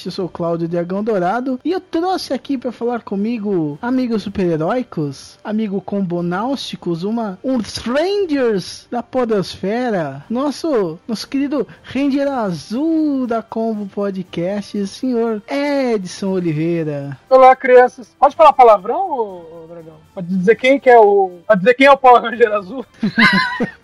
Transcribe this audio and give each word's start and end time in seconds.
Cast. 0.00 0.06
Eu 0.06 0.12
sou 0.12 0.26
o 0.26 0.28
Cláudio 0.28 0.68
Dragão 0.68 1.04
Dourado 1.04 1.60
e 1.64 1.72
eu 1.72 1.80
trouxe 1.80 2.32
aqui 2.32 2.56
para 2.56 2.72
falar 2.72 3.02
comigo 3.02 3.78
amigos 3.82 4.22
super-heróicos, 4.22 5.38
amigo 5.44 5.80
combonáusticos, 5.80 7.04
uma 7.04 7.38
uns 7.44 7.76
Rangers 7.76 8.86
da 8.90 9.02
Podosfera, 9.02 10.24
nosso 10.30 10.98
nosso 11.06 11.28
querido 11.28 11.66
Ranger 11.82 12.28
Azul 12.28 13.26
da 13.26 13.42
Combo 13.42 13.86
Podcast, 13.86 14.78
o 14.78 14.86
senhor 14.86 15.42
Edson 15.48 16.30
Oliveira. 16.30 17.18
Olá, 17.28 17.54
crianças. 17.54 18.14
Pode 18.18 18.34
falar 18.34 18.52
palavrão, 18.52 19.10
ô, 19.10 19.64
ô, 19.64 19.66
Dragão? 19.68 19.96
Pode 20.14 20.28
dizer 20.28 20.56
quem 20.56 20.80
que 20.80 20.88
é 20.88 20.98
o. 20.98 21.40
Pode 21.46 21.60
dizer 21.60 21.74
quem 21.74 21.86
é 21.86 21.92
o 21.92 21.96
Power 21.96 22.22
Ranger 22.22 22.52
azul? 22.52 22.86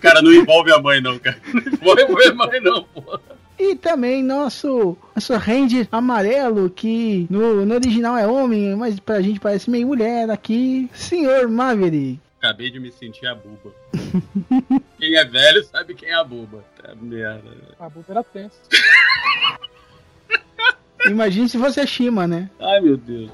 Cara, 0.00 0.20
não 0.20 0.32
envolve 0.32 0.72
a 0.72 0.80
mãe, 0.80 1.00
não, 1.00 1.16
cara. 1.18 1.38
Não 1.54 1.60
envolve 1.62 2.26
a 2.26 2.34
mãe, 2.34 2.60
não, 2.60 2.82
pô. 2.82 3.20
E 3.58 3.74
também 3.74 4.22
nosso, 4.22 4.96
nosso 5.14 5.36
Ranger 5.36 5.88
amarelo, 5.90 6.70
que 6.70 7.26
no, 7.28 7.66
no 7.66 7.74
original 7.74 8.16
é 8.16 8.26
homem, 8.26 8.76
mas 8.76 9.00
pra 9.00 9.20
gente 9.20 9.40
parece 9.40 9.68
meio 9.68 9.88
mulher 9.88 10.30
aqui, 10.30 10.88
senhor 10.94 11.48
Maverick. 11.48 12.20
Acabei 12.38 12.70
de 12.70 12.78
me 12.78 12.92
sentir 12.92 13.26
a 13.26 13.34
buba. 13.34 13.74
Quem 14.96 15.16
é 15.16 15.24
velho 15.24 15.64
sabe 15.64 15.94
quem 15.94 16.08
é 16.08 16.14
a 16.14 16.22
buba. 16.22 16.64
Tá 16.80 16.94
merda. 16.94 17.50
A 17.80 17.88
buta 17.88 18.12
era 18.12 18.22
tensa. 18.22 18.56
Imagine 21.06 21.48
se 21.48 21.58
fosse 21.58 21.80
a 21.80 21.86
Shima, 21.86 22.28
né? 22.28 22.48
Ai, 22.60 22.80
meu 22.80 22.96
Deus. 22.96 23.30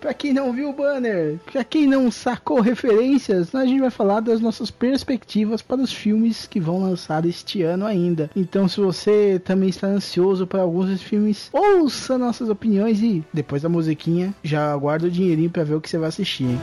Pra 0.00 0.14
quem 0.14 0.32
não 0.32 0.52
viu 0.52 0.70
o 0.70 0.72
banner, 0.72 1.38
pra 1.52 1.64
quem 1.64 1.86
não 1.86 2.08
sacou 2.10 2.60
referências, 2.60 3.52
a 3.52 3.66
gente 3.66 3.80
vai 3.80 3.90
falar 3.90 4.20
das 4.20 4.40
nossas 4.40 4.70
perspectivas 4.70 5.60
para 5.60 5.80
os 5.80 5.92
filmes 5.92 6.46
que 6.46 6.60
vão 6.60 6.80
lançar 6.80 7.24
este 7.26 7.62
ano 7.62 7.84
ainda. 7.84 8.30
Então, 8.36 8.68
se 8.68 8.80
você 8.80 9.40
também 9.44 9.68
está 9.68 9.88
ansioso 9.88 10.46
para 10.46 10.62
alguns 10.62 10.86
desses 10.86 11.02
filmes, 11.02 11.50
ouça 11.52 12.16
nossas 12.16 12.48
opiniões 12.48 13.02
e 13.02 13.24
depois 13.32 13.62
da 13.62 13.68
musiquinha, 13.68 14.32
já 14.42 14.72
aguarda 14.72 15.06
o 15.08 15.10
dinheirinho 15.10 15.50
para 15.50 15.64
ver 15.64 15.74
o 15.74 15.80
que 15.80 15.90
você 15.90 15.98
vai 15.98 16.08
assistir. 16.08 16.44
hein? 16.44 16.60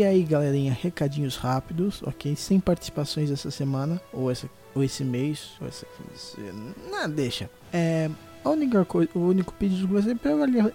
E 0.00 0.04
aí, 0.04 0.22
galerinha, 0.22 0.76
recadinhos 0.80 1.36
rápidos, 1.36 2.02
ok? 2.02 2.34
Sem 2.34 2.58
participações 2.58 3.30
essa 3.30 3.50
semana, 3.50 4.00
ou, 4.12 4.30
essa, 4.30 4.48
ou 4.74 4.82
esse 4.82 5.04
mês, 5.04 5.52
ou 5.60 5.66
essa. 5.68 5.86
Não, 6.90 7.10
deixa. 7.10 7.50
É. 7.72 8.10
A 8.44 8.50
única 8.50 8.84
coisa, 8.84 9.10
o 9.14 9.20
único 9.20 9.52
pedido 9.52 9.86
que 9.86 9.92
você 9.92 10.12
é 10.12 10.14
para 10.14 10.32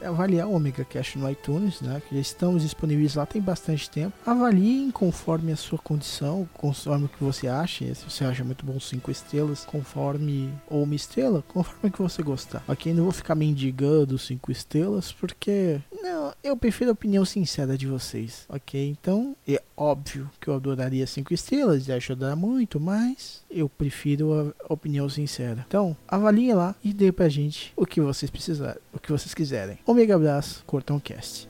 avaliar, 0.07 0.47
o 0.47 0.53
Omega 0.53 0.85
Cash 0.85 1.15
no 1.15 1.29
iTunes, 1.29 1.81
né? 1.81 2.01
Que 2.07 2.15
já 2.15 2.21
estamos 2.21 2.61
disponíveis 2.61 3.15
lá 3.15 3.25
tem 3.25 3.41
bastante 3.41 3.89
tempo. 3.89 4.13
Avaliem 4.25 4.91
conforme 4.91 5.51
a 5.51 5.55
sua 5.55 5.79
condição, 5.79 6.47
conforme 6.53 7.05
o 7.05 7.09
que 7.09 7.23
você 7.23 7.47
acha. 7.47 7.93
Se 7.95 8.09
você 8.09 8.23
acha 8.23 8.43
muito 8.43 8.65
bom 8.65 8.79
5 8.79 9.09
estrelas, 9.09 9.65
conforme 9.65 10.53
ou 10.69 10.83
uma 10.83 10.95
estrela, 10.95 11.43
conforme 11.47 11.89
o 11.89 11.91
que 11.91 12.01
você 12.01 12.21
gostar. 12.21 12.63
Ok, 12.67 12.93
não 12.93 13.03
vou 13.03 13.11
ficar 13.11 13.35
mendigando 13.35 14.17
5 14.17 14.51
estrelas, 14.51 15.11
porque 15.11 15.81
não, 16.01 16.33
eu 16.43 16.55
prefiro 16.55 16.91
a 16.91 16.93
opinião 16.93 17.25
sincera 17.25 17.77
de 17.77 17.87
vocês, 17.87 18.45
ok? 18.47 18.89
Então, 18.89 19.35
é 19.47 19.61
óbvio 19.75 20.29
que 20.39 20.47
eu 20.47 20.53
adoraria 20.53 21.07
5 21.07 21.33
estrelas, 21.33 21.87
ia 21.87 21.95
ajudar 21.95 22.35
muito, 22.35 22.79
mas 22.79 23.43
eu 23.49 23.67
prefiro 23.67 24.53
a 24.69 24.73
opinião 24.73 25.09
sincera. 25.09 25.65
Então, 25.67 25.97
avalie 26.07 26.53
lá 26.53 26.75
e 26.83 26.93
dê 26.93 27.11
pra 27.11 27.27
gente 27.27 27.54
o 27.75 27.85
que 27.85 28.01
vocês 28.01 28.29
precisarem, 28.29 28.81
o 28.93 28.99
que 28.99 29.11
vocês 29.11 29.33
quiserem. 29.33 29.79
Omega 29.85 30.15
abraço, 30.15 30.63
Cortão 30.65 30.99
Cast. 30.99 31.49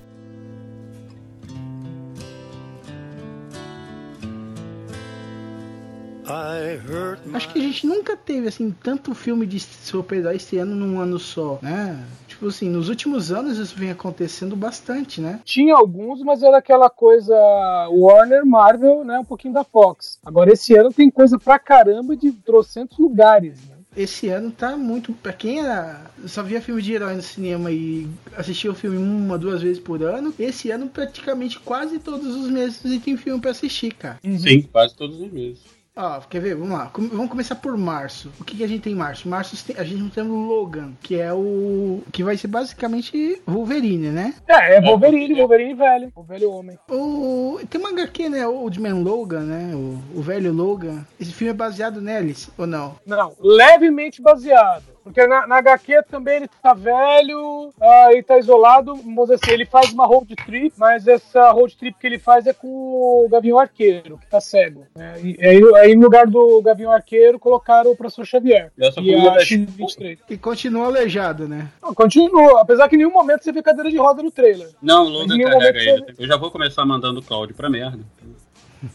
Acho 7.33 7.49
que 7.53 7.59
a 7.59 7.61
gente 7.61 7.85
nunca 7.85 8.17
teve 8.17 8.47
assim 8.47 8.71
tanto 8.71 9.13
filme 9.13 9.45
de 9.45 9.59
super-herói 9.59 10.37
esse 10.37 10.57
ano 10.57 10.75
num 10.75 10.99
ano 10.99 11.19
só, 11.19 11.59
né? 11.61 12.03
Tipo 12.27 12.47
assim, 12.47 12.69
nos 12.69 12.89
últimos 12.89 13.31
anos 13.31 13.57
isso 13.57 13.75
vem 13.77 13.91
acontecendo 13.91 14.55
bastante, 14.55 15.21
né? 15.21 15.39
Tinha 15.45 15.75
alguns, 15.75 16.21
mas 16.23 16.41
era 16.41 16.57
aquela 16.57 16.89
coisa 16.89 17.33
Warner, 17.91 18.45
Marvel, 18.45 19.03
né? 19.03 19.19
Um 19.19 19.23
pouquinho 19.23 19.53
da 19.53 19.63
Fox. 19.63 20.19
Agora, 20.25 20.51
esse 20.51 20.75
ano 20.75 20.91
tem 20.91 21.09
coisa 21.09 21.37
pra 21.37 21.59
caramba 21.59 22.15
de 22.15 22.31
trocentos 22.31 22.97
lugares, 22.97 23.57
né? 23.69 23.74
Esse 23.95 24.29
ano 24.29 24.51
tá 24.51 24.75
muito. 24.75 25.13
Pra 25.13 25.33
quem 25.33 25.59
era. 25.59 26.11
Só 26.27 26.43
via 26.43 26.61
filme 26.61 26.81
de 26.81 26.93
herói 26.93 27.15
no 27.15 27.21
cinema 27.21 27.71
e 27.71 28.07
assistia 28.35 28.71
o 28.71 28.75
filme 28.75 28.97
uma, 28.97 29.37
duas 29.37 29.61
vezes 29.61 29.79
por 29.79 30.01
ano, 30.03 30.33
esse 30.37 30.71
ano 30.71 30.87
praticamente 30.87 31.59
quase 31.59 31.99
todos 31.99 32.35
os 32.35 32.49
meses 32.49 32.81
você 32.81 32.99
tem 32.99 33.17
filme 33.17 33.39
pra 33.39 33.51
assistir, 33.51 33.93
cara. 33.93 34.19
Sim, 34.23 34.63
quase 34.63 34.95
todos 34.95 35.19
os 35.19 35.31
meses. 35.31 35.59
Ó, 35.95 36.19
quer 36.21 36.41
ver? 36.41 36.55
Vamos 36.55 36.77
lá. 36.77 36.91
Vamos 36.93 37.29
começar 37.29 37.55
por 37.55 37.77
março. 37.77 38.31
O 38.39 38.43
que, 38.43 38.57
que 38.57 38.63
a 38.63 38.67
gente 38.67 38.81
tem 38.81 38.93
em 38.93 38.97
março? 38.97 39.29
Março 39.29 39.55
a 39.77 39.83
gente 39.83 40.11
tem 40.11 40.23
o 40.23 40.45
Logan, 40.45 40.91
que 41.01 41.19
é 41.19 41.33
o. 41.33 42.03
que 42.11 42.23
vai 42.23 42.35
ser 42.35 42.47
basicamente 42.47 43.41
Wolverine, 43.47 44.09
né? 44.09 44.33
É, 44.47 44.75
é 44.75 44.81
Wolverine, 44.81 45.35
Wolverine 45.35 45.73
velho. 45.73 46.11
O 46.13 46.23
velho 46.23 46.51
homem. 46.51 46.77
O, 46.89 47.59
tem 47.69 47.79
uma 47.79 47.91
HQ, 47.91 48.29
né? 48.29 48.45
O 48.45 48.55
Old 48.55 48.79
Man 48.81 48.95
Logan, 48.95 49.43
né? 49.43 49.73
O, 49.73 50.19
o 50.19 50.21
velho 50.21 50.51
Logan. 50.51 51.05
Esse 51.19 51.31
filme 51.31 51.51
é 51.51 51.55
baseado 51.55 52.01
neles, 52.01 52.49
ou 52.57 52.67
não? 52.67 52.95
Não, 53.05 53.33
levemente 53.39 54.21
baseado. 54.21 54.94
Porque 55.05 55.25
na, 55.27 55.45
na 55.45 55.57
HQ 55.57 56.01
também 56.09 56.37
ele 56.37 56.49
tá 56.61 56.73
velho, 56.73 57.71
ele 58.11 58.23
tá 58.23 58.39
isolado, 58.39 58.95
vamos 58.95 59.29
dizer 59.29 59.35
assim, 59.35 59.51
ele 59.53 59.65
faz 59.65 59.93
uma 59.93 60.05
road 60.05 60.35
trip, 60.35 60.73
mas 60.77 61.07
essa 61.07 61.51
road 61.51 61.77
trip 61.77 61.95
que 61.99 62.07
ele 62.07 62.17
faz 62.17 62.47
é 62.47 62.53
com 62.53 62.67
o 62.67 63.27
Gavião 63.29 63.59
Arqueiro, 63.59 64.17
que 64.17 64.27
tá 64.27 64.41
cego. 64.41 64.85
né? 64.95 65.13
E 65.23 65.37
aí, 65.45 65.61
aí 65.75 65.95
no 65.95 66.01
lugar 66.01 66.25
do 66.25 66.59
Gavião 66.63 66.91
Arqueiro 66.91 67.37
colocaram 67.39 67.91
o 67.91 67.95
Professor 67.95 68.25
Xavier. 68.25 68.71
Essa 68.79 68.99
E 68.99 69.15
uma 69.15 69.31
a 69.31 69.33
das- 69.35 69.43
X-23. 69.43 70.17
E 70.27 70.37
continua 70.37 70.87
aleijado, 70.87 71.47
né? 71.47 71.69
Não, 71.81 71.93
Continua, 71.93 72.61
apesar 72.61 72.89
que 72.89 72.95
em 72.95 72.97
nenhum 72.99 73.11
momento 73.13 73.43
você 73.43 73.51
vê 73.51 73.61
cadeira 73.61 73.91
de 73.91 73.97
roda 73.97 74.23
no 74.23 74.31
trailer. 74.31 74.69
Não, 74.81 75.05
o 75.05 75.09
Logan 75.09 75.37
carrega 75.39 75.79
ele. 75.79 76.05
Eu 76.17 76.25
já 76.27 76.35
vou 76.35 76.49
começar 76.49 76.83
mandando 76.83 77.19
o 77.19 77.23
Cláudio 77.23 77.55
pra 77.55 77.69
merda. 77.69 77.99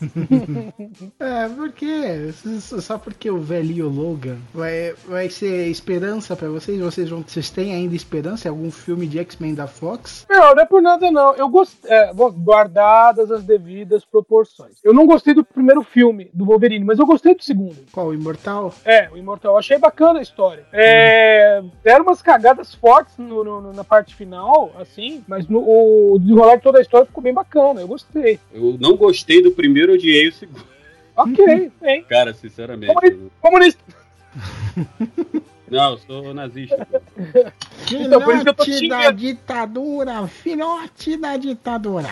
É, 1.20 1.48
porque 1.48 2.32
só 2.60 2.98
porque 2.98 3.30
o 3.30 3.38
velhinho 3.40 3.88
Logan 3.88 4.36
vai, 4.54 4.94
vai 5.06 5.28
ser 5.30 5.68
esperança 5.68 6.34
pra 6.36 6.48
vocês? 6.48 6.78
Vocês 6.80 7.08
vão 7.08 7.22
vocês 7.26 7.50
têm 7.50 7.74
ainda 7.74 7.94
esperança 7.94 8.48
em 8.48 8.50
algum 8.50 8.70
filme 8.70 9.06
de 9.06 9.18
X-Men 9.18 9.54
da 9.54 9.66
Fox? 9.66 10.26
Não, 10.28 10.54
não 10.54 10.62
é 10.62 10.66
por 10.66 10.80
nada 10.82 11.10
não. 11.10 11.34
Eu 11.34 11.48
gostei, 11.48 11.90
é, 11.90 12.12
guardadas 12.14 13.30
as 13.30 13.42
devidas 13.44 14.04
proporções. 14.04 14.76
Eu 14.82 14.92
não 14.94 15.06
gostei 15.06 15.34
do 15.34 15.44
primeiro 15.44 15.82
filme 15.82 16.30
do 16.32 16.44
Wolverine, 16.44 16.84
mas 16.84 16.98
eu 16.98 17.06
gostei 17.06 17.34
do 17.34 17.42
segundo. 17.42 17.76
Qual 17.92 18.08
o 18.08 18.14
Imortal? 18.14 18.74
É, 18.84 19.08
o 19.10 19.16
Imortal. 19.16 19.52
Eu 19.54 19.58
achei 19.58 19.78
bacana 19.78 20.18
a 20.18 20.22
história. 20.22 20.64
É, 20.72 21.62
deram 21.82 22.04
umas 22.04 22.22
cagadas 22.22 22.74
fortes 22.74 23.16
no- 23.18 23.44
no- 23.44 23.72
na 23.72 23.84
parte 23.84 24.14
final, 24.14 24.72
assim, 24.80 25.22
mas 25.28 25.46
no, 25.48 25.60
o 25.60 26.18
desenrolar 26.18 26.56
de 26.56 26.62
toda 26.62 26.78
a 26.78 26.82
história 26.82 27.06
ficou 27.06 27.22
bem 27.22 27.32
bacana. 27.34 27.80
Eu 27.80 27.88
gostei. 27.88 28.38
Eu 28.52 28.76
não 28.80 28.96
gostei 28.96 29.42
do 29.42 29.50
primeiro, 29.50 29.70
odiei 29.88 30.28
o 30.28 30.32
segundo. 30.32 30.64
Ok, 31.16 31.70
bem. 31.82 32.02
Cara, 32.04 32.32
sinceramente. 32.32 32.94
Comuni- 32.94 33.30
Comunista. 33.40 33.80
Não, 35.70 35.92
eu 35.92 35.98
sou 35.98 36.34
nazista. 36.34 36.84
pô. 36.86 37.00
Então, 37.92 38.20
por 38.22 38.34
isso 38.34 38.42
que 38.42 38.48
eu 38.48 38.54
tô 38.54 38.64
Filhote 38.64 38.88
da 38.88 39.10
ditadura! 39.12 40.26
Filhote 40.28 41.16
da 41.16 41.36
ditadura! 41.36 42.08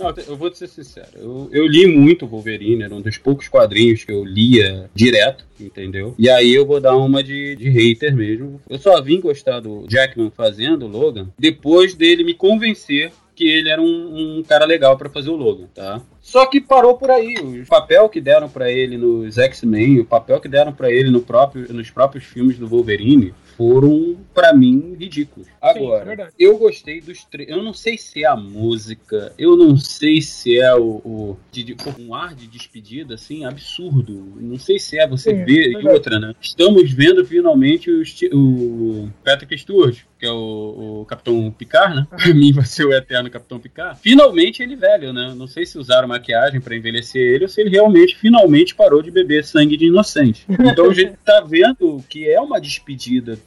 Once 0.00 0.14
the 0.14 0.22
sunsets 0.22 0.28
are 0.28 0.30
worth 0.30 0.30
the 0.30 0.30
trouble 0.30 0.30
of 0.30 0.30
watching 0.30 0.30
something 0.30 0.30
so 0.30 0.30
beautiful 0.30 0.30
just 0.30 0.30
fade 0.30 0.30
to 0.30 0.30
gray. 0.30 0.30
Let 0.30 0.30
the 0.30 0.30
808 0.30 0.30
bump 0.30 0.30
Não, 0.30 0.32
eu 0.32 0.36
vou 0.36 0.50
te 0.50 0.58
ser 0.58 0.68
sincero. 0.68 1.08
Eu, 1.14 1.48
eu 1.52 1.66
li 1.66 1.86
muito 1.86 2.24
o 2.24 2.28
Wolverine, 2.28 2.82
era 2.82 2.94
um 2.94 3.00
dos 3.00 3.18
poucos 3.18 3.48
quadrinhos 3.48 4.04
que 4.04 4.12
eu 4.12 4.24
lia 4.24 4.90
direto, 4.94 5.44
entendeu? 5.60 6.14
E 6.18 6.30
aí 6.30 6.54
eu 6.54 6.66
vou 6.66 6.80
dar 6.80 6.96
uma 6.96 7.22
de, 7.22 7.56
de 7.56 7.68
hater 7.68 8.14
mesmo. 8.14 8.60
Eu 8.68 8.78
só 8.78 9.00
vim 9.02 9.20
gostar 9.20 9.60
do 9.60 9.86
Jackman 9.88 10.30
fazendo 10.30 10.86
Logan 10.86 11.28
depois 11.38 11.94
dele 11.94 12.24
me 12.24 12.34
convencer 12.34 13.12
que 13.34 13.48
ele 13.48 13.68
era 13.68 13.80
um, 13.80 14.38
um 14.38 14.42
cara 14.42 14.64
legal 14.64 14.98
pra 14.98 15.08
fazer 15.08 15.30
o 15.30 15.36
Logan, 15.36 15.68
tá? 15.72 16.02
Só 16.20 16.44
que 16.46 16.60
parou 16.60 16.96
por 16.96 17.08
aí. 17.08 17.36
O 17.36 17.66
papel 17.66 18.08
que 18.08 18.20
deram 18.20 18.48
pra 18.48 18.68
ele 18.68 18.98
nos 18.98 19.38
X-Men, 19.38 20.00
o 20.00 20.04
papel 20.04 20.40
que 20.40 20.48
deram 20.48 20.72
pra 20.72 20.90
ele 20.90 21.08
no 21.08 21.20
próprio, 21.20 21.72
nos 21.72 21.88
próprios 21.88 22.24
filmes 22.24 22.58
do 22.58 22.66
Wolverine 22.66 23.32
foram, 23.58 24.16
pra 24.32 24.54
mim, 24.54 24.94
ridículos. 24.98 25.48
é 25.60 25.68
Agora, 25.70 26.04
verdade. 26.04 26.30
eu 26.38 26.56
gostei 26.56 27.00
dos 27.00 27.24
três. 27.24 27.48
Eu 27.50 27.60
não 27.60 27.74
sei 27.74 27.98
se 27.98 28.22
é 28.22 28.26
a 28.28 28.36
música, 28.36 29.32
eu 29.36 29.56
não 29.56 29.76
sei 29.76 30.22
se 30.22 30.58
é 30.60 30.72
o. 30.76 31.02
o 31.04 31.36
de- 31.50 31.76
um 31.98 32.14
ar 32.14 32.34
de 32.36 32.46
despedida, 32.46 33.14
assim, 33.14 33.44
absurdo. 33.44 34.32
Não 34.40 34.58
sei 34.58 34.78
se 34.78 34.96
é 34.98 35.06
você 35.08 35.30
Sim, 35.32 35.44
ver. 35.44 35.70
E 35.70 35.72
verdade. 35.72 35.88
outra, 35.88 36.20
né? 36.20 36.34
Estamos 36.40 36.90
vendo 36.92 37.26
finalmente 37.26 37.90
o, 37.90 38.02
o 38.36 39.10
Patrick 39.24 39.58
Stewart, 39.58 39.98
que 40.18 40.24
é 40.26 40.30
o, 40.30 41.00
o 41.00 41.04
Capitão 41.06 41.50
Picard, 41.50 41.96
né? 41.96 42.06
Pra 42.16 42.32
mim 42.34 42.52
vai 42.52 42.64
ser 42.64 42.84
o 42.84 42.92
eterno 42.92 43.28
Capitão 43.28 43.58
Picard. 43.58 43.98
Finalmente 44.00 44.62
ele 44.62 44.76
velho, 44.76 45.12
né? 45.12 45.34
Não 45.36 45.48
sei 45.48 45.66
se 45.66 45.76
usaram 45.78 46.06
maquiagem 46.06 46.60
pra 46.60 46.76
envelhecer 46.76 47.20
ele 47.34 47.44
ou 47.44 47.48
se 47.48 47.60
ele 47.60 47.70
realmente, 47.70 48.16
finalmente 48.16 48.74
parou 48.74 49.02
de 49.02 49.10
beber 49.10 49.44
sangue 49.44 49.76
de 49.76 49.86
inocente. 49.86 50.46
Então 50.48 50.90
a 50.90 50.94
gente 50.94 51.14
tá 51.24 51.40
vendo 51.40 52.02
que 52.08 52.28
é 52.28 52.40
uma 52.40 52.60
despedida. 52.60 53.38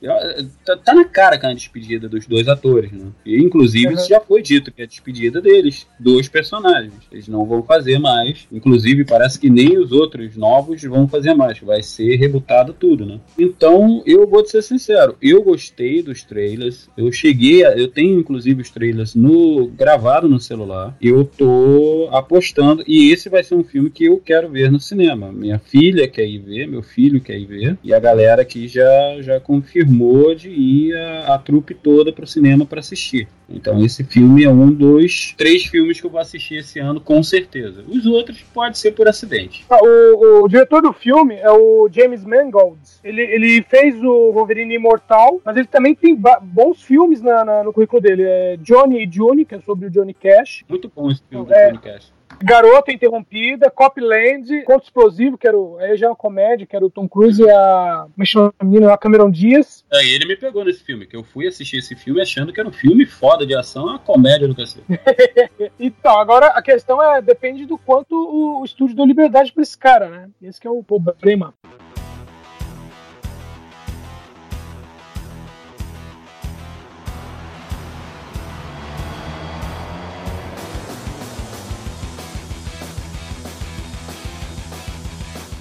Tá, 0.65 0.77
tá 0.77 0.93
na 0.95 1.05
cara 1.05 1.37
que 1.37 1.45
é 1.45 1.49
uma 1.49 1.55
despedida 1.55 2.09
dos 2.09 2.25
dois 2.25 2.47
atores, 2.47 2.91
né? 2.91 3.05
E 3.25 3.37
inclusive 3.37 3.87
Uhum. 3.87 3.93
isso 3.93 4.07
já 4.09 4.19
foi 4.19 4.41
dito, 4.41 4.71
que 4.71 4.81
é 4.81 4.85
a 4.85 4.87
despedida 4.87 5.39
deles, 5.41 5.85
dos 5.99 6.27
personagens. 6.27 6.93
Eles 7.11 7.27
não 7.27 7.45
vão 7.45 7.61
fazer 7.63 7.99
mais. 7.99 8.47
Inclusive 8.51 9.05
parece 9.05 9.39
que 9.39 9.49
nem 9.49 9.77
os 9.77 9.91
outros 9.91 10.35
novos 10.35 10.81
vão 10.83 11.07
fazer 11.07 11.33
mais. 11.33 11.59
Vai 11.59 11.83
ser 11.83 12.15
rebutado 12.15 12.73
tudo, 12.73 13.05
né? 13.05 13.19
Então 13.37 14.01
eu 14.05 14.27
vou 14.27 14.41
te 14.43 14.49
ser 14.51 14.61
sincero, 14.63 15.15
eu 15.21 15.41
gostei 15.43 16.01
dos 16.01 16.23
trailers. 16.23 16.89
Eu 16.97 17.11
cheguei, 17.11 17.63
a, 17.65 17.71
eu 17.77 17.87
tenho 17.87 18.19
inclusive 18.19 18.61
os 18.61 18.69
trailers 18.71 19.13
no 19.15 19.67
gravado 19.67 20.27
no 20.27 20.39
celular. 20.39 20.95
Eu 21.01 21.23
tô 21.25 22.09
apostando 22.11 22.83
e 22.87 23.11
esse 23.11 23.29
vai 23.29 23.43
ser 23.43 23.55
um 23.55 23.63
filme 23.63 23.89
que 23.89 24.05
eu 24.05 24.17
quero 24.17 24.49
ver 24.49 24.71
no 24.71 24.79
cinema. 24.79 25.31
Minha 25.31 25.59
filha 25.59 26.07
quer 26.07 26.25
ir 26.27 26.39
ver, 26.39 26.67
meu 26.67 26.81
filho 26.81 27.21
quer 27.21 27.37
ir 27.37 27.45
ver 27.45 27.77
e 27.83 27.93
a 27.93 27.99
galera 27.99 28.41
aqui 28.41 28.67
já 28.67 29.21
já 29.21 29.39
confirmou 29.39 29.90
de 30.35 30.49
ir 30.49 30.95
a, 30.95 31.35
a 31.35 31.37
trupe 31.39 31.73
toda 31.73 32.11
pro 32.13 32.25
cinema 32.27 32.65
para 32.65 32.79
assistir. 32.79 33.27
Então 33.49 33.83
esse 33.83 34.03
filme 34.03 34.43
é 34.43 34.49
um 34.49 34.71
dos 34.71 35.33
três 35.37 35.65
filmes 35.65 35.99
que 35.99 36.07
eu 36.07 36.11
vou 36.11 36.19
assistir 36.21 36.55
esse 36.59 36.79
ano 36.79 37.01
com 37.01 37.21
certeza. 37.21 37.83
Os 37.87 38.05
outros 38.05 38.41
pode 38.53 38.77
ser 38.77 38.91
por 38.93 39.07
acidente. 39.07 39.65
Ah, 39.69 39.77
o, 39.81 40.43
o 40.43 40.47
diretor 40.47 40.81
do 40.81 40.93
filme 40.93 41.35
é 41.35 41.51
o 41.51 41.89
James 41.91 42.23
Mangold. 42.23 42.79
Ele, 43.03 43.21
ele 43.21 43.61
fez 43.63 43.95
o 44.01 44.31
Wolverine 44.31 44.75
Imortal, 44.75 45.41
mas 45.43 45.57
ele 45.57 45.67
também 45.67 45.93
tem 45.93 46.17
bons 46.41 46.81
filmes 46.81 47.21
na- 47.21 47.43
na- 47.43 47.63
no 47.63 47.73
currículo 47.73 48.01
dele. 48.01 48.23
É 48.23 48.57
Johnny 48.57 49.03
e 49.05 49.11
June, 49.11 49.43
que 49.45 49.55
é 49.55 49.59
sobre 49.59 49.87
o 49.87 49.89
Johnny 49.89 50.13
Cash. 50.13 50.63
Muito 50.69 50.89
bom 50.95 51.11
esse 51.11 51.21
filme 51.29 51.45
do 51.45 51.53
É. 51.53 51.67
Johnny 51.67 51.79
Cash. 51.79 52.11
Garota 52.43 52.91
Interrompida, 52.91 53.69
Copland, 53.69 54.63
Conto 54.63 54.83
Explosivo, 54.83 55.37
que 55.37 55.47
era 55.47 55.57
o, 55.57 55.77
aí 55.77 55.97
já 55.97 56.07
é 56.07 56.09
uma 56.09 56.15
comédia, 56.15 56.65
que 56.65 56.75
era 56.75 56.85
o 56.85 56.89
Tom 56.89 57.07
Cruise 57.07 57.41
e 57.41 57.49
a. 57.49 58.05
É 58.07 58.51
a 58.59 58.63
menina? 58.63 58.93
A 58.93 58.97
Cameron 58.97 59.29
Diaz. 59.29 59.83
Aí 59.91 60.09
ele 60.11 60.25
me 60.25 60.35
pegou 60.35 60.63
nesse 60.65 60.83
filme, 60.83 61.05
que 61.05 61.15
eu 61.15 61.23
fui 61.23 61.47
assistir 61.47 61.77
esse 61.77 61.95
filme 61.95 62.21
achando 62.21 62.51
que 62.51 62.59
era 62.59 62.67
um 62.67 62.73
filme 62.73 63.05
foda 63.05 63.45
de 63.45 63.55
ação, 63.55 63.85
uma 63.85 63.99
comédia 63.99 64.47
do 64.47 64.55
cacete. 64.55 64.85
Então, 65.79 66.19
agora 66.19 66.47
a 66.47 66.61
questão 66.61 67.01
é: 67.01 67.21
depende 67.21 67.65
do 67.65 67.77
quanto 67.77 68.13
o, 68.15 68.61
o 68.61 68.65
estúdio 68.65 68.95
deu 68.95 69.05
liberdade 69.05 69.51
pra 69.51 69.63
esse 69.63 69.77
cara, 69.77 70.09
né? 70.09 70.29
Esse 70.41 70.59
que 70.59 70.67
é 70.67 70.69
o 70.69 70.83
problema. 70.83 71.53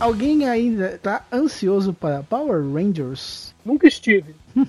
Alguém 0.01 0.49
ainda 0.49 0.99
tá 1.03 1.25
ansioso 1.31 1.93
para 1.93 2.23
Power 2.23 2.63
Rangers? 2.73 3.55
Nunca 3.65 3.87
estive. 3.87 4.35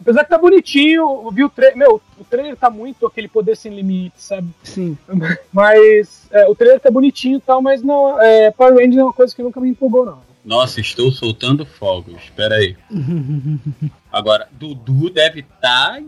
Apesar 0.00 0.24
que 0.24 0.30
tá 0.30 0.36
bonitinho, 0.36 1.22
eu 1.24 1.30
vi 1.30 1.44
o 1.44 1.48
trailer. 1.48 1.78
Meu, 1.78 2.02
o 2.18 2.24
trailer 2.24 2.56
tá 2.56 2.68
muito 2.68 3.06
aquele 3.06 3.28
poder 3.28 3.56
sem 3.56 3.72
limite, 3.72 4.16
sabe? 4.18 4.48
Sim. 4.64 4.98
Mas 5.52 6.26
é, 6.32 6.48
o 6.48 6.54
trailer 6.54 6.80
tá 6.80 6.90
bonitinho 6.90 7.38
e 7.38 7.40
tal, 7.40 7.62
mas 7.62 7.82
não. 7.82 8.20
É, 8.20 8.50
Power 8.50 8.74
Rangers 8.74 8.96
é 8.96 9.04
uma 9.04 9.12
coisa 9.12 9.34
que 9.34 9.42
nunca 9.42 9.60
me 9.60 9.70
empolgou, 9.70 10.04
não. 10.04 10.20
Nossa, 10.44 10.80
estou 10.80 11.12
soltando 11.12 11.64
fogos. 11.64 12.20
Espera 12.24 12.56
aí. 12.56 12.76
Agora, 14.10 14.48
Dudu 14.50 15.08
deve 15.08 15.40
estar 15.40 16.00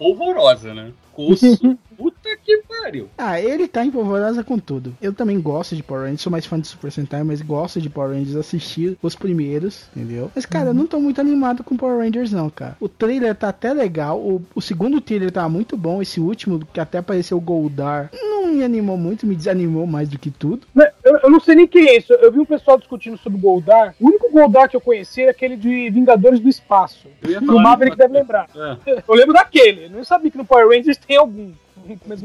polvorosa, 0.00 0.72
né? 0.72 0.92
Coço, 1.12 1.58
puta 1.94 2.30
que 2.42 2.62
pariu. 2.66 3.08
Ah, 3.18 3.38
ele 3.38 3.68
tá 3.68 3.84
em 3.84 3.90
polvorosa 3.90 4.42
com 4.42 4.58
tudo. 4.58 4.96
Eu 5.02 5.12
também 5.12 5.38
gosto 5.38 5.76
de 5.76 5.82
Power 5.82 6.04
Rangers, 6.04 6.22
sou 6.22 6.32
mais 6.32 6.46
fã 6.46 6.58
de 6.58 6.66
Super 6.66 6.90
Sentai, 6.90 7.22
mas 7.22 7.42
gosto 7.42 7.78
de 7.78 7.90
Power 7.90 8.16
Rangers 8.16 8.36
assistir 8.36 8.96
os 9.02 9.14
primeiros, 9.14 9.84
entendeu? 9.94 10.30
Mas, 10.34 10.46
cara, 10.46 10.70
eu 10.70 10.74
não 10.74 10.86
tô 10.86 10.98
muito 10.98 11.20
animado 11.20 11.62
com 11.62 11.76
Power 11.76 11.98
Rangers, 11.98 12.32
não, 12.32 12.48
cara. 12.48 12.78
O 12.80 12.88
trailer 12.88 13.34
tá 13.34 13.50
até 13.50 13.74
legal, 13.74 14.18
o, 14.18 14.42
o 14.54 14.62
segundo 14.62 15.02
trailer 15.02 15.30
tá 15.30 15.46
muito 15.50 15.76
bom, 15.76 16.00
esse 16.00 16.18
último, 16.18 16.64
que 16.72 16.80
até 16.80 16.96
apareceu 16.96 17.36
o 17.36 17.42
Goldar, 17.42 18.08
não 18.14 18.48
me 18.50 18.64
animou 18.64 18.96
muito, 18.96 19.26
me 19.26 19.36
desanimou 19.36 19.86
mais 19.86 20.08
do 20.08 20.18
que 20.18 20.30
tudo. 20.30 20.66
Né, 20.74 20.89
Eu, 21.30 21.34
não 21.34 21.40
sei 21.40 21.54
nem 21.54 21.66
quem 21.66 21.88
é 21.88 21.96
isso. 21.96 22.12
Eu 22.12 22.32
vi 22.32 22.40
um 22.40 22.44
pessoal 22.44 22.76
discutindo 22.76 23.16
sobre 23.16 23.38
o 23.38 23.40
Goldar. 23.40 23.94
O 24.00 24.08
único 24.08 24.30
Goldar 24.30 24.68
que 24.68 24.76
eu 24.76 24.80
conheci 24.80 25.22
é 25.22 25.30
aquele 25.30 25.56
de 25.56 25.88
Vingadores 25.90 26.40
do 26.40 26.48
Espaço. 26.48 27.06
Eu 27.22 27.30
ia 27.30 27.38
O 27.40 27.46
falar 27.46 27.62
Maverick 27.62 27.96
deve 27.96 28.14
lembrar. 28.14 28.48
É. 28.54 29.02
Eu 29.06 29.14
lembro 29.14 29.32
daquele. 29.32 29.84
Eu 29.84 29.90
não 29.90 30.04
sabia 30.04 30.30
que 30.30 30.36
no 30.38 30.44
Power 30.44 30.68
Rangers 30.68 30.98
tem 30.98 31.16
algum. 31.16 31.52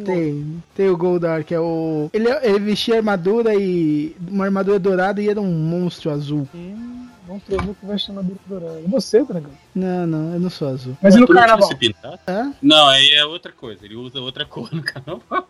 Tem, 0.04 0.63
tem 0.75 0.90
o 0.90 0.98
Goldar, 0.98 1.44
que 1.44 1.54
é 1.54 1.60
o. 1.60 2.10
Ele, 2.13 2.28
ele 2.44 2.60
vestia 2.60 2.98
armadura 2.98 3.56
e. 3.56 4.16
Uma 4.30 4.46
armadura 4.46 4.78
dourada 4.78 5.22
e 5.22 5.30
era 5.30 5.40
um 5.40 5.51
monstro 5.51 6.12
azul. 6.12 6.48
Hum, 6.54 7.08
Monstro 7.28 7.60
azul 7.60 7.75
que 7.80 7.86
vai 7.86 7.98
chamar 7.98 8.24
Bico 8.24 8.40
Dourado. 8.48 8.81
E 8.86 8.90
você, 8.90 9.24
Dragão? 9.24 9.51
Não, 9.74 10.06
não, 10.06 10.34
eu 10.34 10.40
não 10.40 10.50
sou 10.50 10.68
azul. 10.68 10.96
Mas 11.01 11.16
e 11.16 11.19
no 11.19 11.28
carnaval? 11.28 11.68
Não, 12.62 12.88
aí 12.88 13.12
é 13.13 13.25
outra 13.25 13.51
coisa. 13.51 13.86
Ele 13.86 13.96
usa 13.96 14.19
outra 14.19 14.46
cor 14.46 14.69
no 14.72 14.84
carnaval. 14.84 15.48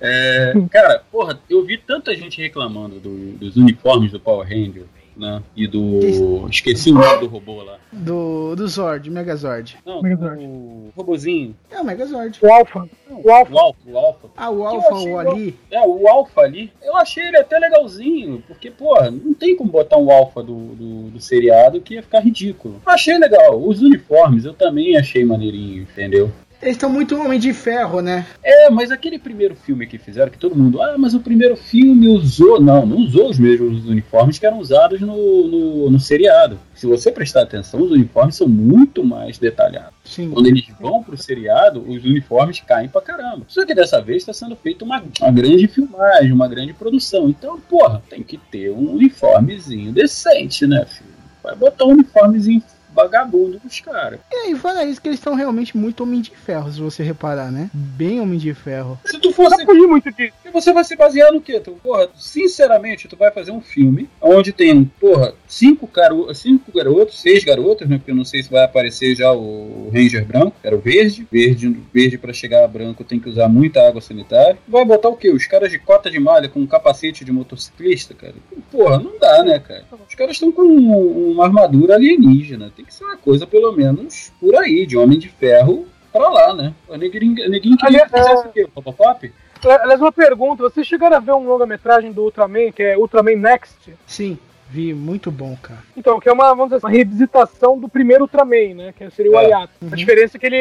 É, 0.00 0.52
cara, 0.70 1.02
porra, 1.10 1.40
eu 1.48 1.64
vi 1.64 1.76
tanta 1.78 2.14
gente 2.14 2.40
reclamando 2.40 3.00
do- 3.00 3.32
dos 3.32 3.56
uniformes 3.56 4.12
do 4.12 4.20
Power 4.20 4.46
Ranger, 4.48 4.84
né? 5.16 5.42
E 5.56 5.66
do. 5.66 6.46
Esqueci 6.48 6.90
o 6.90 6.94
nome 6.94 7.18
do 7.20 7.26
robô 7.26 7.62
lá. 7.62 7.78
Do, 7.92 8.54
do 8.56 8.66
Zord, 8.68 9.08
Megazord. 9.10 9.76
Não, 9.86 10.02
Megazord. 10.02 10.44
o 10.44 10.92
robozinho. 10.96 11.54
É 11.70 11.80
o 11.80 11.84
Megazord. 11.84 12.38
O 12.42 12.52
Alpha. 12.52 12.88
O 13.08 13.30
Alpha. 13.30 13.52
O 13.54 13.58
Alpha, 13.58 13.78
o 13.86 13.98
Alpha. 13.98 14.28
Ah, 14.36 14.50
o 14.50 14.64
Alpha, 14.64 14.94
o 14.94 15.18
Ali. 15.18 15.56
É, 15.70 15.80
o 15.86 16.08
Alpha 16.08 16.40
ali, 16.40 16.72
eu 16.82 16.96
achei 16.96 17.24
ele 17.26 17.36
até 17.36 17.58
legalzinho, 17.58 18.42
porque, 18.48 18.70
porra, 18.70 19.10
não 19.10 19.32
tem 19.34 19.56
como 19.56 19.70
botar 19.70 19.98
um 19.98 20.10
Alpha 20.10 20.42
do, 20.42 20.54
do, 20.74 21.10
do 21.10 21.20
seriado 21.20 21.80
que 21.80 21.94
ia 21.94 22.02
ficar 22.02 22.20
ridículo. 22.20 22.80
Eu 22.84 22.92
achei 22.92 23.16
legal. 23.18 23.60
Os 23.64 23.80
uniformes 23.82 24.44
eu 24.44 24.52
também 24.54 24.96
achei 24.96 25.24
maneirinho, 25.24 25.82
entendeu? 25.82 26.30
Eles 26.64 26.76
estão 26.76 26.88
muito 26.88 27.20
Homem 27.20 27.38
de 27.38 27.52
Ferro, 27.52 28.00
né? 28.00 28.26
É, 28.42 28.70
mas 28.70 28.90
aquele 28.90 29.18
primeiro 29.18 29.54
filme 29.54 29.86
que 29.86 29.98
fizeram, 29.98 30.30
que 30.30 30.38
todo 30.38 30.56
mundo, 30.56 30.80
ah, 30.80 30.96
mas 30.96 31.12
o 31.12 31.20
primeiro 31.20 31.56
filme 31.56 32.08
usou. 32.08 32.58
Não, 32.58 32.86
não 32.86 32.96
usou 32.96 33.28
os 33.28 33.38
mesmos 33.38 33.84
uniformes 33.84 34.38
que 34.38 34.46
eram 34.46 34.58
usados 34.58 34.98
no, 34.98 35.46
no, 35.46 35.90
no 35.90 36.00
seriado. 36.00 36.58
Se 36.74 36.86
você 36.86 37.12
prestar 37.12 37.42
atenção, 37.42 37.82
os 37.82 37.92
uniformes 37.92 38.36
são 38.36 38.48
muito 38.48 39.04
mais 39.04 39.36
detalhados. 39.36 39.92
Sim. 40.06 40.30
Quando 40.30 40.46
eles 40.46 40.64
vão 40.80 41.02
pro 41.02 41.18
seriado, 41.18 41.84
os 41.86 42.02
uniformes 42.02 42.60
caem 42.60 42.88
pra 42.88 43.02
caramba. 43.02 43.44
Só 43.46 43.66
que 43.66 43.74
dessa 43.74 44.00
vez 44.00 44.22
está 44.22 44.32
sendo 44.32 44.56
feita 44.56 44.86
uma, 44.86 45.04
uma 45.20 45.30
grande 45.30 45.68
filmagem, 45.68 46.32
uma 46.32 46.48
grande 46.48 46.72
produção. 46.72 47.28
Então, 47.28 47.60
porra, 47.60 48.02
tem 48.08 48.22
que 48.22 48.38
ter 48.38 48.70
um 48.70 48.92
uniformezinho 48.92 49.92
decente, 49.92 50.66
né, 50.66 50.86
filho? 50.86 51.12
Vai 51.42 51.54
botar 51.54 51.84
um 51.84 51.90
uniformezinho 51.90 52.62
vagabundo 52.94 53.58
dos 53.58 53.80
caras. 53.80 54.20
E 54.30 54.34
aí, 54.36 54.54
fora 54.54 54.84
isso, 54.84 55.00
que 55.00 55.08
eles 55.08 55.18
estão 55.18 55.34
realmente 55.34 55.76
muito 55.76 56.02
Homem 56.02 56.20
de 56.20 56.30
Ferro, 56.30 56.72
se 56.72 56.80
você 56.80 57.02
reparar, 57.02 57.50
né? 57.50 57.70
Bem 57.72 58.20
Homem 58.20 58.38
de 58.38 58.54
Ferro. 58.54 58.98
Se 59.04 59.18
tu 59.18 59.28
Não 59.28 59.34
fosse 59.34 59.64
fugir 59.64 59.86
muito 59.86 60.10
disso. 60.12 60.32
E 60.44 60.50
você 60.50 60.72
vai 60.72 60.84
se 60.84 60.94
basear 60.96 61.32
no 61.32 61.40
quê? 61.40 61.58
Tu, 61.60 61.72
porra, 61.82 62.08
sinceramente, 62.16 63.08
tu 63.08 63.16
vai 63.16 63.30
fazer 63.30 63.50
um 63.50 63.60
filme 63.60 64.08
onde 64.20 64.52
tem, 64.52 64.84
porra, 65.00 65.34
cinco, 65.48 65.86
garo 65.92 66.32
cinco 66.34 66.70
garotos, 66.72 67.20
seis 67.20 67.42
garotos, 67.42 67.88
né? 67.88 67.96
Porque 67.98 68.10
eu 68.10 68.14
não 68.16 68.24
sei 68.24 68.42
se 68.42 68.50
vai 68.50 68.64
aparecer 68.64 69.16
já 69.16 69.32
o 69.32 69.90
Ranger 69.92 70.24
branco, 70.24 70.54
era 70.62 70.76
o 70.76 70.78
verde. 70.80 71.26
Verde, 71.30 71.68
verde 71.92 72.18
para 72.18 72.32
chegar 72.32 72.64
a 72.64 72.68
branco 72.68 73.02
tem 73.04 73.18
que 73.18 73.28
usar 73.28 73.48
muita 73.48 73.86
água 73.86 74.00
sanitária. 74.00 74.58
Vai 74.68 74.84
botar 74.84 75.08
o 75.08 75.16
quê? 75.16 75.30
Os 75.30 75.46
caras 75.46 75.70
de 75.70 75.78
cota 75.78 76.10
de 76.10 76.18
malha 76.20 76.48
com 76.48 76.60
um 76.60 76.66
capacete 76.66 77.24
de 77.24 77.32
motociclista, 77.32 78.14
cara? 78.14 78.34
Porra, 78.70 78.98
não 78.98 79.18
dá, 79.18 79.42
né, 79.42 79.58
cara? 79.58 79.84
Os 80.08 80.14
caras 80.14 80.36
estão 80.36 80.52
com 80.52 80.62
um- 80.62 81.32
uma 81.32 81.44
armadura 81.44 81.94
alienígena. 81.94 82.70
Tem 82.74 82.83
que 82.84 82.94
ser 82.94 83.04
uma 83.04 83.16
coisa, 83.16 83.46
pelo 83.46 83.72
menos, 83.72 84.32
por 84.40 84.54
aí, 84.56 84.86
de 84.86 84.96
homem 84.96 85.18
de 85.18 85.28
ferro 85.28 85.86
pra 86.12 86.28
lá, 86.28 86.54
né? 86.54 86.74
O 86.88 86.96
neguinho, 86.96 87.46
o 87.46 87.50
neguinho 87.50 87.76
queria 87.76 88.06
que 88.06 88.16
fizesse 88.16 88.46
o 88.46 88.52
quê? 88.52 88.68
Pop 88.72 88.92
Pop? 88.92 89.32
Aliás, 89.64 90.00
uma 90.00 90.12
pergunta. 90.12 90.62
Vocês 90.62 90.86
chegaram 90.86 91.16
a 91.16 91.20
ver 91.20 91.32
um 91.32 91.46
longa-metragem 91.46 92.12
do 92.12 92.22
Ultraman, 92.22 92.70
que 92.70 92.82
é 92.82 92.98
Ultraman 92.98 93.36
Next? 93.36 93.94
Sim. 94.06 94.38
Vi, 94.68 94.92
muito 94.94 95.30
bom, 95.30 95.56
cara. 95.60 95.80
Então, 95.96 96.18
que 96.18 96.28
é 96.28 96.32
uma, 96.32 96.48
vamos 96.48 96.66
dizer, 96.66 96.76
assim, 96.76 96.86
uma 96.86 96.92
revisitação 96.92 97.78
do 97.78 97.88
primeiro 97.88 98.24
Ultraman, 98.24 98.74
né? 98.74 98.94
Que 98.96 99.08
seria 99.10 99.32
o 99.32 99.36
É. 99.36 99.46
Ayato. 99.46 99.72
A 99.90 99.94
diferença 99.94 100.36
é 100.36 100.40
que 100.40 100.46
ele, 100.46 100.56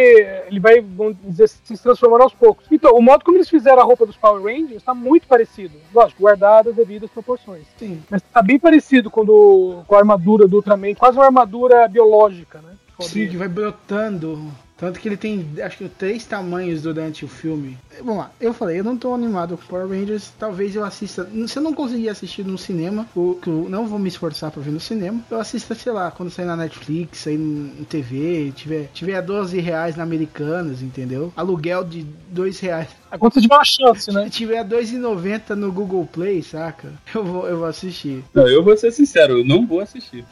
ele 0.48 0.60
vai, 0.60 0.82
vamos 0.82 1.16
dizer, 1.24 1.48
se 1.48 1.82
transformando 1.82 2.24
aos 2.24 2.34
poucos. 2.34 2.66
Então, 2.72 2.96
o 2.96 3.02
modo 3.02 3.24
como 3.24 3.38
eles 3.38 3.50
fizeram 3.50 3.82
a 3.82 3.86
roupa 3.86 4.06
dos 4.06 4.18
Power 4.18 4.44
Rangers 4.44 4.84
tá 4.84 4.94
muito 4.94 5.28
parecido. 5.28 5.78
Lógico, 5.94 6.22
guardado 6.22 6.70
as 6.70 6.76
devidas 6.76 7.10
proporções. 7.10 7.64
Sim. 7.78 8.02
Mas 8.10 8.22
tá 8.22 8.42
bem 8.42 8.60
parecido 8.60 9.10
com, 9.10 9.26
do, 9.26 9.84
com 9.88 9.96
a 9.96 10.00
armadura 10.00 10.48
do 10.48 10.58
Ultraman. 10.58 10.94
Quase 10.96 11.18
uma 11.18 11.26
armadura 11.26 11.88
biológica, 11.88 12.60
né? 12.62 12.74
Sim, 13.00 13.28
que 13.28 13.38
vai 13.38 13.48
brotando. 13.48 14.40
Tanto 14.78 15.00
que 15.00 15.08
ele 15.08 15.18
tem, 15.18 15.48
acho 15.64 15.78
que 15.78 15.90
três 15.90 16.26
tamanhos 16.26 16.82
durante 16.82 17.24
o 17.24 17.28
filme. 17.28 17.78
Vamos 18.00 18.18
lá, 18.18 18.32
eu 18.40 18.54
falei, 18.54 18.80
eu 18.80 18.84
não 18.84 18.98
tô 18.98 19.14
animado 19.14 19.58
com 19.58 19.66
Power 19.66 19.88
Rangers. 19.88 20.32
Talvez 20.38 20.76
eu 20.76 20.84
assista. 20.84 21.30
Se 21.48 21.58
eu 21.58 21.64
não 21.64 21.74
conseguir 21.74 22.10
assistir 22.10 22.44
no 22.44 22.58
cinema, 22.58 23.08
o 23.16 23.36
que 23.36 23.48
eu 23.48 23.68
não 23.70 23.88
vou 23.88 24.00
me 24.00 24.10
esforçar 24.10 24.52
pra 24.52 24.62
ver 24.62 24.72
no 24.72 24.80
cinema, 24.80 25.24
eu 25.30 25.40
assista, 25.40 25.76
sei 25.76 25.92
lá, 25.92 26.12
quando 26.12 26.32
sair 26.32 26.46
na 26.46 26.58
Netflix, 26.58 27.20
sair 27.20 27.36
em 27.36 27.86
TV, 27.90 28.52
tiver, 28.56 28.90
tiver 28.94 29.16
a 29.16 29.22
12 29.22 29.60
reais 29.60 29.96
na 29.96 30.04
Americanas, 30.04 30.82
entendeu? 30.82 31.32
Aluguel 31.36 31.84
de 31.84 32.04
2 32.32 32.60
reais. 32.60 32.90
É 33.14 33.18
quando 33.18 33.34
você 33.36 33.42
tiver 33.42 33.54
uma 33.54 33.64
chance, 33.64 34.12
né? 34.12 34.24
Se 34.24 34.30
tiver 34.32 34.58
a 34.58 34.66
2,90 34.66 35.50
no 35.56 35.72
Google 35.72 36.04
Play, 36.12 36.42
saca? 36.42 36.92
Eu 37.14 37.24
vou, 37.24 37.48
eu 37.48 37.58
vou 37.60 37.68
assistir. 37.68 38.24
Não, 38.34 38.48
eu 38.48 38.64
vou 38.64 38.76
ser 38.76 38.92
sincero, 38.92 39.38
eu 39.38 39.46
não 39.46 39.68
vou 39.68 39.82
assistir. 39.82 40.26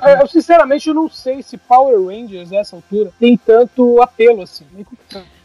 É, 0.00 0.22
Eu, 0.22 0.28
sinceramente, 0.28 0.88
eu 0.88 0.94
não 0.94 1.10
sei 1.10 1.42
se 1.42 1.58
Power 1.58 2.00
Rangers, 2.06 2.52
a 2.52 2.58
essa 2.58 2.76
altura, 2.76 3.10
tem 3.18 3.36
tanto 3.36 4.00
apelo 4.00 4.40
assim. 4.42 4.64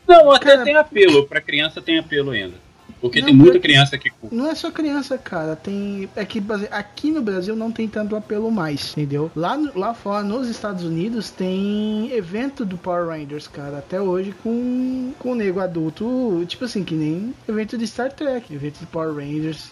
Não, 0.08 0.32
até 0.32 0.52
Cara- 0.52 0.64
tem 0.64 0.76
apelo. 0.76 1.26
Pra 1.28 1.42
criança 1.42 1.82
tem 1.82 1.98
apelo 1.98 2.30
ainda. 2.30 2.54
Porque 3.02 3.20
Não, 3.20 3.28
tem 3.28 3.36
muita 3.36 3.60
criança 3.60 3.98
que. 3.98 4.12
Não 4.32 4.50
é 4.50 4.56
só 4.56 4.72
criança, 4.72 5.18
cara. 5.18 5.56
Tem. 5.56 6.10
É 6.16 6.26
que 6.26 6.44
aqui 6.72 7.12
no 7.12 7.22
Brasil 7.22 7.56
não 7.56 7.72
tem 7.72 7.88
tanto 7.88 8.16
apelo 8.16 8.52
mais, 8.52 8.92
entendeu? 8.92 9.32
Lá, 9.36 9.58
lá 9.76 9.94
fora, 9.94 10.24
nos 10.24 10.48
Estados 10.48 10.84
Unidos, 10.84 11.30
tem 11.30 12.12
evento 12.12 12.66
do 12.66 12.78
Power 12.78 13.08
Rangers, 13.08 13.48
cara. 13.48 13.80
Até 13.80 14.02
hoje 14.02 14.34
com, 14.44 15.14
com 15.20 15.32
o 15.32 15.36
nego 15.36 15.60
adulto. 15.60 16.44
Tipo 16.48 16.66
assim, 16.66 16.84
que 16.84 16.96
nem 16.96 17.34
evento 17.48 17.78
de 17.78 17.88
Star 17.88 18.12
Trek, 18.12 18.54
evento 18.54 18.80
de 18.80 18.86
Power 18.88 19.14
Rangers. 19.14 19.72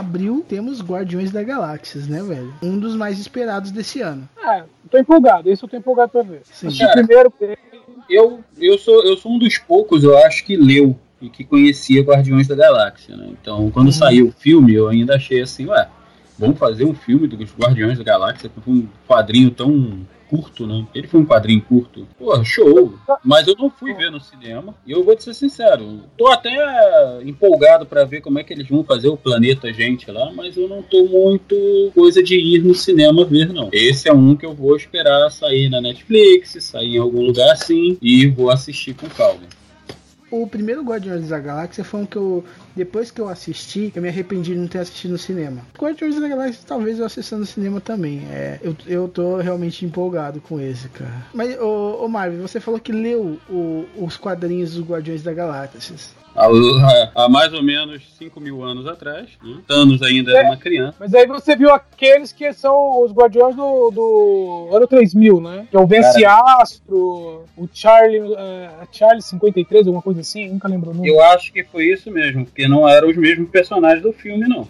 Abril 0.00 0.44
temos 0.48 0.82
Guardiões 0.82 1.30
da 1.30 1.42
Galáxias, 1.42 2.08
né, 2.08 2.22
velho? 2.22 2.52
Um 2.62 2.78
dos 2.78 2.96
mais 2.96 3.18
esperados 3.18 3.70
desse 3.70 4.00
ano. 4.00 4.28
É, 4.42 4.64
tô 4.90 4.98
empolgado. 4.98 5.50
Esse 5.50 5.62
eu 5.62 5.68
tô 5.68 5.76
empolgado 5.76 6.10
pra 6.10 6.22
ver. 6.22 6.40
Sim. 6.44 6.66
Assisti 6.66 6.90
primeiro. 6.92 7.32
Eu, 8.08 8.40
eu, 8.58 8.76
sou, 8.78 9.04
eu 9.04 9.16
sou 9.16 9.32
um 9.32 9.38
dos 9.38 9.56
poucos, 9.58 10.02
eu 10.02 10.18
acho, 10.18 10.44
que 10.44 10.56
leu 10.56 10.98
e 11.20 11.28
que 11.28 11.44
conhecia 11.44 12.02
Guardiões 12.02 12.48
da 12.48 12.56
Galáxia, 12.56 13.16
né? 13.16 13.28
Então, 13.30 13.70
quando 13.70 13.92
saiu 13.92 14.28
o 14.28 14.32
filme, 14.32 14.74
eu 14.74 14.88
ainda 14.88 15.16
achei 15.16 15.40
assim, 15.40 15.66
ué, 15.66 15.86
vamos 16.38 16.58
fazer 16.58 16.84
um 16.84 16.94
filme 16.94 17.28
dos 17.28 17.54
Guardiões 17.54 17.98
da 17.98 18.04
Galáxia 18.04 18.50
com 18.64 18.70
um 18.70 18.88
quadrinho 19.06 19.50
tão 19.50 20.00
curto, 20.30 20.66
né? 20.66 20.86
Ele 20.94 21.08
foi 21.08 21.20
um 21.20 21.26
quadrinho 21.26 21.60
curto. 21.60 22.06
Pô, 22.16 22.42
show! 22.44 22.94
Mas 23.24 23.48
eu 23.48 23.56
não 23.58 23.68
fui 23.68 23.92
ver 23.92 24.10
no 24.10 24.20
cinema. 24.20 24.74
E 24.86 24.92
eu 24.92 25.02
vou 25.04 25.16
te 25.16 25.24
ser 25.24 25.34
sincero, 25.34 26.02
tô 26.16 26.28
até 26.28 27.20
empolgado 27.24 27.84
pra 27.84 28.04
ver 28.04 28.20
como 28.20 28.38
é 28.38 28.44
que 28.44 28.52
eles 28.52 28.68
vão 28.68 28.84
fazer 28.84 29.08
o 29.08 29.16
planeta 29.16 29.72
gente 29.72 30.10
lá, 30.10 30.32
mas 30.32 30.56
eu 30.56 30.68
não 30.68 30.82
tô 30.82 31.04
muito 31.04 31.90
coisa 31.94 32.22
de 32.22 32.36
ir 32.36 32.62
no 32.62 32.74
cinema 32.74 33.24
ver, 33.24 33.52
não. 33.52 33.68
Esse 33.72 34.08
é 34.08 34.12
um 34.12 34.36
que 34.36 34.46
eu 34.46 34.54
vou 34.54 34.76
esperar 34.76 35.30
sair 35.30 35.68
na 35.68 35.80
Netflix, 35.80 36.56
sair 36.60 36.96
em 36.96 36.98
algum 36.98 37.22
lugar 37.22 37.52
assim, 37.52 37.98
e 38.00 38.26
vou 38.28 38.50
assistir 38.50 38.94
com 38.94 39.08
calma. 39.08 39.42
O 40.30 40.46
primeiro 40.46 40.84
Guardiões 40.84 41.28
da 41.28 41.40
Galáxia 41.40 41.82
foi 41.82 42.00
um 42.00 42.06
que 42.06 42.16
eu. 42.16 42.44
Depois 42.74 43.10
que 43.10 43.20
eu 43.20 43.28
assisti, 43.28 43.92
eu 43.94 44.02
me 44.02 44.08
arrependi 44.08 44.52
de 44.54 44.58
não 44.58 44.68
ter 44.68 44.78
assistido 44.78 45.12
no 45.12 45.18
cinema. 45.18 45.62
Guardiões 45.78 46.18
da 46.20 46.28
Galáxia 46.28 46.62
talvez 46.66 46.98
eu 46.98 47.06
assista 47.06 47.36
no 47.36 47.46
cinema 47.46 47.80
também. 47.80 48.22
É, 48.30 48.58
eu, 48.62 48.76
eu 48.86 49.08
tô 49.08 49.36
realmente 49.38 49.84
empolgado 49.84 50.40
com 50.40 50.60
esse, 50.60 50.88
cara. 50.88 51.26
Mas, 51.34 51.58
ô, 51.60 52.04
ô 52.04 52.08
Marvel, 52.08 52.40
você 52.46 52.60
falou 52.60 52.80
que 52.80 52.92
leu 52.92 53.38
o- 53.48 53.86
os 53.96 54.16
quadrinhos 54.16 54.74
dos 54.74 54.86
Guardiões 54.86 55.22
da 55.22 55.32
Galáxia. 55.32 55.94
Há, 57.14 57.28
mais 57.28 57.52
ou 57.52 57.60
menos 57.62 58.02
5 58.16 58.40
mil 58.40 58.62
anos 58.62 58.86
atrás, 58.86 59.30
né? 59.42 59.58
Thanos 59.66 60.00
ainda 60.00 60.30
era 60.30 60.46
uma 60.46 60.56
criança. 60.56 60.96
Mas 61.00 61.12
aí 61.12 61.26
você 61.26 61.56
viu 61.56 61.70
aqueles 61.74 62.30
que 62.32 62.52
são 62.52 63.02
os 63.02 63.10
guardiões 63.12 63.56
do, 63.56 63.90
do 63.90 64.68
ano 64.72 64.86
3000, 64.86 65.40
né? 65.40 65.66
Que 65.68 65.76
é 65.76 65.80
o 65.80 65.86
Vence 65.88 66.24
Astro, 66.24 67.44
o 67.56 67.68
Charlie, 67.72 68.32
é, 68.36 68.70
Charlie 68.92 69.22
53, 69.22 69.86
alguma 69.88 70.02
coisa 70.02 70.20
assim, 70.20 70.48
nunca 70.48 70.68
lembro 70.68 70.90
o 70.90 70.94
nome. 70.94 71.08
Eu 71.08 71.20
acho 71.20 71.52
que 71.52 71.64
foi 71.64 71.86
isso 71.92 72.10
mesmo, 72.12 72.46
porque 72.60 72.68
não 72.68 72.86
eram 72.86 73.08
os 73.08 73.16
mesmos 73.16 73.48
personagens 73.48 74.02
do 74.02 74.12
filme, 74.12 74.46
não. 74.46 74.62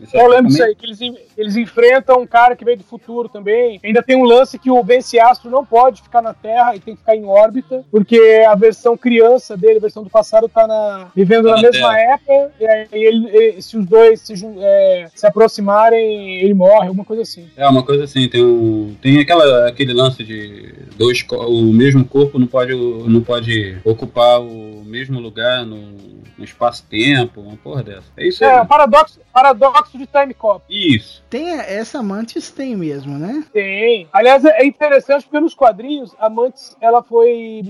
Isso 0.00 0.14
Eu 0.14 0.20
até 0.20 0.28
lembro 0.28 0.48
disso 0.48 0.62
aí, 0.62 0.74
que 0.74 0.84
eles, 0.84 0.98
eles 1.36 1.56
enfrentam 1.56 2.20
um 2.20 2.26
cara 2.26 2.54
que 2.54 2.64
veio 2.64 2.76
do 2.76 2.84
futuro 2.84 3.28
também. 3.28 3.80
Ainda 3.82 4.02
tem 4.02 4.16
um 4.16 4.24
lance 4.24 4.58
que 4.58 4.70
o 4.70 4.82
Vence 4.82 5.18
Astro 5.18 5.50
não 5.50 5.64
pode 5.64 6.02
ficar 6.02 6.20
na 6.20 6.34
Terra 6.34 6.76
e 6.76 6.80
tem 6.80 6.94
que 6.94 7.00
ficar 7.00 7.16
em 7.16 7.24
órbita, 7.24 7.84
porque 7.90 8.44
a 8.46 8.54
versão 8.54 8.96
criança 8.96 9.56
dele, 9.56 9.78
a 9.78 9.80
versão 9.80 10.02
do 10.02 10.10
passado, 10.10 10.48
tá 10.48 10.66
na, 10.66 11.08
vivendo 11.14 11.44
Tá 11.44 11.56
na, 11.56 11.56
na 11.56 11.62
mesma 11.62 11.98
época. 11.98 12.52
E 12.60 12.66
aí 12.66 12.86
ele, 12.92 13.28
ele- 13.30 13.62
se 13.62 13.78
os 13.78 13.86
dois 13.86 14.20
se, 14.20 14.34
é, 14.60 15.06
se 15.14 15.26
aproximarem, 15.26 16.40
ele 16.40 16.54
morre, 16.54 16.88
alguma 16.88 17.04
coisa 17.04 17.22
assim. 17.22 17.46
É 17.56 17.66
uma 17.66 17.82
coisa 17.82 18.04
assim, 18.04 18.28
tem 18.28 18.44
um, 18.44 18.94
tem 19.00 19.20
aquela, 19.20 19.68
aquele 19.68 19.94
lance 19.94 20.22
de 20.22 20.74
dois, 20.96 21.24
o 21.30 21.72
mesmo 21.72 22.04
corpo 22.04 22.38
não 22.38 22.46
pode, 22.46 22.74
não 22.74 23.22
pode 23.22 23.78
ocupar 23.84 24.40
o 24.40 24.82
mesmo 24.84 25.18
lugar 25.20 25.64
no, 25.64 26.17
no 26.38 26.44
espaço-tempo, 26.44 27.40
uma 27.40 27.56
porra 27.56 27.82
dessa. 27.82 28.04
É 28.16 28.28
isso 28.28 28.44
aí. 28.44 28.50
É, 28.50 28.60
o 28.62 28.66
paradoxo, 28.66 29.20
paradoxo 29.32 29.98
de 29.98 30.06
Time 30.06 30.32
Cop. 30.32 30.62
Isso. 30.70 31.22
Tem 31.28 31.50
essa 31.58 32.02
Mantis 32.02 32.50
tem 32.50 32.76
mesmo, 32.76 33.18
né? 33.18 33.44
Tem. 33.52 34.08
Aliás, 34.12 34.44
é 34.44 34.64
interessante 34.64 35.24
porque 35.24 35.40
nos 35.40 35.54
quadrinhos, 35.54 36.14
a 36.18 36.30
Mantis, 36.30 36.76
ela 36.80 37.02
foi 37.02 37.62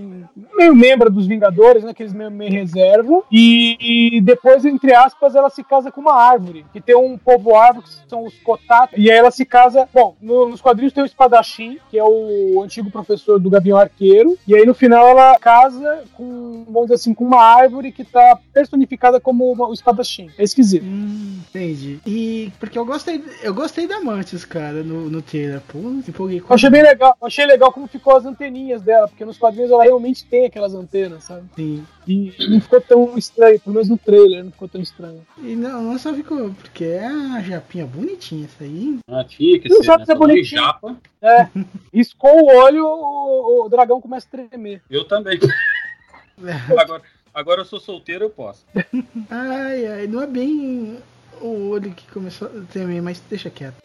meio 0.57 0.75
membro 0.75 1.11
dos 1.11 1.27
Vingadores, 1.27 1.83
né? 1.83 1.95
Que 1.95 2.03
eles 2.03 2.13
meio, 2.13 2.31
meio 2.31 2.53
reserva. 2.53 3.23
E, 3.33 4.17
e 4.17 4.21
depois, 4.21 4.65
entre 4.65 4.95
aspas, 4.95 5.35
ela 5.35 5.51
se 5.51 5.65
casa 5.65 5.91
com 5.91 6.01
uma 6.01 6.15
árvore. 6.15 6.67
Que 6.73 6.81
tem 6.81 6.95
um 6.97 7.17
povo 7.17 7.57
árvore, 7.57 7.87
que 7.87 8.09
são 8.09 8.25
os 8.25 8.35
Kotat. 8.41 8.93
E 8.97 9.11
aí 9.11 9.17
ela 9.17 9.31
se 9.31 9.45
casa... 9.45 9.89
Bom, 9.93 10.15
no- 10.21 10.49
nos 10.49 10.61
quadrinhos 10.61 10.93
tem 10.93 11.03
o 11.03 11.07
Espadachim, 11.07 11.79
que 11.91 11.99
é 11.99 12.05
o 12.05 12.63
antigo 12.63 12.91
professor 12.91 13.39
do 13.39 13.49
Gavião 13.51 13.79
Arqueiro. 13.79 14.37
E 14.47 14.55
aí, 14.55 14.67
no 14.67 14.75
final, 14.75 15.09
ela 15.09 15.39
casa 15.39 16.05
com, 16.15 16.65
vamos 16.67 16.83
dizer 16.83 16.95
assim, 16.95 17.15
com 17.15 17.25
uma 17.25 17.43
árvore 17.43 17.93
que 17.93 18.05
tá 18.05 18.39
personificada 18.59 19.21
como 19.21 19.51
uma- 19.53 19.69
o 19.69 19.73
Espadachim. 19.73 20.31
É 20.37 20.43
esquisito. 20.43 20.85
Hum, 20.85 21.39
entendi. 21.49 22.01
E 22.07 22.53
porque 22.59 22.79
eu 22.79 22.85
gostei, 22.85 23.23
eu 23.43 23.55
gostei 23.55 23.87
da 23.87 24.01
Mantis, 24.01 24.45
cara, 24.45 24.83
no, 24.83 25.09
no 25.09 25.23
trailer. 25.23 25.61
Pô, 25.69 25.79
empolguei 25.79 26.41
com 26.41 26.53
Eu 26.53 26.55
achei 26.55 26.71
bem 26.71 26.83
legal, 26.83 27.17
achei 27.23 27.47
legal 27.47 27.73
como 27.73 27.87
ficou 27.87 28.17
as 28.17 28.25
anteninhas 28.27 28.83
dela, 28.83 29.07
porque 29.09 29.25
nos 29.25 29.39
quadrinhos 29.39 29.71
ela 29.71 29.83
realmente 29.85 30.25
tem 30.25 30.47
aquelas 30.47 30.75
antenas, 30.75 31.25
sabe? 31.25 31.45
Sim. 31.57 31.85
E 32.07 32.33
não 32.49 32.61
ficou 32.61 32.81
tão 32.81 33.19
estranho, 33.19 33.61
pelo 33.61 33.75
menos 33.75 33.89
no 33.89 33.99
trailer 33.99 34.43
não 34.45 34.51
ficou 34.51 34.67
tão 34.69 34.81
estranho. 34.81 35.27
E 35.43 35.55
não, 35.55 35.83
não 35.83 35.99
só 35.99 36.13
ficou, 36.15 36.51
porque 36.55 36.85
é 36.85 37.07
a 37.07 37.41
japinha 37.43 37.85
bonitinha 37.87 38.47
essa 38.47 38.65
aí. 38.65 38.99
Ah, 39.09 39.25
tinha 39.25 39.59
que 39.61 39.69
Não 39.69 39.77
ser, 39.79 39.85
sabe 39.85 39.99
né? 39.99 40.05
é 40.05 40.07
Falando 40.07 40.31
em 40.31 40.35
bonitinho. 40.35 40.61
japa, 40.63 40.97
É, 41.21 41.49
riscou 41.93 42.31
o 42.45 42.47
olho, 42.57 42.87
o, 42.87 43.67
o 43.67 43.69
dragão 43.69 44.01
começa 44.01 44.27
a 44.27 44.31
tremer. 44.49 44.83
eu 44.91 45.05
também. 45.07 45.39
agora, 46.79 47.03
agora 47.33 47.61
eu 47.61 47.65
sou 47.65 47.81
solteiro, 47.81 48.25
eu 48.25 48.31
posso. 48.31 48.65
Ai, 49.31 49.87
ai, 49.87 50.07
não 50.07 50.23
é 50.23 50.27
bem 50.27 50.99
o 51.41 51.69
olho 51.71 51.93
que 51.93 52.11
começou 52.11 52.49
a 52.49 52.73
tremer, 52.73 53.01
mas 53.03 53.21
deixa 53.29 53.51
quieto. 53.51 53.77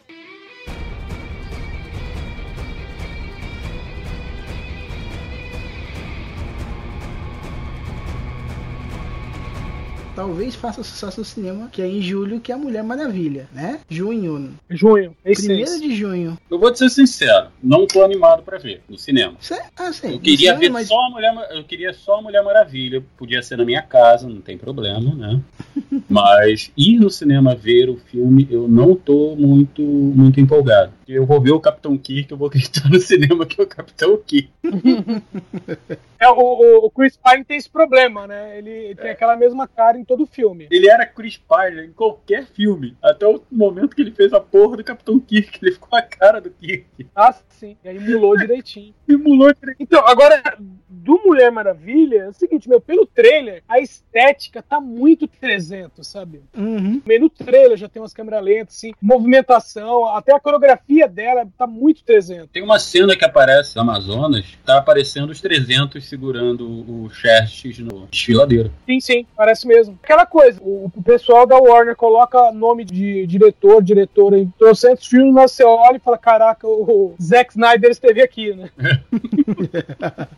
Talvez 10.14 10.54
faça 10.54 10.84
sucesso 10.84 11.20
no 11.20 11.24
cinema, 11.24 11.68
que 11.72 11.82
é 11.82 11.88
em 11.88 12.00
julho, 12.00 12.38
que 12.38 12.52
é 12.52 12.54
a 12.54 12.58
Mulher 12.58 12.84
Maravilha, 12.84 13.48
né? 13.52 13.80
Junho. 13.90 14.54
Junho, 14.70 15.16
esse 15.24 15.46
Primeiro 15.48 15.80
de 15.80 15.92
junho. 15.96 16.38
Eu 16.48 16.56
vou 16.56 16.70
te 16.70 16.78
ser 16.78 16.88
sincero, 16.88 17.48
não 17.60 17.84
tô 17.84 18.04
animado 18.04 18.44
pra 18.44 18.56
ver 18.56 18.80
no 18.88 18.96
cinema. 18.96 19.34
Cê, 19.40 19.60
ah, 19.76 19.92
sim. 19.92 20.12
Eu 20.12 20.20
queria 20.20 20.54
Sim, 20.54 20.60
ver 20.60 20.68
mas- 20.70 20.86
só 20.86 21.00
a 21.06 21.10
Mulher, 21.10 21.34
eu 21.50 21.64
queria 21.64 21.92
só 21.92 22.18
a 22.20 22.22
Mulher 22.22 22.44
Maravilha, 22.44 23.02
podia 23.18 23.42
ser 23.42 23.56
na 23.58 23.64
minha 23.64 23.82
casa, 23.82 24.28
não 24.28 24.40
tem 24.40 24.56
problema, 24.56 25.12
né? 25.16 25.40
Mas 26.08 26.70
ir 26.76 27.00
no 27.00 27.10
cinema 27.10 27.54
ver 27.56 27.90
o 27.90 27.96
filme, 27.96 28.46
eu 28.50 28.68
não 28.68 28.94
tô 28.94 29.34
muito, 29.34 29.82
muito 29.82 30.38
empolgado. 30.38 30.92
Eu 31.08 31.26
vou 31.26 31.40
ver 31.40 31.50
o 31.50 31.60
Capitão 31.60 31.98
Kirk, 31.98 32.30
eu 32.30 32.36
vou 32.38 32.48
gritar 32.48 32.88
no 32.88 33.00
cinema 33.00 33.44
que 33.46 33.60
é 33.60 33.64
o 33.64 33.66
Capitão 33.66 34.16
Kirk. 34.24 34.48
É, 36.24 36.28
o, 36.28 36.38
o, 36.38 36.86
o 36.86 36.90
Chris 36.90 37.18
Pine 37.18 37.44
tem 37.44 37.58
esse 37.58 37.68
problema, 37.68 38.26
né? 38.26 38.56
Ele, 38.56 38.70
ele 38.70 38.94
tem 38.94 39.10
aquela 39.10 39.36
mesma 39.36 39.68
cara 39.68 39.98
em 39.98 40.04
todo 40.04 40.22
o 40.22 40.26
filme. 40.26 40.66
Ele 40.70 40.88
era 40.88 41.04
Chris 41.04 41.36
Pine 41.36 41.86
em 41.86 41.92
qualquer 41.92 42.46
filme. 42.46 42.96
Até 43.02 43.26
o 43.26 43.42
momento 43.52 43.94
que 43.94 44.00
ele 44.00 44.10
fez 44.10 44.32
a 44.32 44.40
porra 44.40 44.78
do 44.78 44.84
Capitão 44.84 45.20
Kirk, 45.20 45.58
ele 45.60 45.72
ficou 45.72 45.98
a 45.98 46.00
cara 46.00 46.40
do 46.40 46.50
Kirk. 46.50 47.06
Ah, 47.14 47.34
sim. 47.50 47.76
E 47.84 47.88
aí 47.90 47.96
emulou 47.98 48.36
direitinho. 48.38 48.94
Simulou 49.04 49.52
direito. 49.52 49.76
Então, 49.78 50.06
agora, 50.06 50.42
do 50.88 51.20
Mulher 51.24 51.50
Maravilha, 51.50 52.22
é 52.22 52.28
o 52.28 52.32
seguinte, 52.32 52.68
meu, 52.68 52.80
pelo 52.80 53.04
trailer, 53.04 53.62
a 53.68 53.78
estética 53.78 54.62
tá 54.62 54.80
muito 54.80 55.28
300, 55.28 56.06
sabe? 56.06 56.42
Uhum. 56.56 57.02
Meio 57.04 57.20
no 57.20 57.30
trailer 57.30 57.76
já 57.76 57.88
tem 57.88 58.00
umas 58.00 58.14
câmeras 58.14 58.42
lentas, 58.42 58.76
assim, 58.76 58.92
movimentação, 59.00 60.08
até 60.08 60.34
a 60.34 60.40
coreografia 60.40 61.06
dela 61.06 61.46
tá 61.58 61.66
muito 61.66 62.02
300. 62.04 62.48
Tem 62.50 62.62
uma 62.62 62.78
cena 62.78 63.14
que 63.14 63.24
aparece 63.24 63.76
no 63.76 63.82
Amazonas, 63.82 64.56
tá 64.64 64.78
aparecendo 64.78 65.30
os 65.30 65.40
300 65.40 66.13
segurando 66.14 66.64
o 66.64 67.10
Xerxes 67.10 67.80
no 67.80 68.06
desfiladeiro. 68.06 68.70
Sim, 68.86 69.00
sim, 69.00 69.26
parece 69.36 69.66
mesmo. 69.66 69.98
Aquela 70.02 70.24
coisa, 70.24 70.60
o, 70.62 70.90
o 70.94 71.02
pessoal 71.02 71.44
da 71.44 71.58
Warner 71.58 71.96
coloca 71.96 72.52
nome 72.52 72.84
de 72.84 73.26
diretor, 73.26 73.82
diretora 73.82 74.38
em 74.38 74.48
trocentos 74.56 75.06
filmes, 75.06 75.34
mas 75.34 75.50
você 75.52 75.64
olha 75.64 75.96
e 75.96 76.00
fala, 76.00 76.16
caraca, 76.16 76.66
o 76.68 77.14
Zack 77.20 77.50
Snyder 77.50 77.90
esteve 77.90 78.22
aqui, 78.22 78.54
né? 78.54 78.70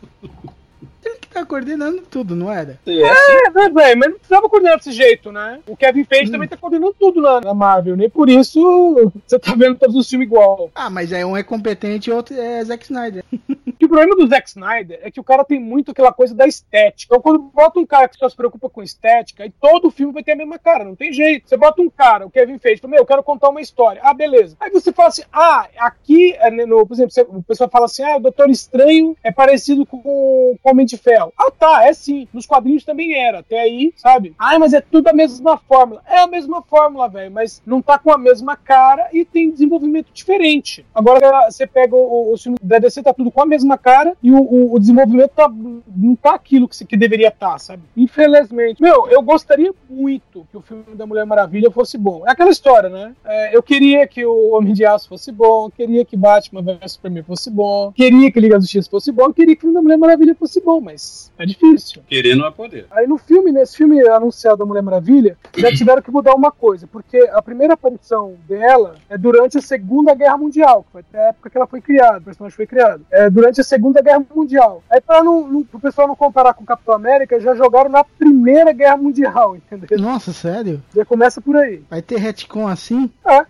Ele 1.05 1.19
que 1.21 1.29
tá 1.29 1.47
coordenando 1.47 2.03
tudo, 2.11 2.35
não 2.35 2.51
era? 2.51 2.81
É, 2.85 3.51
né, 3.51 3.71
velho, 3.71 3.99
mas 3.99 4.11
não 4.11 4.19
precisava 4.19 4.49
coordenar 4.49 4.79
desse 4.79 4.91
jeito, 4.91 5.31
né? 5.31 5.61
O 5.67 5.77
Kevin 5.77 6.03
Feige 6.05 6.33
também 6.33 6.49
tá 6.49 6.57
coordenando 6.57 6.97
tudo 6.99 7.21
na, 7.21 7.41
na 7.41 7.55
Marvel, 7.55 7.97
nem 7.97 8.11
por 8.11 8.29
isso 8.29 9.13
você 9.25 9.39
tá 9.39 9.55
vendo 9.55 9.77
todos 9.77 9.95
os 9.95 10.09
filmes 10.09 10.27
igual. 10.27 10.69
Ah, 10.75 10.91
mas 10.91 11.13
aí 11.13 11.25
um 11.25 11.37
é 11.37 11.45
competente 11.45 12.11
e 12.11 12.13
outro 12.13 12.35
é 12.35 12.65
Zack 12.65 12.85
Snyder. 12.85 13.23
Problema 13.97 14.15
do 14.15 14.29
Zack 14.29 14.51
Snyder 14.51 15.01
é 15.03 15.11
que 15.11 15.19
o 15.19 15.25
cara 15.25 15.43
tem 15.43 15.59
muito 15.59 15.91
aquela 15.91 16.13
coisa 16.13 16.35
da 16.35 16.47
estética. 16.47 17.07
Então, 17.07 17.19
quando 17.19 17.39
bota 17.39 17.81
um 17.81 17.87
cara 17.87 18.07
que 18.07 18.19
só 18.19 18.29
se 18.29 18.37
preocupa 18.37 18.69
com 18.69 18.83
estética, 18.83 19.43
aí 19.43 19.51
todo 19.51 19.91
filme 19.91 20.13
vai 20.13 20.23
ter 20.23 20.33
a 20.33 20.37
mesma 20.37 20.59
cara, 20.59 20.85
não 20.85 20.95
tem 20.95 21.15
jeito. 21.15 21.49
Você 21.49 21.57
bota 21.57 21.81
um 21.81 21.89
cara, 21.89 22.27
o 22.27 22.31
Kevin 22.31 22.59
Feige, 22.59 22.83
fala, 22.83 22.91
meu, 22.91 23.01
eu 23.01 23.07
quero 23.07 23.23
contar 23.23 23.49
uma 23.49 23.63
história. 23.63 24.03
Ah, 24.05 24.13
beleza. 24.13 24.55
Aí 24.61 24.69
você 24.69 24.93
fala 24.93 25.09
assim, 25.09 25.23
ah, 25.33 25.67
aqui, 25.79 26.35
é, 26.35 26.51
no, 26.51 26.87
por 26.87 26.93
exemplo, 26.93 27.39
o 27.39 27.43
pessoal 27.43 27.71
fala 27.71 27.87
assim, 27.87 28.03
ah, 28.03 28.19
o 28.19 28.21
Doutor 28.21 28.51
Estranho 28.51 29.17
é 29.25 29.33
parecido 29.33 29.87
com 29.87 29.97
o 30.05 30.59
Homem 30.63 30.85
de 30.85 30.99
Ferro. 30.99 31.33
Ah, 31.35 31.51
tá, 31.51 31.87
é 31.87 31.95
sim. 31.95 32.29
Nos 32.35 32.45
quadrinhos 32.45 32.85
também 32.85 33.15
era. 33.15 33.39
Até 33.39 33.59
aí, 33.59 33.95
sabe? 33.97 34.35
Ah, 34.39 34.59
mas 34.59 34.75
é 34.75 34.83
tudo 34.83 35.09
a 35.09 35.15
mesma 35.15 35.57
fórmula. 35.57 36.03
É 36.07 36.19
a 36.19 36.27
mesma 36.27 36.61
fórmula, 36.61 37.09
velho, 37.09 37.33
mas 37.33 37.63
não 37.65 37.81
tá 37.81 37.99
com 37.99 38.13
a 38.13 38.19
mesma 38.19 38.57
cara 38.57 39.09
e 39.11 39.25
tem 39.25 39.51
desenvolvimento 39.51 40.13
diferente. 40.13 40.85
Agora, 40.95 41.51
você 41.51 41.67
pega 41.67 41.97
o, 41.97 42.35
o 42.35 42.37
filme 42.37 42.59
da 42.61 42.79
DC, 42.79 43.03
tá 43.03 43.15
tudo 43.15 43.31
com 43.31 43.41
a 43.41 43.47
mesma 43.47 43.79
cara 43.79 43.86
e 44.23 44.31
o, 44.33 44.39
o- 44.39 44.75
o 44.75 44.79
desenvolvimento 44.79 45.31
tá, 45.31 45.49
não 45.97 46.17
tá 46.17 46.35
aquilo 46.35 46.69
que, 46.69 46.85
que 46.85 46.97
deveria 46.97 47.29
estar, 47.29 47.59
sabe? 47.59 47.83
Infelizmente. 47.97 48.83
Meu, 48.83 49.09
eu 49.09 49.23
gostaria 49.23 49.73
muito 49.89 50.47
que 50.51 50.57
o 50.57 50.61
filme 50.61 50.85
da 50.95 51.07
Mulher 51.07 51.25
Maravilha 51.27 51.71
fosse 51.71 51.97
bom. 51.99 52.25
É 52.27 52.31
aquela 52.33 52.51
história, 52.51 52.89
né? 52.89 53.13
É, 53.25 53.57
eu 53.57 53.63
queria 53.63 54.07
que 54.07 54.25
o 54.25 54.55
Homem 54.57 54.73
de 54.73 54.85
Aço 54.85 55.09
fosse 55.09 55.31
bom, 55.31 55.71
queria 55.71 56.05
que 56.05 56.17
Batman 56.17 56.63
vs 56.63 56.93
Superman 56.93 57.23
fosse 57.23 57.51
bom, 57.51 57.93
queria 57.93 58.31
que 58.33 58.41
Liga 58.41 58.55
da 58.57 58.61
Justiça 58.61 58.91
fosse 58.91 59.13
bom, 59.13 59.33
queria 59.33 59.55
que 59.55 59.61
o 59.61 59.63
filme 59.63 59.75
da 59.75 59.83
Mulher 59.83 59.97
Maravilha 59.99 60.35
fosse 60.35 60.61
bom, 60.61 60.81
mas 60.81 61.31
é 61.39 61.45
difícil. 61.47 62.03
Querer 62.09 62.35
não 62.37 62.47
é 62.47 62.51
poder. 62.51 62.87
Aí 62.91 63.07
no 63.07 63.19
filme, 63.19 63.53
nesse 63.53 63.77
filme 63.77 64.01
anunciado 64.09 64.57
da 64.59 64.65
Mulher 64.65 64.83
Maravilha, 64.83 65.37
já 65.57 65.71
tiveram 65.73 66.03
que 66.03 66.11
mudar 66.11 66.35
uma 66.35 66.51
coisa, 66.51 66.87
porque 66.87 67.19
a 67.33 67.41
primeira 67.43 67.75
aparição 67.75 68.35
dela 68.49 68.95
é 69.09 69.17
durante 69.19 69.59
a 69.59 69.63
Segunda 69.63 70.15
Guerra 70.15 70.39
Mundial, 70.39 70.83
que 70.85 70.93
foi 70.93 71.01
até 71.03 71.19
a 71.19 71.29
época 71.29 71.51
que 71.51 71.57
ela 71.57 71.67
foi 71.67 71.81
criada, 71.81 72.19
o 72.19 72.23
personagem 72.23 72.57
foi 72.57 72.67
criado. 72.67 73.05
É 73.11 73.29
durante 73.31 73.61
a 73.61 73.65
Segunda 73.67 74.01
Guerra 74.01 74.25
Mundial. 74.35 74.83
Aí 74.91 75.01
pra 75.01 75.23
não, 75.23 75.47
não, 75.47 75.63
pro 75.65 75.81
pessoal 75.81 76.09
não 76.09 76.17
comparar 76.17 76.55
com 76.55 76.63
o 76.63 76.67
Capitão 76.67 76.95
América, 76.95 77.39
já 77.41 77.55
jogaram 77.55 77.91
na 77.91 78.03
Primeira 78.05 78.73
Guerra 78.73 78.97
Mundial, 78.97 79.57
entendeu? 79.57 79.99
Nossa, 79.99 80.33
sério? 80.33 80.83
Já 80.95 81.05
começa 81.05 81.41
por 81.41 81.57
aí. 81.57 81.83
Vai 81.91 82.01
ter 82.03 82.19
retcon 82.19 82.67
assim? 82.69 83.11
Pra- 83.23 83.45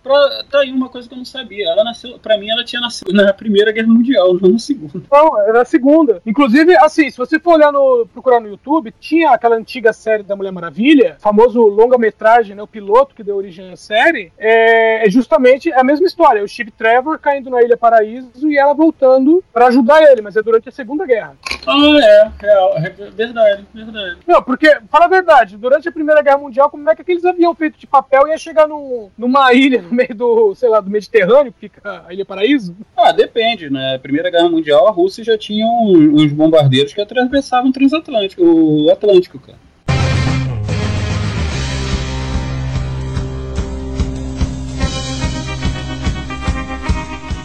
tá 0.49 0.59
aí 0.59 0.71
uma 0.71 0.89
coisa 0.89 1.07
que 1.07 1.13
eu 1.13 1.17
não 1.17 1.25
sabia. 1.25 1.69
Ela 1.69 1.83
nasceu, 1.83 2.17
pra 2.19 2.37
mim, 2.37 2.49
ela 2.49 2.63
tinha 2.63 2.81
nascido 2.81 3.13
na 3.13 3.33
Primeira 3.33 3.71
Guerra 3.71 3.87
Mundial, 3.87 4.33
não 4.41 4.51
na 4.51 4.59
Segunda. 4.59 5.01
Não, 5.11 5.39
era 5.41 5.61
a 5.61 5.65
segunda. 5.65 6.21
Inclusive, 6.25 6.75
assim, 6.77 7.09
se 7.09 7.17
você 7.17 7.39
for 7.39 7.53
olhar 7.55 7.71
no. 7.71 8.07
procurar 8.13 8.39
no 8.39 8.47
YouTube, 8.49 8.93
tinha 8.99 9.31
aquela 9.31 9.55
antiga 9.55 9.93
série 9.93 10.23
da 10.23 10.35
Mulher 10.35 10.51
Maravilha, 10.51 11.15
famoso 11.19 11.61
longa-metragem, 11.61 12.55
né? 12.55 12.61
O 12.63 12.67
piloto 12.67 13.15
que 13.15 13.23
deu 13.23 13.35
origem 13.37 13.71
à 13.71 13.75
série. 13.75 14.31
É, 14.37 15.05
é 15.07 15.09
justamente 15.09 15.71
a 15.71 15.83
mesma 15.83 16.05
história. 16.07 16.43
O 16.43 16.47
Steve 16.47 16.71
Trevor 16.71 17.19
caindo 17.19 17.49
na 17.49 17.61
Ilha 17.61 17.77
Paraíso 17.77 18.49
e 18.49 18.57
ela 18.57 18.73
voltando 18.73 19.43
pra 19.53 19.67
ajudar 19.67 20.01
ele, 20.11 20.21
mas 20.21 20.35
é 20.35 20.41
durante 20.41 20.69
a 20.69 20.71
Segunda 20.71 21.05
Guerra. 21.05 21.35
Ah, 21.65 21.99
é, 22.01 22.31
real, 22.39 22.73
é 22.77 22.89
verdade, 22.89 23.65
verdade. 23.73 24.17
Não, 24.25 24.41
porque, 24.41 24.77
fala 24.89 25.05
a 25.05 25.09
verdade, 25.09 25.57
durante 25.57 25.87
a 25.87 25.91
Primeira 25.91 26.21
Guerra 26.21 26.37
Mundial, 26.37 26.69
como 26.69 26.89
é 26.89 26.95
que 26.95 27.01
aqueles 27.01 27.25
aviões 27.25 27.57
feitos 27.57 27.79
de 27.79 27.87
papel 27.87 28.27
ia 28.27 28.37
chegar 28.37 28.67
num, 28.67 29.09
numa 29.17 29.51
ilha 29.53 29.81
no 29.81 29.91
meio 29.93 30.15
do, 30.15 30.55
sei 30.55 30.69
lá, 30.69 30.79
do 30.79 30.89
Mediterrâneo, 30.89 31.51
que 31.51 31.59
fica 31.69 32.03
a 32.07 32.13
Ilha 32.13 32.25
Paraíso? 32.25 32.75
Ah, 32.95 33.11
depende, 33.11 33.69
né? 33.69 33.97
Primeira 33.97 34.29
Guerra 34.29 34.49
Mundial, 34.49 34.87
a 34.87 34.91
Rússia 34.91 35.23
já 35.23 35.37
tinha 35.37 35.65
um- 35.65 36.15
uns 36.21 36.31
bombardeiros 36.31 36.93
que 36.93 37.01
atravessavam 37.01 37.69
o 37.69 37.73
transatlântico, 37.73 38.43
o 38.43 38.89
Atlântico, 38.91 39.39
cara. 39.39 39.57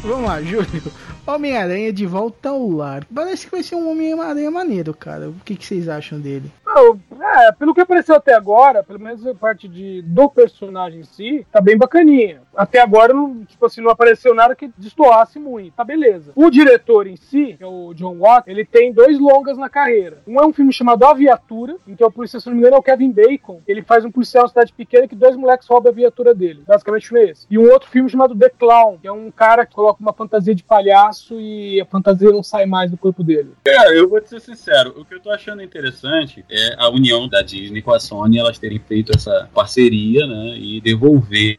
Vamos 0.02 0.26
lá, 0.26 0.42
Júlio. 0.42 0.82
Homem-Aranha 1.26 1.92
de 1.92 2.06
volta 2.06 2.50
ao 2.50 2.68
lar. 2.68 3.06
Parece 3.14 3.46
que 3.46 3.52
vai 3.52 3.62
ser 3.62 3.76
um 3.76 3.90
Homem-Aranha 3.90 4.50
maneiro, 4.50 4.92
cara. 4.92 5.28
O 5.28 5.34
que, 5.44 5.56
que 5.56 5.64
vocês 5.64 5.88
acham 5.88 6.20
dele? 6.20 6.50
É, 7.20 7.52
pelo 7.52 7.74
que 7.74 7.80
apareceu 7.80 8.14
até 8.14 8.34
agora, 8.34 8.82
pelo 8.82 8.98
menos 8.98 9.26
a 9.26 9.34
parte 9.34 9.68
de, 9.68 10.02
do 10.02 10.28
personagem 10.28 11.00
em 11.00 11.04
si, 11.04 11.46
tá 11.52 11.60
bem 11.60 11.76
bacaninha. 11.76 12.42
Até 12.54 12.80
agora, 12.80 13.14
não, 13.14 13.44
tipo 13.44 13.64
assim, 13.64 13.80
não 13.80 13.90
apareceu 13.90 14.34
nada 14.34 14.56
que 14.56 14.70
destoasse 14.76 15.38
muito. 15.38 15.74
Tá 15.74 15.84
beleza. 15.84 16.32
O 16.34 16.50
diretor 16.50 17.06
em 17.06 17.16
si, 17.16 17.54
que 17.56 17.64
é 17.64 17.66
o 17.66 17.94
John 17.94 18.18
Watt, 18.18 18.50
ele 18.50 18.64
tem 18.64 18.92
dois 18.92 19.18
longas 19.18 19.56
na 19.56 19.68
carreira. 19.68 20.22
Um 20.26 20.40
é 20.40 20.46
um 20.46 20.52
filme 20.52 20.72
chamado 20.72 21.04
A 21.04 21.14
Viatura, 21.14 21.76
em 21.86 21.94
que 21.94 22.04
o 22.04 22.10
policial, 22.10 22.40
se 22.40 22.46
não 22.46 22.54
me 22.54 22.60
engano, 22.60 22.76
é 22.76 22.78
o 22.78 22.82
Kevin 22.82 23.12
Bacon. 23.12 23.60
Ele 23.66 23.82
faz 23.82 24.04
um 24.04 24.10
policial 24.10 24.44
uma 24.44 24.48
cidade 24.48 24.72
pequena 24.72 25.06
que 25.06 25.14
dois 25.14 25.36
moleques 25.36 25.68
roubam 25.68 25.92
a 25.92 25.94
viatura 25.94 26.34
dele. 26.34 26.64
Basicamente 26.66 27.08
filme 27.08 27.24
é 27.24 27.30
esse. 27.30 27.46
E 27.50 27.58
um 27.58 27.70
outro 27.70 27.88
filme 27.88 28.10
chamado 28.10 28.36
The 28.36 28.50
Clown, 28.50 28.98
que 28.98 29.06
é 29.06 29.12
um 29.12 29.30
cara 29.30 29.64
que 29.64 29.74
coloca 29.74 30.00
uma 30.00 30.12
fantasia 30.12 30.54
de 30.54 30.64
palhaço 30.64 31.11
e 31.40 31.80
a 31.80 31.86
fantasia 31.86 32.30
não 32.30 32.42
sai 32.42 32.66
mais 32.66 32.90
do 32.90 32.96
corpo 32.96 33.22
dele. 33.22 33.50
Cara, 33.64 33.94
eu 33.94 34.08
vou 34.08 34.20
te 34.20 34.28
ser 34.28 34.40
sincero, 34.40 34.94
o 34.96 35.04
que 35.04 35.14
eu 35.14 35.20
tô 35.20 35.30
achando 35.30 35.62
interessante 35.62 36.44
é 36.50 36.74
a 36.78 36.88
união 36.88 37.28
da 37.28 37.42
Disney 37.42 37.82
com 37.82 37.92
a 37.92 38.00
Sony, 38.00 38.38
elas 38.38 38.58
terem 38.58 38.78
feito 38.78 39.12
essa 39.14 39.48
parceria, 39.54 40.26
né, 40.26 40.56
e 40.58 40.80
devolver, 40.80 41.58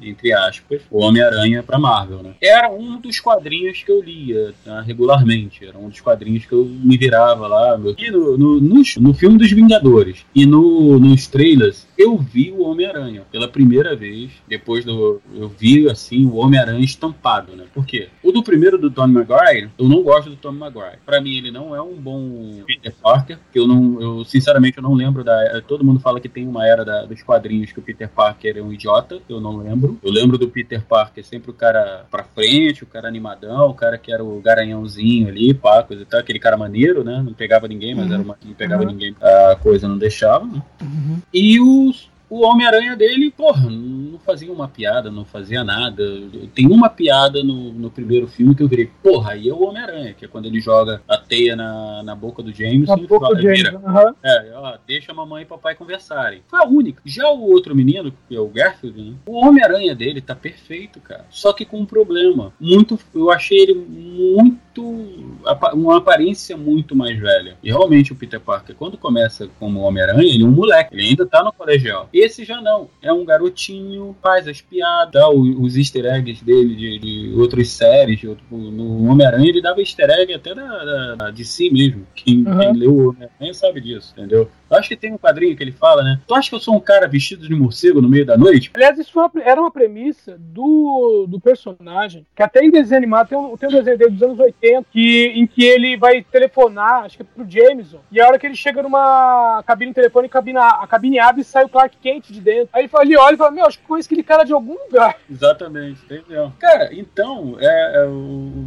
entre 0.00 0.32
aspas, 0.32 0.82
o 0.90 1.02
Homem-Aranha 1.02 1.62
pra 1.62 1.78
Marvel, 1.78 2.22
né. 2.22 2.34
Era 2.40 2.70
um 2.70 3.00
dos 3.00 3.20
quadrinhos 3.20 3.82
que 3.82 3.90
eu 3.90 4.00
lia 4.00 4.54
tá, 4.64 4.80
regularmente, 4.80 5.66
era 5.66 5.78
um 5.78 5.88
dos 5.88 6.00
quadrinhos 6.00 6.46
que 6.46 6.52
eu 6.52 6.64
me 6.64 6.96
virava 6.96 7.46
lá, 7.46 7.76
meu. 7.76 7.94
e 7.98 8.10
no, 8.10 8.36
no, 8.36 8.60
no, 8.60 8.82
no 9.00 9.14
filme 9.14 9.38
dos 9.38 9.50
Vingadores 9.50 10.24
e 10.34 10.46
no, 10.46 10.98
nos 10.98 11.26
trailers, 11.26 11.86
eu 11.96 12.16
vi 12.18 12.52
o 12.52 12.62
Homem-Aranha 12.62 13.22
pela 13.30 13.48
primeira 13.48 13.94
vez, 13.94 14.30
depois 14.48 14.84
do, 14.84 15.20
eu 15.34 15.48
vi, 15.48 15.88
assim, 15.88 16.26
o 16.26 16.36
Homem-Aranha 16.36 16.84
estampado, 16.84 17.56
né, 17.56 17.64
por 17.72 17.86
quê? 17.86 18.08
O 18.22 18.32
do 18.32 18.42
primeiro 18.42 18.78
do 18.78 18.90
Tony 18.94 19.12
Maguire, 19.12 19.70
eu 19.78 19.88
não 19.88 20.02
gosto 20.02 20.30
do 20.30 20.36
Tony 20.36 20.58
Maguire. 20.58 20.98
Pra 21.04 21.20
mim, 21.20 21.36
ele 21.36 21.50
não 21.50 21.74
é 21.74 21.82
um 21.82 21.94
bom 21.94 22.62
Peter 22.66 22.94
Parker, 23.02 23.38
que 23.52 23.58
eu 23.58 23.66
não, 23.66 24.00
eu 24.00 24.24
sinceramente 24.24 24.78
eu 24.78 24.82
não 24.82 24.94
lembro 24.94 25.22
da. 25.24 25.60
Todo 25.66 25.84
mundo 25.84 26.00
fala 26.00 26.20
que 26.20 26.28
tem 26.28 26.46
uma 26.46 26.66
era 26.66 26.84
da- 26.84 27.04
dos 27.04 27.22
quadrinhos 27.22 27.72
que 27.72 27.78
o 27.78 27.82
Peter 27.82 28.08
Parker 28.08 28.56
é 28.56 28.62
um 28.62 28.72
idiota, 28.72 29.20
eu 29.28 29.40
não 29.40 29.56
lembro. 29.56 29.98
Eu 30.02 30.12
lembro 30.12 30.38
do 30.38 30.48
Peter 30.48 30.82
Parker 30.82 31.24
sempre 31.24 31.50
o 31.50 31.54
cara 31.54 32.06
pra 32.10 32.24
frente, 32.24 32.82
o 32.84 32.86
cara 32.86 33.08
animadão, 33.08 33.68
o 33.68 33.74
cara 33.74 33.98
que 33.98 34.12
era 34.12 34.24
o 34.24 34.40
garanhãozinho 34.40 35.28
ali, 35.28 35.52
pá, 35.52 35.82
coisa 35.82 36.02
e 36.02 36.06
tal, 36.06 36.20
aquele 36.20 36.38
cara 36.38 36.56
maneiro, 36.56 37.02
né? 37.04 37.22
Não 37.24 37.32
pegava 37.34 37.66
ninguém, 37.68 37.94
mas 37.94 38.06
Uhum. 38.06 38.14
era 38.14 38.22
uma 38.22 38.34
que 38.34 38.46
não 38.46 38.54
pegava 38.54 38.82
Uhum. 38.84 38.90
ninguém, 38.90 39.14
a 39.20 39.56
coisa 39.56 39.88
não 39.88 39.98
deixava, 39.98 40.44
né? 40.46 40.62
Uhum. 40.80 41.18
E 41.32 41.60
os, 41.60 42.08
o 42.34 42.42
Homem-Aranha 42.42 42.96
dele, 42.96 43.30
porra, 43.30 43.68
não 43.70 44.18
fazia 44.18 44.52
uma 44.52 44.66
piada, 44.66 45.10
não 45.10 45.24
fazia 45.24 45.62
nada. 45.62 46.02
Tem 46.54 46.66
uma 46.66 46.88
piada 46.88 47.44
no, 47.44 47.72
no 47.72 47.90
primeiro 47.90 48.26
filme 48.26 48.54
que 48.54 48.62
eu 48.62 48.68
virei, 48.68 48.90
porra, 49.02 49.32
aí 49.32 49.48
é 49.48 49.52
o 49.52 49.62
Homem-Aranha, 49.62 50.14
que 50.14 50.24
é 50.24 50.28
quando 50.28 50.46
ele 50.46 50.60
joga 50.60 51.00
a 51.08 51.16
teia 51.16 51.54
na, 51.54 52.02
na 52.02 52.14
boca 52.14 52.42
do 52.42 52.52
James 52.52 52.88
Na 52.88 52.96
e 52.98 53.06
boca 53.06 53.26
fala, 53.26 53.36
do 53.36 53.42
James. 53.42 53.64
aham. 53.66 54.14
É, 54.22 54.52
ó, 54.56 54.76
deixa 54.86 55.12
a 55.12 55.14
mamãe 55.14 55.42
e 55.42 55.46
papai 55.46 55.74
conversarem. 55.74 56.42
Foi 56.48 56.58
a 56.60 56.64
única. 56.66 57.00
Já 57.04 57.28
o 57.30 57.42
outro 57.50 57.74
menino, 57.74 58.12
que 58.28 58.34
é 58.34 58.40
o 58.40 58.48
Garfield, 58.48 59.00
né? 59.00 59.14
O 59.26 59.44
Homem-Aranha 59.46 59.94
dele 59.94 60.20
tá 60.20 60.34
perfeito, 60.34 61.00
cara. 61.00 61.24
Só 61.30 61.52
que 61.52 61.64
com 61.64 61.78
um 61.78 61.86
problema. 61.86 62.52
Muito. 62.60 62.98
Eu 63.14 63.30
achei 63.30 63.58
ele 63.58 63.74
muito 63.74 64.82
uma 65.74 65.98
aparência 65.98 66.56
muito 66.56 66.96
mais 66.96 67.18
velha. 67.18 67.56
E 67.62 67.68
realmente 67.70 68.12
o 68.12 68.16
Peter 68.16 68.40
Parker, 68.40 68.74
quando 68.74 68.96
começa 68.98 69.48
como 69.58 69.80
Homem-Aranha, 69.80 70.22
ele 70.34 70.42
é 70.42 70.46
um 70.46 70.50
moleque, 70.50 70.94
ele 70.94 71.08
ainda 71.08 71.26
tá 71.26 71.42
no 71.42 71.52
colegial. 71.52 72.08
Esse 72.24 72.44
já 72.44 72.60
não, 72.60 72.88
é 73.02 73.12
um 73.12 73.24
garotinho, 73.24 74.16
faz 74.22 74.48
as 74.48 74.60
piadas, 74.60 75.22
os 75.58 75.76
easter 75.76 76.06
eggs 76.06 76.44
dele 76.44 76.74
de, 76.74 76.98
de 76.98 77.34
outras 77.36 77.68
séries. 77.68 78.18
de 78.20 78.28
outro- 78.28 78.44
no 78.50 79.10
Homem-Aranha 79.10 79.48
ele 79.48 79.60
dava 79.60 79.80
easter 79.80 80.08
egg 80.10 80.32
até 80.32 80.54
da, 80.54 80.84
da, 80.84 81.14
da 81.16 81.30
DC 81.30 81.70
mesmo. 81.70 82.06
Quem, 82.14 82.44
Uhum. 82.46 82.58
quem 82.58 82.72
leu 82.72 82.92
o 82.92 83.08
Homem-Aranha 83.10 83.54
sabe 83.54 83.80
disso, 83.80 84.14
entendeu? 84.16 84.48
Eu 84.74 84.78
acho 84.80 84.88
que 84.88 84.96
tem 84.96 85.12
um 85.12 85.18
quadrinho 85.18 85.56
que 85.56 85.62
ele 85.62 85.72
fala, 85.72 86.02
né? 86.02 86.20
Tu 86.26 86.34
acha 86.34 86.48
que 86.48 86.54
eu 86.54 86.60
sou 86.60 86.74
um 86.74 86.80
cara 86.80 87.06
vestido 87.06 87.46
de 87.46 87.54
morcego 87.54 88.02
no 88.02 88.08
meio 88.08 88.26
da 88.26 88.36
noite? 88.36 88.70
Aliás, 88.74 88.98
isso 88.98 89.18
uma- 89.18 89.30
era 89.42 89.60
uma 89.60 89.70
premissa 89.70 90.36
do, 90.38 91.26
do 91.28 91.40
personagem, 91.40 92.26
que 92.34 92.42
até 92.42 92.64
em 92.64 92.70
desenho 92.70 92.98
animado 92.98 93.28
tem 93.28 93.38
um, 93.38 93.56
tem 93.56 93.68
um 93.68 93.72
desenho 93.72 93.98
dele 93.98 94.10
dos 94.12 94.22
anos 94.22 94.38
80, 94.38 94.86
que, 94.92 95.26
em 95.36 95.46
que 95.46 95.64
ele 95.64 95.96
vai 95.96 96.22
telefonar, 96.22 97.04
acho 97.04 97.16
que 97.16 97.22
é 97.22 97.26
pro 97.26 97.48
Jameson, 97.48 98.00
e 98.10 98.20
a 98.20 98.26
hora 98.26 98.38
que 98.38 98.46
ele 98.46 98.56
chega 98.56 98.82
numa 98.82 99.62
cabine 99.66 99.94
telefônica, 99.94 100.38
a 100.38 100.40
cabine, 100.40 100.58
a 100.58 100.86
cabine 100.86 101.18
abre 101.18 101.42
e 101.42 101.44
sai 101.44 101.64
o 101.64 101.68
Clark 101.68 101.96
Kent 102.02 102.30
de 102.30 102.40
dentro. 102.40 102.68
Aí 102.72 102.82
ele, 102.82 102.88
fala, 102.88 103.04
ele 103.04 103.16
olha 103.16 103.34
e 103.34 103.38
fala, 103.38 103.50
meu, 103.50 103.66
acho 103.66 103.78
que 103.78 103.86
conheço 103.86 104.06
aquele 104.08 104.22
cara 104.22 104.44
de 104.44 104.52
algum 104.52 104.74
lugar. 104.86 105.16
Exatamente, 105.30 106.00
entendeu? 106.04 106.52
Cara, 106.58 106.90
então, 106.92 107.56
é, 107.60 107.66
é, 107.66 108.06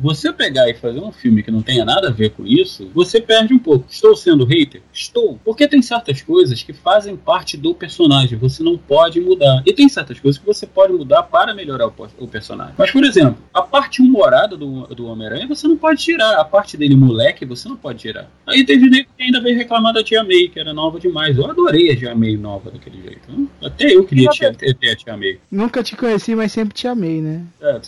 você 0.02 0.32
pegar 0.32 0.70
e 0.70 0.74
fazer 0.74 1.00
um 1.00 1.12
filme 1.12 1.44
que 1.44 1.52
não 1.52 1.62
tenha 1.62 1.84
nada 1.84 2.08
a 2.10 2.12
ver 2.12 2.30
com 2.32 2.46
isso, 2.46 2.90
você 2.94 3.20
perde 3.20 3.54
um 3.54 3.60
pouco. 3.60 3.86
Estou 3.90 4.16
sendo 4.16 4.46
hater? 4.46 4.82
Estou. 4.94 5.40
Porque 5.44 5.68
tem 5.68 5.82
certas 5.98 6.22
coisas 6.22 6.62
que 6.64 6.74
fazem 6.74 7.16
parte 7.16 7.58
do 7.58 7.74
personagem, 7.74 8.38
você 8.38 8.64
não 8.64 8.78
pode 8.78 9.20
mudar. 9.20 9.62
E 9.66 9.74
tem 9.74 9.90
certas 9.90 10.20
coisas 10.20 10.40
que 10.40 10.46
você 10.46 10.66
pode 10.68 10.94
mudar 10.94 11.24
para 11.24 11.54
melhorar 11.54 11.88
o, 11.88 11.94
o 12.20 12.28
personagem. 12.28 12.74
Mas, 12.78 12.92
por 12.92 13.04
exemplo, 13.04 13.38
a 13.54 13.62
parte 13.62 14.02
humorada 14.02 14.56
do, 14.56 14.88
do 14.88 15.08
Homem-Aranha 15.08 15.48
você 15.48 15.68
não 15.68 15.78
pode 15.78 16.02
tirar. 16.04 16.40
A 16.40 16.46
parte 16.46 16.78
dele 16.78 16.96
moleque 16.96 17.46
você 17.46 17.68
não 17.68 17.76
pode 17.76 18.00
tirar. 18.00 18.30
Aí 18.46 18.66
teve 18.66 18.90
nego 18.90 19.10
que 19.18 19.24
ainda 19.24 19.42
veio 19.42 19.58
reclamar 19.58 19.94
da 19.94 20.04
Tia 20.04 20.24
May, 20.24 20.48
que 20.50 20.60
era 20.60 20.74
nova 20.74 21.00
demais. 21.00 21.38
Eu 21.38 21.50
adorei 21.50 21.92
a 21.92 21.98
Tia 21.98 22.16
May 22.16 22.38
nova 22.38 22.70
daquele 22.72 23.02
jeito. 23.02 23.50
Até 23.64 23.94
eu 23.96 24.04
queria 24.06 24.30
tia- 24.30 24.54
ter 24.54 24.74
ter 24.76 24.92
a 24.92 24.96
Tia 24.96 25.18
May. 25.18 25.40
Nunca 25.52 25.82
te 25.84 25.96
conheci, 25.96 26.36
mas 26.36 26.52
sempre 26.52 26.74
te 26.76 26.88
amei, 26.88 27.22
né? 27.22 27.44
É, 27.62 27.80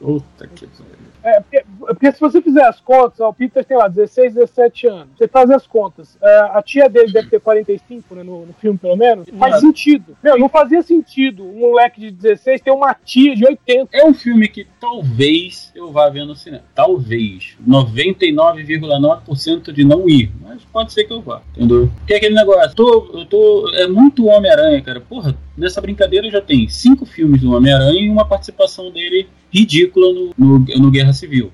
puta 0.00 0.46
que 0.46 0.66
pariu. 0.66 1.09
É, 1.22 1.40
porque, 1.40 1.64
porque 1.78 2.12
se 2.12 2.20
você 2.20 2.40
fizer 2.40 2.64
as 2.64 2.80
contas, 2.80 3.20
ó, 3.20 3.28
o 3.28 3.34
Peter 3.34 3.64
tem 3.64 3.76
lá 3.76 3.88
16, 3.88 4.34
17 4.34 4.86
anos. 4.86 5.08
Você 5.16 5.28
faz 5.28 5.50
as 5.50 5.66
contas. 5.66 6.16
é, 6.22 6.38
a 6.52 6.62
tia 6.62 6.88
dele 6.88 7.12
deve 7.12 7.28
ter 7.28 7.40
45, 7.40 8.14
né, 8.14 8.22
no, 8.22 8.46
no 8.46 8.52
filme, 8.54 8.78
pelo 8.78 8.96
menos. 8.96 9.28
Faz 9.38 9.60
sentido. 9.60 10.16
Meu, 10.22 10.38
não 10.38 10.48
fazia 10.48 10.82
sentido 10.82 11.44
um 11.44 11.60
moleque 11.60 12.00
de 12.00 12.10
16 12.10 12.60
ter 12.60 12.70
uma 12.70 12.94
tia 12.94 13.34
de 13.34 13.44
80. 13.44 13.88
É 13.92 14.04
um 14.04 14.14
filme 14.14 14.48
que 14.48 14.66
talvez 14.80 15.70
eu 15.74 15.92
vá 15.92 16.08
ver 16.08 16.24
no 16.24 16.34
cinema. 16.34 16.64
Talvez. 16.74 17.56
99,9% 17.66 19.72
de 19.72 19.84
não 19.84 20.08
ir. 20.08 20.30
Mas 20.40 20.62
pode 20.64 20.92
ser 20.92 21.04
que 21.04 21.12
eu 21.12 21.20
vá. 21.20 21.42
Entendeu? 21.56 21.90
Porque 21.98 22.14
é 22.14 22.16
aquele 22.16 22.34
negócio. 22.34 22.74
Tô, 22.74 23.10
eu 23.14 23.26
tô. 23.26 23.70
É 23.74 23.86
muito 23.86 24.26
Homem-Aranha, 24.26 24.80
cara. 24.82 25.00
Porra, 25.00 25.36
nessa 25.56 25.80
brincadeira 25.80 26.30
já 26.30 26.40
tem 26.40 26.68
cinco 26.68 27.04
filmes 27.04 27.40
do 27.40 27.52
Homem-Aranha 27.52 28.00
e 28.00 28.10
uma 28.10 28.24
participação 28.24 28.90
dele 28.90 29.28
ridícula 29.52 30.06
no, 30.36 30.58
no, 30.58 30.64
no 30.78 30.90
Guerra 30.90 31.12
Civil. 31.12 31.50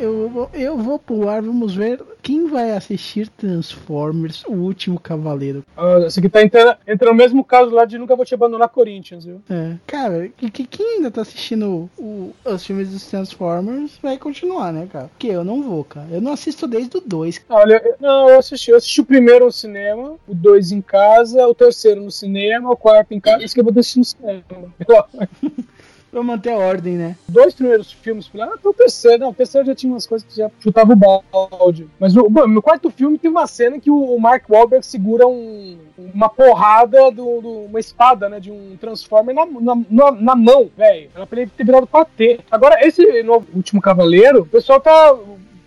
Eu, 0.00 0.28
vou- 0.28 0.50
eu 0.54 0.76
vou 0.78 0.98
pular, 0.98 1.42
vamos 1.42 1.74
ver 1.74 2.00
quem 2.22 2.46
vai 2.48 2.72
assistir 2.72 3.28
Transformers, 3.28 4.44
o 4.46 4.52
último 4.52 4.98
cavaleiro. 4.98 5.64
Ah, 5.76 5.98
esse 6.06 6.18
aqui 6.18 6.28
tá 6.28 6.42
entrando, 6.42 6.76
entra 6.86 7.10
no 7.10 7.14
mesmo 7.16 7.44
caso 7.44 7.70
lá 7.70 7.84
de 7.84 7.98
Nunca 7.98 8.16
Vou 8.16 8.24
Te 8.24 8.34
Abandonar 8.34 8.68
Corinthians, 8.68 9.24
viu? 9.24 9.40
É. 9.50 9.74
Cara, 9.86 10.28
que, 10.36 10.50
que- 10.50 10.66
quem 10.66 10.96
ainda 10.96 11.10
tá 11.10 11.22
assistindo 11.22 11.88
o- 11.98 12.32
os 12.44 12.64
filmes 12.64 12.88
dos 12.90 13.06
Transformers 13.06 13.98
vai 14.02 14.16
continuar, 14.18 14.72
né, 14.72 14.88
cara? 14.90 15.08
Porque 15.08 15.28
eu 15.28 15.44
não 15.44 15.62
vou, 15.62 15.84
cara. 15.84 16.06
Eu 16.10 16.20
não 16.20 16.32
assisto 16.32 16.66
desde 16.66 16.96
o 16.96 17.00
2. 17.00 17.40
Olha, 17.48 17.82
eu- 17.84 17.94
não, 18.00 18.28
eu 18.30 18.38
assisti. 18.38 18.70
Eu 18.70 18.76
assisti 18.78 19.00
o 19.00 19.04
primeiro 19.04 19.44
no 19.46 19.52
cinema, 19.52 20.16
o 20.26 20.34
dois 20.34 20.72
em 20.72 20.80
casa, 20.80 21.46
o 21.46 21.54
terceiro 21.54 22.02
no 22.02 22.10
cinema, 22.10 22.70
o 22.70 22.76
quarto 22.76 23.12
em 23.12 23.20
casa. 23.20 23.44
Esse 23.44 23.54
que 23.54 23.60
eu 23.60 23.64
vou 23.64 23.72
assistir 23.72 23.98
no 23.98 24.04
cinema. 24.04 24.42
Pra 26.10 26.22
manter 26.24 26.50
a 26.50 26.56
ordem, 26.58 26.94
né? 26.96 27.16
dois 27.28 27.54
primeiros 27.54 27.92
filmes, 27.92 28.26
falei, 28.26 28.48
ah, 28.48 28.68
o 28.68 28.72
terceiro, 28.74 29.18
não, 29.20 29.30
o 29.30 29.34
terceiro 29.34 29.64
já 29.66 29.74
tinha 29.76 29.92
umas 29.92 30.06
coisas 30.08 30.26
que 30.26 30.36
já 30.36 30.50
chutava 30.58 30.92
o 30.92 30.96
balde. 30.96 31.88
Mas 32.00 32.16
o, 32.16 32.28
no 32.28 32.60
quarto 32.60 32.90
filme 32.90 33.16
tem 33.16 33.30
uma 33.30 33.46
cena 33.46 33.78
que 33.78 33.90
o 33.90 34.18
Mark 34.18 34.44
Wahlberg 34.50 34.84
segura 34.84 35.26
um- 35.28 35.78
uma 36.12 36.28
porrada, 36.28 37.10
do, 37.12 37.40
do- 37.40 37.64
uma 37.66 37.78
espada, 37.78 38.28
né, 38.28 38.40
de 38.40 38.50
um 38.50 38.76
Transformer 38.80 39.34
na, 39.34 39.46
na, 39.46 39.76
na- 39.88 40.10
na 40.12 40.34
mão, 40.34 40.68
velho. 40.76 41.10
Ela 41.14 41.26
poderia 41.26 41.50
ter 41.56 41.62
virado 41.64 41.86
patê. 41.86 42.40
Agora, 42.50 42.84
esse 42.84 43.22
novo 43.22 43.46
Último 43.54 43.80
Cavaleiro, 43.80 44.40
o 44.42 44.46
pessoal 44.46 44.80
tá... 44.80 45.16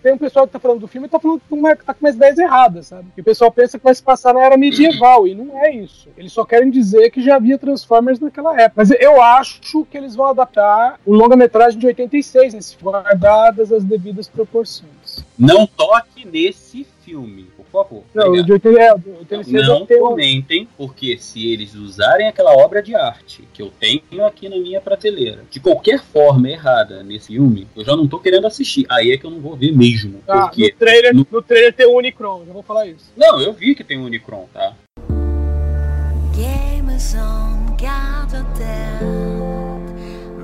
Tem 0.04 0.12
um 0.12 0.18
pessoal 0.18 0.46
que 0.46 0.52
tá 0.52 0.58
falando 0.58 0.80
do 0.80 0.86
filme 0.86 1.06
e 1.06 1.10
tá 1.10 1.18
falando 1.18 1.40
que 1.40 1.84
tá 1.86 1.94
com 1.94 2.04
umas 2.04 2.14
ideias 2.14 2.36
erradas, 2.36 2.88
sabe? 2.88 3.06
E 3.16 3.22
o 3.22 3.24
pessoal 3.24 3.50
pensa 3.50 3.78
que 3.78 3.84
vai 3.84 3.94
se 3.94 4.02
passar 4.02 4.34
na 4.34 4.42
era 4.42 4.54
medieval, 4.54 5.26
e 5.26 5.34
não 5.34 5.58
é 5.58 5.74
isso. 5.74 6.10
Eles 6.14 6.30
só 6.30 6.44
querem 6.44 6.70
dizer 6.70 7.08
que 7.08 7.22
já 7.22 7.36
havia 7.36 7.56
Transformers 7.56 8.20
naquela 8.20 8.52
época. 8.52 8.74
Mas 8.76 8.90
eu 8.90 9.22
acho 9.22 9.82
que 9.86 9.96
eles 9.96 10.14
vão 10.14 10.26
adaptar 10.26 11.00
o 11.06 11.14
longa-metragem 11.14 11.78
de 11.78 11.86
86, 11.86 12.52
nesse, 12.52 12.76
guardadas 12.76 13.72
as 13.72 13.82
devidas 13.82 14.28
proporções. 14.28 15.24
Não 15.38 15.66
toque 15.66 16.28
nesse 16.28 16.86
filme, 17.02 17.48
por 17.74 17.84
favor. 17.84 18.04
Não, 18.14 18.30
o 18.32 18.42
de 18.44 18.52
80, 18.52 18.80
é, 18.80 18.94
o 18.94 18.98
de 18.98 19.08
86 19.10 19.68
Não 19.68 19.84
tem 19.86 19.98
comentem, 19.98 20.68
porque 20.76 21.18
se 21.18 21.50
eles 21.52 21.74
usarem 21.74 22.28
aquela 22.28 22.52
obra 22.56 22.80
de 22.82 22.94
arte 22.94 23.42
que 23.52 23.60
eu 23.60 23.72
tenho 23.80 24.24
aqui 24.24 24.48
na 24.48 24.56
minha 24.56 24.80
prateleira, 24.80 25.42
de 25.50 25.58
qualquer 25.58 26.02
forma 26.02 26.48
errada 26.48 27.02
nesse 27.02 27.28
filme, 27.28 27.66
eu 27.76 27.84
já 27.84 27.96
não 27.96 28.06
tô 28.06 28.18
querendo 28.20 28.46
assistir. 28.46 28.86
Aí 28.88 29.10
é 29.12 29.18
que 29.18 29.24
eu 29.26 29.30
não 29.30 29.40
vou 29.40 29.56
ver 29.56 29.72
mesmo. 29.72 30.20
Ah, 30.28 30.42
porque 30.46 30.70
no, 30.72 30.78
trailer, 30.78 31.14
no- 31.14 31.26
no 31.30 31.42
trailer 31.42 31.72
tem 31.74 31.86
o 31.86 31.96
Unicron, 31.98 32.44
já 32.46 32.52
vou 32.52 32.62
falar 32.62 32.86
isso. 32.86 33.12
Não, 33.16 33.40
eu 33.40 33.52
vi 33.52 33.74
que 33.74 33.82
tem 33.82 33.98
o 33.98 34.04
Unicron, 34.04 34.46
tá? 34.52 34.74
Game 36.34 36.94
is 36.94 37.14
on, 37.14 37.76
gather 37.76 38.44
down, 38.58 39.80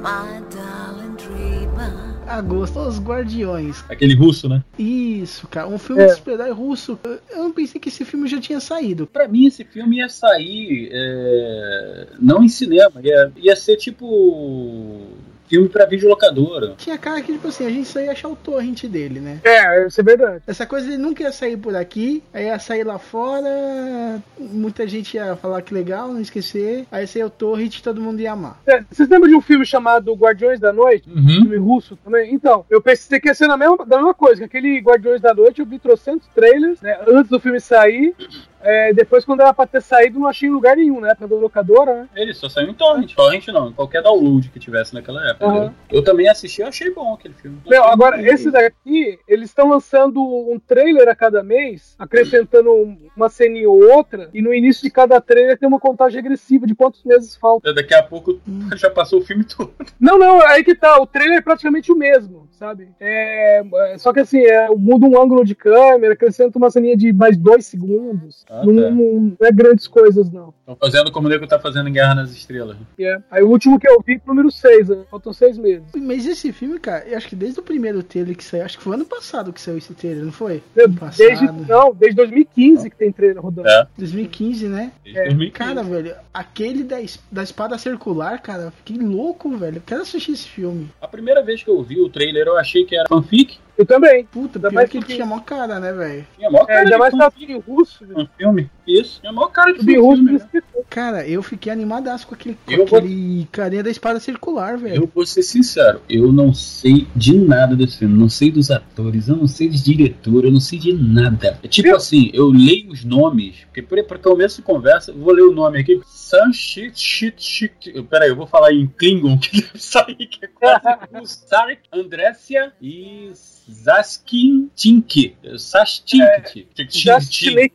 my 0.00 0.40
darling 0.54 1.16
dreamer. 1.16 2.09
Agosto, 2.30 2.78
Os 2.78 2.98
Guardiões. 3.00 3.84
Aquele 3.88 4.14
russo, 4.14 4.48
né? 4.48 4.62
Isso, 4.78 5.46
cara. 5.48 5.66
Um 5.68 5.78
filme 5.78 6.02
É. 6.02 6.06
de 6.06 6.14
super-herói 6.14 6.50
russo. 6.52 6.98
Eu- 7.04 7.18
Eu 7.30 7.38
não 7.44 7.52
pensei 7.52 7.80
que 7.80 7.88
esse 7.88 8.04
filme 8.04 8.28
já 8.28 8.40
tinha 8.40 8.60
saído. 8.60 9.06
Pra 9.06 9.26
mim, 9.28 9.46
esse 9.46 9.64
filme 9.64 9.98
ia 9.98 10.08
sair 10.08 10.88
é, 10.92 12.06
não 12.20 12.42
em 12.42 12.48
cinema, 12.48 13.00
ia, 13.02 13.32
ia 13.36 13.56
ser 13.56 13.76
tipo 13.76 15.08
filme 15.50 15.68
pra 15.68 15.84
videolocadora. 15.84 16.74
Tinha 16.78 16.96
cara 16.96 17.20
que, 17.20 17.32
tipo 17.32 17.48
assim, 17.48 17.66
a 17.66 17.70
gente 17.70 17.88
só 17.88 17.98
ia 18.00 18.12
achar 18.12 18.28
o 18.28 18.36
torrent 18.36 18.84
dele, 18.84 19.18
né? 19.18 19.40
É, 19.42 19.84
isso 19.86 20.00
é 20.00 20.04
verdade. 20.04 20.42
Essa 20.46 20.64
coisa 20.64 20.86
ele 20.86 20.96
nunca 20.96 21.24
ia 21.24 21.32
sair 21.32 21.56
por 21.56 21.74
aqui, 21.74 22.22
aí 22.32 22.46
ia 22.46 22.58
sair 22.60 22.84
lá 22.84 22.98
fora, 23.00 24.22
muita 24.38 24.86
gente 24.86 25.14
ia 25.14 25.34
falar 25.34 25.60
que 25.62 25.74
legal, 25.74 26.08
não 26.08 26.20
esquecer, 26.20 26.86
aí 26.90 27.02
ia 27.02 27.06
sair 27.06 27.24
o 27.24 27.30
torrent 27.30 27.76
e 27.76 27.82
todo 27.82 28.00
mundo 28.00 28.20
ia 28.20 28.30
amar. 28.32 28.60
É, 28.64 28.82
Vocês 28.88 29.08
lembram 29.08 29.28
de 29.28 29.34
um 29.34 29.40
filme 29.40 29.66
chamado 29.66 30.14
Guardiões 30.14 30.60
da 30.60 30.72
Noite? 30.72 31.10
Uhum. 31.10 31.26
filme 31.26 31.56
russo 31.56 31.96
também. 31.96 32.32
Então, 32.32 32.64
eu 32.70 32.80
pensei 32.80 33.18
que 33.18 33.28
ia 33.28 33.34
ser 33.34 33.48
na 33.48 33.56
mesma, 33.56 33.84
da 33.84 33.96
mesma 33.96 34.14
coisa, 34.14 34.36
que 34.38 34.44
aquele 34.44 34.78
Guardiões 34.78 35.20
da 35.20 35.34
Noite, 35.34 35.60
eu 35.60 35.66
vi 35.66 35.80
trocentos 35.80 36.28
trailers, 36.32 36.80
né, 36.80 36.96
antes 37.08 37.28
do 37.28 37.40
filme 37.40 37.60
sair. 37.60 38.14
É, 38.62 38.92
depois, 38.92 39.24
quando 39.24 39.40
era 39.40 39.52
pra 39.54 39.66
ter 39.66 39.80
saído, 39.82 40.18
não 40.18 40.26
achei 40.28 40.48
em 40.48 40.52
lugar 40.52 40.76
nenhum, 40.76 41.00
né? 41.00 41.14
Pela 41.14 41.34
locadora, 41.40 41.94
né? 42.02 42.08
Ele 42.14 42.34
só 42.34 42.48
saiu 42.48 42.68
em 42.68 42.74
torrent. 42.74 43.14
Torrent 43.14 43.48
não, 43.48 43.72
qualquer 43.72 44.02
download 44.02 44.48
que 44.50 44.58
tivesse 44.58 44.94
naquela 44.94 45.26
época. 45.30 45.46
Entendeu? 45.46 45.72
Eu 45.90 46.04
também 46.04 46.28
assisti, 46.28 46.60
eu 46.60 46.68
achei 46.68 46.90
bom 46.92 47.14
aquele 47.14 47.34
filme. 47.34 47.58
Meu, 47.66 47.84
agora, 47.84 48.16
muito- 48.16 48.32
esse 48.32 48.50
daqui, 48.50 49.18
eles 49.26 49.48
estão 49.48 49.68
lançando 49.70 50.20
um 50.22 50.58
trailer 50.58 51.08
a 51.08 51.14
cada 51.14 51.42
mês, 51.42 51.94
acrescentando 51.98 52.70
uma 53.16 53.28
ceninha 53.28 53.68
ou 53.68 53.82
outra, 53.92 54.28
e 54.32 54.42
no 54.42 54.52
início 54.54 54.82
de 54.82 54.90
cada 54.90 55.20
trailer 55.20 55.58
tem 55.58 55.68
uma 55.68 55.80
contagem 55.80 56.18
agressiva 56.18 56.66
de 56.66 56.74
quantos 56.74 57.02
meses 57.04 57.36
faltam. 57.36 57.72
Daqui 57.74 57.94
a 57.94 58.02
pouco 58.02 58.38
já 58.76 58.90
passou 58.90 59.20
o 59.20 59.24
filme 59.24 59.44
todo. 59.44 59.72
Não, 59.98 60.18
não, 60.18 60.40
aí 60.46 60.62
que 60.64 60.74
tá, 60.74 61.00
o 61.00 61.06
trailer 61.06 61.38
é 61.38 61.42
praticamente 61.42 61.90
o 61.92 61.96
mesmo, 61.96 62.48
sabe? 62.52 62.88
É, 63.00 63.62
é, 63.92 63.98
só 63.98 64.12
que 64.12 64.20
assim, 64.20 64.40
é, 64.44 64.68
muda 64.76 65.06
um 65.06 65.20
ângulo 65.20 65.44
de 65.44 65.54
câmera, 65.54 66.12
acrescenta 66.14 66.58
uma 66.58 66.70
ceninha 66.70 66.96
de 66.96 67.12
mais 67.12 67.36
dois 67.36 67.66
segundos. 67.66 68.44
Ah, 68.50 68.64
não, 68.66 68.74
tá. 68.74 68.90
não- 68.90 69.36
não 69.38 69.46
é 69.46 69.52
grandes 69.52 69.86
coisas, 69.86 70.30
não. 70.32 70.52
Estão 70.60 70.76
fazendo 70.76 71.12
como 71.12 71.28
o 71.28 71.30
nego 71.30 71.46
tá 71.46 71.58
fazendo 71.58 71.88
em 71.88 71.92
Guerra 71.92 72.16
nas 72.16 72.32
Estrelas. 72.32 72.76
É. 72.98 73.18
Aí 73.30 73.42
o 73.44 73.48
último 73.48 73.78
que 73.78 73.88
eu 73.88 74.02
vi, 74.04 74.18
pro 74.18 74.34
número 74.34 74.50
6, 74.50 74.88
né? 74.88 75.04
faltam 75.10 75.32
seis 75.32 75.56
meses. 75.56 75.84
Mas 75.96 76.26
esse 76.26 76.52
filme, 76.52 76.78
cara, 76.80 77.04
eu 77.06 77.16
acho 77.16 77.28
que 77.28 77.36
desde 77.36 77.60
o 77.60 77.62
primeiro 77.62 78.02
trailer 78.02 78.36
que 78.36 78.42
saiu, 78.42 78.64
acho 78.64 78.76
que 78.78 78.82
foi 78.84 78.94
ano 78.94 79.04
passado 79.04 79.52
que 79.52 79.60
saiu 79.60 79.78
esse 79.78 79.94
trailer, 79.94 80.24
não 80.24 80.32
foi? 80.32 80.62
Ano 80.76 80.88
Desde, 81.16 81.46
passado. 81.46 81.66
não, 81.68 81.94
desde 81.94 82.16
2015 82.16 82.90
que 82.90 82.96
tem 82.96 83.12
trailer 83.12 83.40
rodando. 83.40 83.68
É. 83.68 83.86
2015, 83.96 84.66
né? 84.68 84.92
Desde 85.04 85.20
É, 85.20 85.24
2015. 85.26 85.52
Cara, 85.52 85.82
velho, 85.82 86.14
aquele 86.34 86.82
da, 86.82 86.96
da 87.30 87.42
espada 87.42 87.78
circular, 87.78 88.40
cara, 88.42 88.64
eu 88.64 88.70
fiquei 88.72 88.96
louco, 88.98 89.56
velho. 89.56 89.76
Eu 89.76 89.82
Quero 89.86 90.02
assistir 90.02 90.32
esse 90.32 90.48
filme. 90.48 90.88
A 91.00 91.06
primeira 91.08 91.42
vez 91.42 91.62
que 91.62 91.70
eu 91.70 91.80
vi 91.82 92.00
o 92.00 92.08
trailer, 92.08 92.46
eu 92.48 92.56
achei 92.58 92.84
que 92.84 92.96
era 92.96 93.08
fanfic. 93.08 93.58
Eu 93.80 93.86
também. 93.86 94.26
Puta, 94.26 94.58
Ainda 94.58 94.70
mais 94.70 94.90
que 94.90 94.98
porque- 94.98 95.14
tinha 95.14 95.24
mó 95.24 95.40
cara, 95.40 95.80
né, 95.80 95.90
velho? 95.90 96.26
Tinha 96.36 96.50
maior 96.50 96.64
É, 96.64 96.66
cara 96.66 96.78
ainda 96.80 96.90
de 96.92 96.98
mais 96.98 97.14
tá 97.14 97.32
em 97.40 97.58
russo. 97.58 98.04
né? 98.06 98.14
um 98.14 98.26
filme. 98.36 98.70
Isso. 98.90 99.20
Tinha 99.20 99.32
maior 99.32 99.48
cara 99.48 99.72
de 99.72 99.80
filme. 99.84 100.32
né? 100.32 100.40
Cara, 100.88 101.26
eu 101.28 101.42
fiquei 101.42 101.72
animadaço 101.72 102.26
com 102.26 102.34
aquele, 102.34 102.56
com 102.66 102.72
Eu 102.72 102.84
vou- 102.86 102.98
aquele 102.98 103.46
carinha 103.52 103.82
da 103.82 103.90
espada 103.90 104.18
circular, 104.18 104.76
velho. 104.76 105.02
Eu 105.04 105.10
vou 105.14 105.24
ser 105.24 105.42
sincero, 105.42 106.00
eu 106.08 106.32
não 106.32 106.52
sei 106.52 107.06
de 107.14 107.36
nada 107.36 107.76
desse 107.76 107.98
filme, 107.98 108.18
não 108.18 108.28
sei 108.28 108.50
dos 108.50 108.70
atores, 108.70 109.28
eu 109.28 109.36
não 109.36 109.46
sei 109.46 109.68
de 109.68 109.82
diretor, 109.82 110.44
eu 110.44 110.50
não 110.50 110.58
sei 110.60 110.78
de 110.78 110.92
nada. 110.92 111.58
É 111.62 111.68
tipo 111.68 111.94
assim, 111.94 112.30
eu 112.34 112.48
leio 112.48 112.90
os 112.90 113.04
nomes, 113.04 113.56
porque 113.66 113.82
por, 113.82 114.02
por 114.04 114.18
começo 114.18 114.56
de 114.56 114.62
conversa, 114.62 115.12
eu 115.12 115.18
vou 115.18 115.32
ler 115.32 115.42
o 115.42 115.52
nome 115.52 115.78
aqui. 115.78 116.00
Sun 116.06 116.52
Shit 116.52 116.98
Shit. 117.40 118.02
Peraí, 118.10 118.28
eu 118.30 118.36
vou 118.36 118.46
falar 118.46 118.72
em 118.72 118.86
Klingon, 118.86 119.38
que 119.40 119.60
deve 119.62 119.78
sair, 119.78 120.14
que 120.26 120.44
é 120.44 120.48
quase 120.48 120.80
o 121.22 121.26
Sarek, 121.26 121.82
Andressia 121.92 122.72
e 122.82 123.30
Zaskin 123.70 124.68
Tink. 124.74 125.36
Justin 125.58 126.18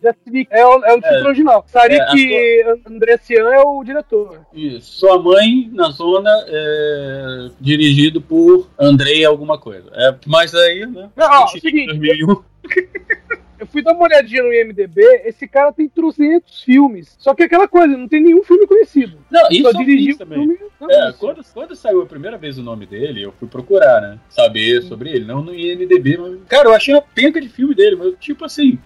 Justin 0.03 0.47
é 0.49 0.65
o, 0.65 0.83
é 0.83 0.93
o 0.93 0.99
título 1.09 1.25
É. 1.25 1.27
original. 1.27 1.65
Sarik 1.67 2.63
Andressian 2.87 3.49
é 3.53 3.59
o 3.61 3.83
diretor. 3.83 4.41
Isso. 4.53 4.99
Sua 4.99 5.21
mãe 5.21 5.69
na 5.73 5.89
zona 5.89 6.29
é 6.47 7.49
dirigido 7.59 8.21
por 8.21 8.67
Andrei 8.79 9.23
alguma 9.25 9.57
coisa. 9.57 9.89
É, 9.93 10.15
mas 10.25 10.53
aí, 10.53 10.85
né? 10.85 11.09
Não, 11.15 11.43
ó, 11.43 11.47
seguinte, 11.47 11.87
2001. 11.97 12.43
Eu 13.59 13.65
fui 13.67 13.81
dar 13.81 13.93
uma 13.93 14.03
olhadinha 14.05 14.43
no 14.43 14.53
IMDB, 14.53 15.01
esse 15.25 15.47
cara 15.47 15.71
tem 15.71 15.87
300 15.87 16.63
filmes. 16.63 17.15
Só 17.19 17.33
que 17.33 17.43
é 17.43 17.45
aquela 17.45 17.67
coisa, 17.67 17.95
não 17.95 18.07
tem 18.07 18.21
nenhum 18.21 18.43
filme 18.43 18.67
conhecido. 18.67 19.17
Não, 19.31 19.47
isso 19.49 19.63
Só 19.63 19.69
eu 19.69 19.73
dirigiu 19.85 20.17
também. 20.17 20.39
filme. 20.39 20.57
Não, 20.79 20.89
É, 20.91 21.09
isso. 21.09 21.19
quando, 21.19 21.41
quando 21.53 21.75
saiu 21.75 22.01
a 22.01 22.05
primeira 22.05 22.37
vez 22.37 22.57
o 22.57 22.63
nome 22.63 22.85
dele, 22.85 23.21
eu 23.21 23.31
fui 23.33 23.47
procurar, 23.47 24.01
né? 24.01 24.19
Saber 24.29 24.81
sobre 24.83 25.09
ele. 25.09 25.25
Não 25.25 25.41
no 25.41 25.53
IMDB, 25.53 26.17
mas. 26.17 26.39
Cara, 26.47 26.69
eu 26.69 26.73
achei 26.73 26.93
uma 26.93 27.01
penca 27.01 27.39
de 27.39 27.47
filme 27.49 27.73
dele, 27.73 27.95
mas 27.95 28.13
tipo 28.19 28.43
assim. 28.45 28.77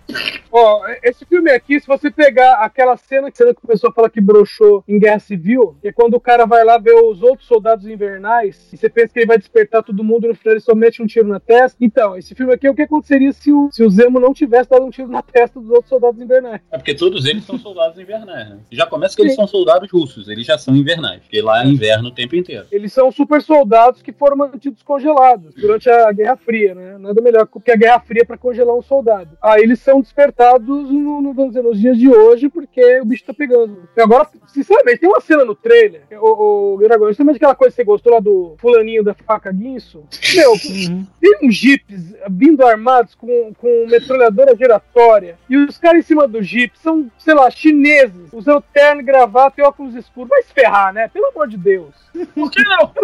Ó, 0.52 0.82
esse 1.04 1.26
filme 1.26 1.52
aqui, 1.52 1.80
se 1.80 1.88
você 1.88 2.10
pegar 2.12 2.56
aquela 2.56 2.96
cena, 2.98 3.30
cena 3.34 3.54
que 3.54 3.64
o 3.64 3.68
pessoal 3.68 3.94
fala 3.94 4.10
que 4.10 4.22
broxou 4.22 4.84
em 4.88 5.00
Guerra 5.00 5.20
Civil, 5.20 5.76
que 5.82 5.88
é 5.90 5.92
quando 5.92 6.16
o 6.16 6.20
cara 6.20 6.46
vai 6.46 6.64
lá 6.64 6.78
ver 6.78 6.94
os 6.96 7.22
outros 7.22 7.48
soldados 7.48 7.86
invernais, 7.88 8.70
e 8.74 8.78
você 8.78 8.90
pensa 8.90 9.14
que 9.14 9.20
ele 9.20 9.26
vai 9.26 9.38
despertar 9.38 9.84
todo 9.84 10.04
mundo, 10.04 10.28
no 10.28 10.36
final 10.36 10.54
ele 10.54 10.62
só 10.62 10.74
mete 10.76 11.02
um 11.02 11.08
tiro 11.08 11.28
na 11.28 11.40
testa. 11.40 11.78
Então, 11.82 12.18
esse 12.18 12.34
filme 12.36 12.54
aqui 12.54 12.68
é 12.68 12.72
o 12.72 12.76
que 12.76 12.82
aconteceria 12.84 13.32
se 13.32 13.52
o, 13.52 13.70
se 13.72 13.84
o 13.84 13.90
Zemo 13.90 14.20
não 14.20 14.34
tivesse 14.34 14.69
dado 14.70 14.86
um 14.86 14.90
tiro 14.90 15.08
na 15.08 15.22
testa 15.22 15.60
dos 15.60 15.70
outros 15.70 15.90
soldados 15.90 16.22
invernais. 16.22 16.62
É 16.72 16.78
porque 16.78 16.94
todos 16.96 17.26
eles 17.26 17.44
são 17.46 17.58
soldados 17.58 17.98
invernais, 18.00 18.50
né? 18.50 18.60
Já 18.72 18.86
começa 18.86 19.16
que 19.16 19.22
eles 19.22 19.34
Sim. 19.34 19.38
são 19.38 19.48
soldados 19.48 19.90
russos, 19.92 20.28
eles 20.28 20.46
já 20.46 20.58
são 20.58 20.76
invernais, 20.76 21.22
porque 21.22 21.42
lá 21.42 21.64
é 21.64 21.68
inverno 21.68 22.10
o 22.10 22.12
tempo 22.14 22.36
inteiro. 22.36 22.66
Eles 22.72 22.92
são 22.94 23.12
super 23.12 23.42
soldados 23.42 24.02
que 24.02 24.12
foram 24.12 24.38
mantidos 24.38 24.82
congelados 24.84 25.54
durante 25.56 25.90
a 25.90 26.12
Guerra 26.12 26.38
Fria, 26.38 26.76
né? 26.76 26.98
Nada 26.98 27.22
melhor 27.22 27.48
que 27.48 27.72
a 27.72 27.76
Guerra 27.76 28.00
Fria 28.00 28.26
para 28.26 28.38
congelar 28.38 28.76
um 28.76 28.82
soldado. 28.82 29.38
Aí 29.42 29.62
eles 29.64 29.80
são 29.80 30.02
despertados 30.02 30.68
no, 30.68 31.22
no- 31.22 31.34
vamos 31.34 31.52
dizer, 31.54 31.64
nos 31.64 31.80
dias 31.80 31.98
de 31.98 32.10
hoje 32.10 32.50
porque 32.50 33.00
o 33.02 33.06
bicho 33.06 33.24
tá 33.26 33.34
pegando. 33.34 33.88
E 33.96 34.02
agora, 34.02 34.28
sinceramente, 34.48 35.00
tem 35.00 35.10
uma 35.10 35.22
cena 35.22 35.44
no 35.46 35.56
trailer, 35.56 36.04
o, 36.22 36.76
o 36.76 36.78
Dragão, 36.78 37.08
justamente 37.08 37.38
aquela 37.38 37.56
coisa 37.56 37.72
que 37.72 37.82
você 37.82 37.84
gostou 37.86 38.14
lá 38.14 38.20
do 38.20 38.56
fulaninho 38.60 39.04
da 39.04 39.14
faca 39.14 39.52
guinso. 39.52 40.04
Meu, 40.36 40.52
Uhum. 40.70 41.06
tem 41.20 41.38
uns 41.44 41.56
jipes 41.56 42.14
vindo 42.30 42.66
armados 42.66 43.16
com, 43.16 43.54
com 43.58 43.88
metralhadora 43.90 44.56
giratória 44.56 45.38
e 45.50 45.58
os 45.58 45.78
caras 45.78 46.00
em 46.00 46.08
cima 46.08 46.28
do 46.28 46.42
jeep 46.42 46.78
são, 46.80 47.10
sei 47.18 47.34
lá, 47.34 47.50
chineses, 47.50 48.30
usando 48.32 48.64
terno, 48.74 49.02
e 49.02 49.04
gravata 49.04 49.60
e 49.60 49.64
óculos 49.64 49.96
escuros. 49.96 50.30
Vai 50.30 50.44
se 50.44 50.54
ferrar, 50.54 50.94
né? 50.94 51.08
Pelo 51.08 51.28
amor 51.28 51.48
de 51.48 51.58
Deus. 51.58 51.94
Por 52.34 52.50
que 52.52 52.62
não? 52.64 52.88
Tá 52.88 53.02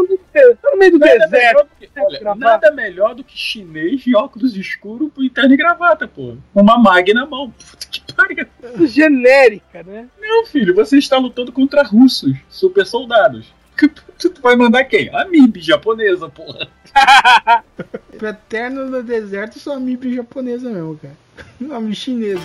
no 0.72 0.78
meio 0.78 0.92
do- 0.92 1.00
Nada 1.00 1.18
deserto. 1.18 1.32
melhor, 1.32 1.64
do 1.64 1.70
que, 1.80 1.90
olha, 2.00 2.36
nada 2.36 2.72
melhor 2.72 3.16
do 3.16 3.24
que 3.24 3.38
chinês 3.38 4.02
de 4.02 4.16
óculos 4.16 4.56
escuros 4.58 5.12
com 5.14 5.28
terno 5.30 5.54
e 5.54 5.58
gravata, 5.58 6.08
pô. 6.08 6.36
Uma 6.54 6.78
mag 6.78 7.14
na 7.14 7.26
mão. 7.26 7.52
Puta 7.52 7.88
que 7.88 8.02
pariu. 8.14 8.88
genérica, 8.88 9.84
né? 9.84 10.08
Não, 10.20 10.46
filho, 10.46 10.74
você 10.76 10.98
está 10.98 11.18
lutando 11.18 11.52
contra 11.52 11.84
russos, 11.84 12.36
super 12.50 12.86
soldados. 12.86 13.54
Tu 14.18 14.42
vai 14.42 14.56
mandar 14.56 14.86
quem? 14.86 15.14
A 15.14 15.26
MIB 15.26 15.62
japonesa, 15.62 16.30
porra. 16.30 16.68
Eterno 18.22 18.90
do 18.90 19.04
Deserto, 19.04 19.60
só 19.60 19.76
a 19.76 19.80
MIB 19.80 20.16
japonesa 20.16 20.70
mesmo, 20.70 20.98
cara. 20.98 21.16
Nome 21.60 21.94
chinesa. 21.94 22.42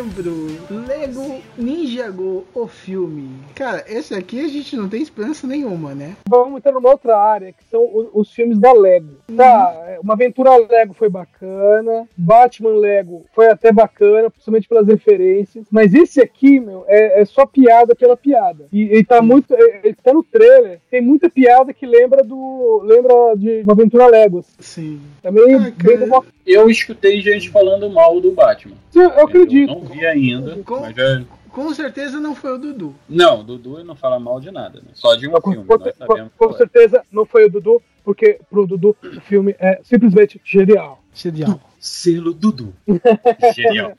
Setembro, 0.00 0.46
Lego 0.88 1.42
Ninjago, 1.58 2.46
o 2.54 2.66
filme. 2.66 3.28
Cara, 3.54 3.84
esse 3.86 4.14
aqui 4.14 4.40
a 4.40 4.48
gente 4.48 4.74
não 4.74 4.88
tem 4.88 5.02
esperança 5.02 5.46
nenhuma, 5.46 5.94
né? 5.94 6.16
Vamos 6.26 6.56
entrar 6.56 6.72
numa 6.72 6.88
outra 6.88 7.18
área, 7.18 7.52
que 7.52 7.62
são 7.70 8.08
os, 8.14 8.32
filmes 8.32 8.58
da 8.58 8.72
Lego. 8.72 9.16
Tá, 9.36 9.74
é, 9.86 10.00
uma 10.02 10.14
aventura 10.14 10.56
Lego 10.56 10.94
foi 10.94 11.10
bacana, 11.10 12.08
Batman 12.16 12.70
Lego 12.70 13.26
foi 13.34 13.48
até 13.48 13.70
bacana, 13.70 14.30
principalmente 14.30 14.68
pelas 14.68 14.86
referências, 14.86 15.66
mas 15.70 15.92
esse 15.92 16.18
aqui, 16.18 16.58
meu, 16.58 16.84
é, 16.88 17.20
é 17.20 17.24
só 17.26 17.44
piada 17.44 17.94
pela 17.94 18.16
piada. 18.16 18.68
E 18.72 18.82
ele 18.82 19.04
tá 19.04 19.20
muito. 19.20 19.54
é, 19.54 19.80
Ele 19.84 19.96
tá 20.02 20.14
no 20.14 20.22
trailer, 20.22 20.80
tem 20.90 21.02
muita 21.02 21.28
piada 21.28 21.74
que 21.74 21.84
lembra 21.84 22.24
do. 22.24 22.80
lembra 22.84 23.34
de 23.36 23.60
uma 23.64 23.74
aventura 23.74 24.06
Lego. 24.06 24.42
Sim. 24.58 24.98
Também 25.22 25.56
Ah, 25.56 25.72
bem 25.76 25.98
do 25.98 26.24
Eu 26.46 26.70
escutei 26.70 27.20
gente 27.20 27.50
falando 27.50 27.90
mal 27.90 28.18
do 28.18 28.30
Batman. 28.30 28.76
Eu 28.94 29.20
acredito. 29.20 29.70
Eu 29.70 29.80
não 29.80 29.89
vi 29.90 30.06
ainda, 30.06 30.56
Com- 30.64 30.80
mas 30.80 30.94
já... 30.96 31.22
Com 31.50 31.74
certeza 31.74 32.20
não 32.20 32.32
foi 32.34 32.52
o 32.52 32.58
Dudu. 32.58 32.94
Não, 33.08 33.42
Dudu 33.42 33.82
não 33.82 33.96
fala 33.96 34.20
mal 34.20 34.38
de 34.40 34.50
nada, 34.52 34.78
né? 34.80 34.88
Só 34.94 35.16
de 35.16 35.26
um 35.26 35.32
Com, 35.32 35.50
filme, 35.50 35.66
com- 35.66 35.78
nós 35.78 35.92
com- 35.92 35.98
sabemos. 36.06 36.32
com 36.32 36.38
qual 36.46 36.54
é. 36.54 36.56
certeza 36.58 37.02
não 37.10 37.26
foi 37.26 37.46
o 37.46 37.50
Dudu, 37.50 37.82
porque 38.04 38.38
pro 38.48 38.66
Dudu 38.68 38.96
o 39.02 39.20
filme 39.22 39.56
é 39.58 39.80
simplesmente 39.82 40.40
genial. 40.44 41.02
Genial. 41.12 41.60
Selo 41.80 42.32
Dudu. 42.32 42.72
Genial. 43.54 43.94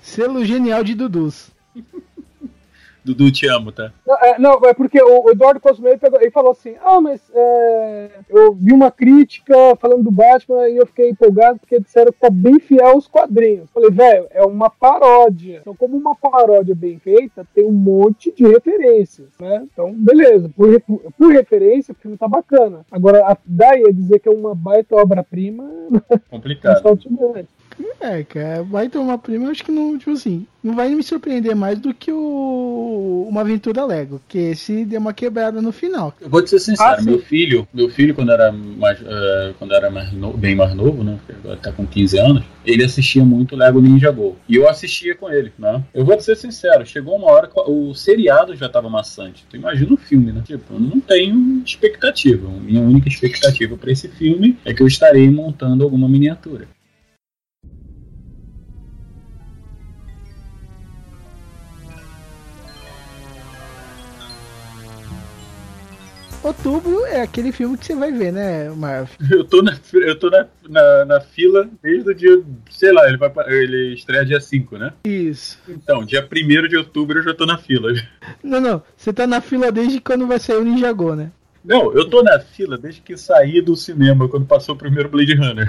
Selo 0.00 0.44
genial 0.44 0.82
de 0.82 0.94
Dudus. 0.94 1.50
Dudu, 3.04 3.30
te 3.30 3.46
amo, 3.46 3.72
tá? 3.72 3.92
Não, 4.06 4.14
é, 4.16 4.38
não, 4.38 4.52
é 4.64 4.74
porque 4.74 5.02
o, 5.02 5.30
Eduardo 5.30 5.60
Cosme 5.60 5.96
pegou 5.96 6.20
e 6.20 6.30
falou 6.30 6.52
assim: 6.52 6.74
Ah, 6.82 7.00
mas 7.00 7.20
é, 7.34 8.10
eu 8.28 8.52
vi 8.54 8.72
uma 8.72 8.90
crítica 8.90 9.54
falando 9.76 10.04
do 10.04 10.10
Batman 10.10 10.68
e 10.68 10.76
eu 10.76 10.86
fiquei 10.86 11.10
empolgado 11.10 11.58
porque 11.58 11.80
disseram 11.80 12.12
que 12.12 12.20
tá 12.20 12.30
bem 12.30 12.58
fiel 12.60 12.88
aos 12.88 13.06
quadrinhos. 13.06 13.70
Falei, 13.70 13.90
velho, 13.90 14.26
é 14.30 14.42
uma 14.44 14.68
paródia. 14.70 15.58
Então, 15.60 15.74
como 15.74 15.96
uma 15.96 16.14
paródia 16.14 16.74
bem 16.74 16.98
feita, 16.98 17.46
tem 17.54 17.66
um 17.66 17.72
monte 17.72 18.32
de 18.32 18.46
referências, 18.46 19.28
né? 19.40 19.66
Então, 19.72 19.92
beleza. 19.92 20.50
Por, 20.54 20.80
por 21.18 21.32
referência, 21.32 21.92
o 21.92 21.96
filme 21.96 22.16
tá 22.16 22.28
bacana. 22.28 22.84
Agora, 22.90 23.24
a, 23.26 23.36
daí 23.44 23.84
a 23.86 23.92
dizer 23.92 24.18
que 24.18 24.28
é 24.28 24.32
uma 24.32 24.54
baita 24.54 24.96
obra-prima, 24.96 25.68
Complicado. 26.30 26.86
ultimamente. 26.86 27.48
É, 28.00 28.22
cara, 28.24 28.62
vai 28.62 28.88
ter 28.88 28.98
uma 28.98 29.18
prima, 29.18 29.44
eu 29.46 29.50
acho 29.50 29.64
que 29.64 29.70
não, 29.70 29.96
tipo 29.98 30.12
assim, 30.12 30.46
não 30.64 30.74
vai 30.74 30.88
me 30.88 31.02
surpreender 31.02 31.54
mais 31.54 31.78
do 31.78 31.92
que 31.92 32.10
o 32.10 33.26
uma 33.28 33.42
aventura 33.42 33.84
Lego, 33.84 34.20
que 34.28 34.38
esse 34.38 34.84
deu 34.84 35.00
uma 35.00 35.12
quebrada 35.12 35.60
no 35.62 35.70
final. 35.70 36.14
Eu 36.20 36.28
vou 36.28 36.42
te 36.42 36.50
ser 36.50 36.58
sincero, 36.58 36.94
Ah, 36.94 36.98
sim. 36.98 37.04
meu 37.10 37.18
filho, 37.20 37.68
meu 37.72 37.88
filho 37.88 38.14
quando 38.14 38.32
era 38.32 38.50
mais, 38.50 38.98
eh, 39.00 39.52
quando 39.58 39.72
era 39.74 39.90
mais 39.90 40.12
no- 40.12 40.32
bem 40.36 40.54
mais 40.56 40.74
novo, 40.74 41.04
né, 41.04 41.18
agora 41.38 41.56
tá 41.56 41.70
com 41.70 41.86
15 41.86 42.18
anos, 42.18 42.42
ele 42.64 42.82
assistia 42.82 43.24
muito 43.24 43.54
Lego 43.54 43.80
Ninja 43.80 44.10
Go. 44.10 44.36
E 44.48 44.56
eu 44.56 44.68
assistia 44.68 45.14
com 45.14 45.30
ele, 45.30 45.52
né? 45.58 45.82
Eu 45.94 46.04
vou 46.04 46.16
te 46.16 46.24
ser 46.24 46.36
sincero, 46.36 46.84
chegou 46.86 47.16
uma 47.16 47.30
hora 47.30 47.46
que 47.46 47.58
o 47.60 47.94
seriado 47.94 48.56
já 48.56 48.68
tava 48.68 48.88
maçante. 48.90 49.44
Tu 49.48 49.56
imagina 49.56 49.92
o 49.94 49.96
filme, 49.96 50.32
né? 50.32 50.42
Tipo, 50.44 50.74
eu 50.74 50.80
não 50.80 51.00
tenho 51.00 51.62
expectativa. 51.64 52.48
Minha 52.48 52.80
única 52.82 53.08
expectativa 53.08 53.76
para 53.76 53.92
esse 53.92 54.08
filme 54.08 54.58
é 54.64 54.74
que 54.74 54.82
eu 54.82 54.86
estarei 54.86 55.30
montando 55.30 55.84
alguma 55.84 56.08
miniatura. 56.08 56.66
Outubro 66.42 67.04
é 67.06 67.20
aquele 67.20 67.52
filme 67.52 67.76
que 67.76 67.84
você 67.84 67.94
vai 67.94 68.10
ver, 68.10 68.32
né, 68.32 68.70
Marv? 68.70 69.10
Eu 69.30 69.44
tô 69.44 69.62
na, 69.62 69.78
eu 69.92 70.18
tô 70.18 70.30
na, 70.30 70.46
na, 70.68 71.04
na 71.04 71.20
fila 71.20 71.68
desde 71.82 72.10
o 72.10 72.14
dia, 72.14 72.42
sei 72.70 72.92
lá, 72.92 73.06
ele 73.08 73.16
vai 73.16 73.30
ele 73.48 73.94
estreia 73.94 74.24
dia 74.24 74.40
5, 74.40 74.78
né? 74.78 74.92
Isso. 75.04 75.58
Então, 75.68 76.04
dia 76.04 76.26
1 76.26 76.68
de 76.68 76.76
outubro 76.76 77.18
eu 77.18 77.22
já 77.22 77.34
tô 77.34 77.44
na 77.44 77.58
fila. 77.58 77.92
Não, 78.42 78.60
não, 78.60 78.82
você 78.96 79.12
tá 79.12 79.26
na 79.26 79.40
fila 79.40 79.70
desde 79.70 80.00
quando 80.00 80.26
vai 80.26 80.38
sair 80.38 80.56
o 80.56 80.64
Ninjago, 80.64 81.14
né? 81.14 81.30
Não, 81.64 81.92
eu 81.92 82.08
tô 82.08 82.22
na 82.22 82.40
fila 82.40 82.78
desde 82.78 83.00
que 83.00 83.16
saí 83.16 83.60
do 83.60 83.76
cinema, 83.76 84.28
quando 84.28 84.46
passou 84.46 84.74
o 84.74 84.78
primeiro 84.78 85.08
Blade 85.08 85.34
Runner. 85.34 85.68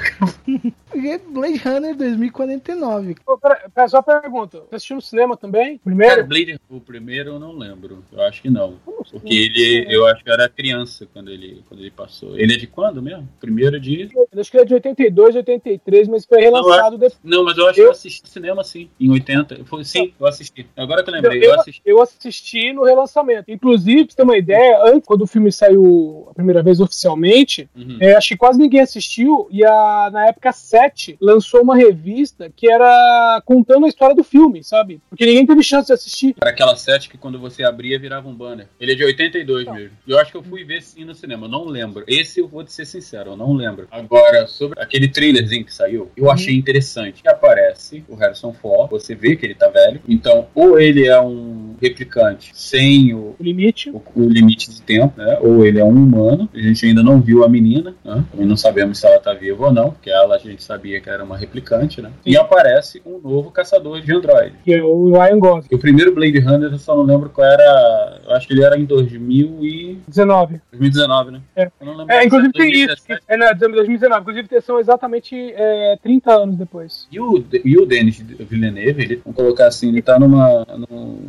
Blade 1.29 1.57
Runner 1.57 1.95
2049. 1.95 3.15
Ô, 3.25 3.37
pera, 3.37 3.69
pera, 3.73 3.87
só 3.87 3.97
uma 3.97 4.21
pergunta: 4.21 4.59
você 4.69 4.75
assistiu 4.75 4.95
no 4.95 5.01
cinema 5.01 5.35
também? 5.35 5.77
Cara, 5.77 5.81
Primeiro? 5.83 6.27
Blade 6.27 6.59
o 6.69 6.79
primeiro 6.79 7.31
eu 7.31 7.39
não 7.39 7.57
lembro. 7.57 8.03
Eu 8.11 8.21
acho 8.21 8.41
que 8.41 8.49
não. 8.49 8.77
Eu 8.85 8.93
não 8.97 9.03
Porque 9.03 9.33
ele, 9.33 9.87
eu 9.89 10.05
acho 10.07 10.23
que 10.23 10.31
era 10.31 10.47
criança 10.47 11.07
quando 11.11 11.29
ele, 11.29 11.63
quando 11.67 11.81
ele 11.81 11.91
passou. 11.91 12.37
Ele 12.37 12.53
é 12.53 12.57
de 12.57 12.67
quando 12.67 13.01
mesmo? 13.01 13.27
Primeiro 13.39 13.79
de. 13.79 14.09
Eu 14.13 14.27
acho 14.39 14.51
que 14.51 14.57
é 14.57 14.65
de 14.65 14.73
82, 14.73 15.35
83, 15.35 16.07
mas 16.07 16.25
foi 16.25 16.41
relançado 16.41 16.97
depois. 16.97 17.19
Não, 17.23 17.43
mas 17.43 17.57
eu 17.57 17.67
acho 17.67 17.75
que 17.75 17.81
eu 17.81 17.91
assisti 17.91 18.29
cinema 18.29 18.63
sim, 18.63 18.89
em 18.99 19.11
80. 19.11 19.65
Foi, 19.65 19.83
sim, 19.83 20.13
eu 20.19 20.27
assisti. 20.27 20.67
Agora 20.75 21.03
que 21.03 21.09
eu 21.09 21.13
lembrei, 21.13 21.39
eu, 21.39 21.51
eu, 21.51 21.59
assisti. 21.59 21.81
eu 21.85 22.01
assisti 22.01 22.73
no 22.73 22.83
relançamento. 22.83 23.51
Inclusive, 23.51 24.05
pra 24.05 24.11
você 24.11 24.17
ter 24.17 24.23
uma 24.23 24.37
ideia, 24.37 24.81
antes, 24.85 25.07
quando 25.07 25.23
o 25.23 25.27
filme 25.27 25.51
saiu 25.51 25.80
a 26.29 26.33
primeira 26.33 26.61
vez 26.63 26.79
oficialmente, 26.79 27.69
Uhum. 27.75 27.97
é, 27.99 28.13
acho 28.15 28.29
que 28.29 28.37
quase 28.37 28.59
ninguém 28.59 28.81
assistiu, 28.81 29.47
e 29.51 29.63
a, 29.65 30.09
na 30.11 30.27
época 30.27 30.51
7 30.51 31.17
lançou 31.21 31.61
uma 31.61 31.75
revista 31.75 32.51
que 32.55 32.69
era 32.69 33.41
contando 33.45 33.85
a 33.85 33.89
história 33.89 34.15
do 34.15 34.23
filme, 34.23 34.63
sabe? 34.63 35.01
Porque 35.09 35.25
ninguém 35.25 35.45
teve 35.45 35.63
chance 35.63 35.87
de 35.87 35.93
assistir. 35.93 36.35
Era 36.41 36.51
aquela 36.51 36.75
sete 36.75 37.09
que 37.09 37.17
quando 37.17 37.39
você 37.39 37.63
abria 37.63 37.99
virava 37.99 38.27
um 38.27 38.33
banner. 38.35 38.67
Ele 38.79 38.93
é 38.93 38.95
de 38.95 39.03
82 39.03 39.65
Tá. 39.65 39.73
mesmo. 39.73 39.91
Eu 40.07 40.17
acho 40.19 40.31
que 40.31 40.37
eu 40.37 40.43
fui 40.43 40.63
ver 40.63 40.81
sim 40.81 41.03
no 41.05 41.13
cinema, 41.13 41.45
eu 41.45 41.49
não 41.49 41.65
lembro. 41.65 42.03
Esse 42.07 42.39
eu 42.39 42.47
vou 42.47 42.63
te 42.63 42.71
ser 42.73 42.85
sincero, 42.85 43.31
eu 43.31 43.37
não 43.37 43.53
lembro. 43.53 43.87
Agora, 43.91 44.47
sobre 44.47 44.79
aquele 44.81 45.07
trailerzinho 45.07 45.65
que 45.65 45.73
saiu, 45.73 46.09
eu 46.15 46.25
Uhum. 46.25 46.31
achei 46.31 46.55
interessante. 46.55 47.21
Que 47.21 47.29
aparece 47.29 48.03
o 48.07 48.15
Harrison 48.15 48.53
Ford, 48.53 48.89
você 48.89 49.13
vê 49.15 49.35
que 49.35 49.45
ele 49.45 49.55
tá 49.55 49.67
velho. 49.69 50.01
Então, 50.07 50.47
ou 50.55 50.79
ele 50.79 51.07
é 51.07 51.19
um 51.21 51.60
replicante 51.81 52.51
sem 52.53 53.13
o, 53.13 53.35
O 53.39 53.43
limite. 53.43 53.89
o, 53.89 54.01
o 54.15 54.29
limite 54.29 54.69
de 54.69 54.81
tempo, 54.81 55.13
né? 55.19 55.37
Ou 55.41 55.65
ele 55.65 55.79
é 55.79 55.83
um 55.83 55.89
humano. 55.89 56.47
A 56.53 56.59
gente 56.59 56.85
ainda 56.85 57.01
não 57.03 57.19
viu 57.21 57.43
a 57.43 57.49
menina, 57.49 57.95
né? 58.03 58.23
Também 58.31 58.45
não 58.45 58.55
sabemos 58.57 58.99
se 58.99 59.07
ela 59.07 59.19
tá 59.19 59.33
viva 59.33 59.65
ou 59.65 59.73
não, 59.73 59.91
porque 59.91 60.09
ela 60.09 60.35
a 60.35 60.39
gente 60.39 60.63
sabia 60.63 60.99
que 61.01 61.09
era 61.09 61.23
uma 61.23 61.37
replicante, 61.37 62.01
né? 62.01 62.11
E 62.25 62.37
aparece 62.37 63.01
um 63.05 63.19
novo 63.19 63.51
caçador 63.51 64.01
de 64.01 64.13
androides. 64.13 64.53
Que 64.63 64.73
é 64.73 64.83
o 64.83 65.11
Ryan 65.11 65.39
Gosling. 65.39 65.67
O 65.75 65.79
primeiro 65.79 66.13
Blade 66.13 66.39
Runner 66.39 66.71
eu 66.71 66.79
só 66.79 66.95
não 66.95 67.03
lembro 67.03 67.29
qual 67.29 67.47
era. 67.47 68.21
Eu 68.25 68.31
acho 68.35 68.47
que 68.47 68.53
ele 68.53 68.63
era 68.63 68.77
em 68.77 68.85
2000 68.85 69.59
e... 69.65 69.97
19. 70.07 70.61
2019, 70.71 71.31
né? 71.31 71.41
É. 71.55 71.71
Eu 71.79 71.85
não 71.87 71.97
lembro 71.97 72.13
É, 72.13 72.25
inclusive 72.25 72.53
tem 72.53 72.69
isso. 72.71 72.87
2017. 73.07 73.23
É, 73.27 73.37
na 73.37 73.53
2019. 73.53 74.21
Inclusive 74.21 74.61
são 74.61 74.79
exatamente 74.79 75.35
é, 75.55 75.97
30 76.01 76.31
anos 76.33 76.55
depois. 76.55 77.07
E 77.11 77.19
o, 77.19 77.43
e 77.65 77.77
o 77.77 77.85
Denis 77.85 78.19
Villeneuve, 78.39 79.01
ele, 79.03 79.15
vamos 79.23 79.35
colocar 79.35 79.67
assim, 79.67 79.89
ele 79.89 80.01
tá 80.01 80.19
numa. 80.19 80.65
num- 80.89 81.19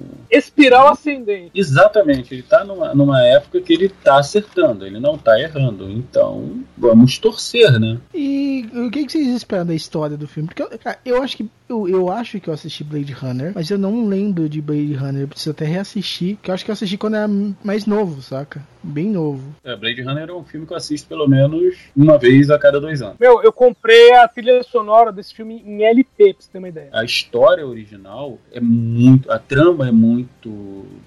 Espiral 0.42 0.88
ascendente. 0.88 1.50
Exatamente, 1.54 2.34
ele 2.34 2.42
tá 2.42 2.64
numa, 2.64 2.94
numa 2.94 3.22
época 3.22 3.60
que 3.60 3.72
ele 3.72 3.88
tá 3.88 4.18
acertando, 4.18 4.86
ele 4.86 4.98
não 4.98 5.16
tá 5.16 5.40
errando. 5.40 5.90
Então, 5.90 6.62
vamos 6.76 7.18
torcer, 7.18 7.78
né? 7.78 7.98
E 8.14 8.68
o 8.74 8.90
que, 8.90 9.06
que 9.06 9.12
vocês 9.12 9.28
esperam 9.28 9.66
da 9.66 9.74
história 9.74 10.16
do 10.16 10.26
filme? 10.26 10.48
Porque 10.48 10.62
eu, 10.62 10.78
cara, 10.78 10.98
eu 11.04 11.22
acho 11.22 11.36
que 11.36 11.48
eu, 11.72 11.88
eu 11.88 12.10
acho 12.10 12.38
que 12.38 12.48
eu 12.48 12.54
assisti 12.54 12.84
Blade 12.84 13.12
Runner, 13.12 13.52
mas 13.54 13.70
eu 13.70 13.78
não 13.78 14.06
lembro 14.06 14.48
de 14.48 14.60
Blade 14.60 14.94
Runner. 14.94 15.22
Eu 15.22 15.28
preciso 15.28 15.52
até 15.52 15.64
reassistir. 15.64 16.36
Que 16.42 16.50
eu 16.50 16.54
acho 16.54 16.64
que 16.64 16.70
eu 16.70 16.74
assisti 16.74 16.98
quando 16.98 17.16
era 17.16 17.28
mais 17.64 17.86
novo, 17.86 18.20
saca? 18.20 18.62
Bem 18.82 19.08
novo. 19.08 19.54
É, 19.64 19.74
Blade 19.76 20.02
Runner 20.02 20.28
é 20.28 20.32
um 20.32 20.44
filme 20.44 20.66
que 20.66 20.72
eu 20.72 20.76
assisto 20.76 21.08
pelo 21.08 21.26
menos 21.26 21.76
uma 21.96 22.18
vez 22.18 22.50
a 22.50 22.58
cada 22.58 22.80
dois 22.80 23.00
anos. 23.00 23.16
Meu, 23.18 23.42
eu 23.42 23.52
comprei 23.52 24.12
a 24.14 24.28
trilha 24.28 24.62
sonora 24.62 25.12
desse 25.12 25.34
filme 25.34 25.62
em 25.64 25.84
LP, 25.84 26.34
pra 26.34 26.42
você 26.42 26.50
ter 26.50 26.58
uma 26.58 26.68
ideia. 26.68 26.88
A 26.92 27.04
história 27.04 27.66
original 27.66 28.38
é 28.52 28.60
muito. 28.60 29.30
A 29.30 29.38
trama 29.38 29.88
é 29.88 29.92
muito 29.92 30.28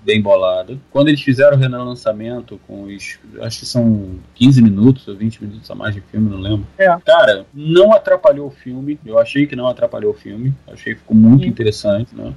bem 0.04 0.22
bolada. 0.22 0.78
Quando 0.92 1.10
eles 1.10 1.22
fizeram 1.22 1.58
o 1.58 1.60
relançamento 1.60 2.60
com 2.68 2.84
os. 2.84 3.20
Acho 3.42 3.60
que 3.60 3.66
são 3.66 4.16
15 4.36 4.62
minutos 4.62 5.08
ou 5.08 5.16
20 5.16 5.44
minutos 5.44 5.70
a 5.70 5.76
mais 5.76 5.94
de 5.94 6.02
filme, 6.02 6.30
não 6.30 6.40
lembro. 6.40 6.68
É. 6.78 6.96
Cara, 7.06 7.46
não 7.54 7.94
atrapalhou 7.94 8.48
o 8.48 8.52
filme. 8.52 9.00
Eu 9.06 9.20
achei 9.20 9.46
que 9.46 9.56
não 9.56 9.68
atrapalhou 9.68 10.12
o 10.12 10.16
filme. 10.16 10.54
Achei 10.68 10.94
que 10.94 11.00
ficou 11.00 11.16
muito 11.16 11.44
Sim. 11.44 11.50
interessante, 11.50 12.16
né? 12.16 12.34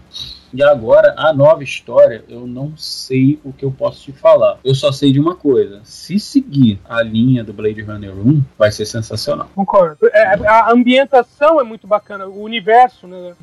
E 0.53 0.62
agora, 0.62 1.14
a 1.16 1.33
nova 1.33 1.62
história, 1.62 2.24
eu 2.29 2.46
não 2.46 2.74
sei 2.77 3.38
o 3.44 3.53
que 3.53 3.64
eu 3.64 3.70
posso 3.70 4.03
te 4.03 4.12
falar. 4.12 4.59
Eu 4.64 4.74
só 4.74 4.90
sei 4.90 5.12
de 5.12 5.20
uma 5.20 5.35
coisa: 5.35 5.81
se 5.85 6.18
seguir 6.18 6.81
a 6.88 7.03
linha 7.03 7.44
do 7.44 7.53
Blade 7.53 7.83
Runner 7.83 8.12
1, 8.12 8.42
vai 8.57 8.72
ser 8.72 8.87
sensacional. 8.87 9.51
Concordo. 9.55 10.09
É, 10.12 10.24
a 10.46 10.72
ambientação 10.72 11.61
é 11.61 11.64
muito 11.64 11.87
bacana, 11.87 12.27
o 12.27 12.42
universo, 12.42 13.07
né? 13.07 13.35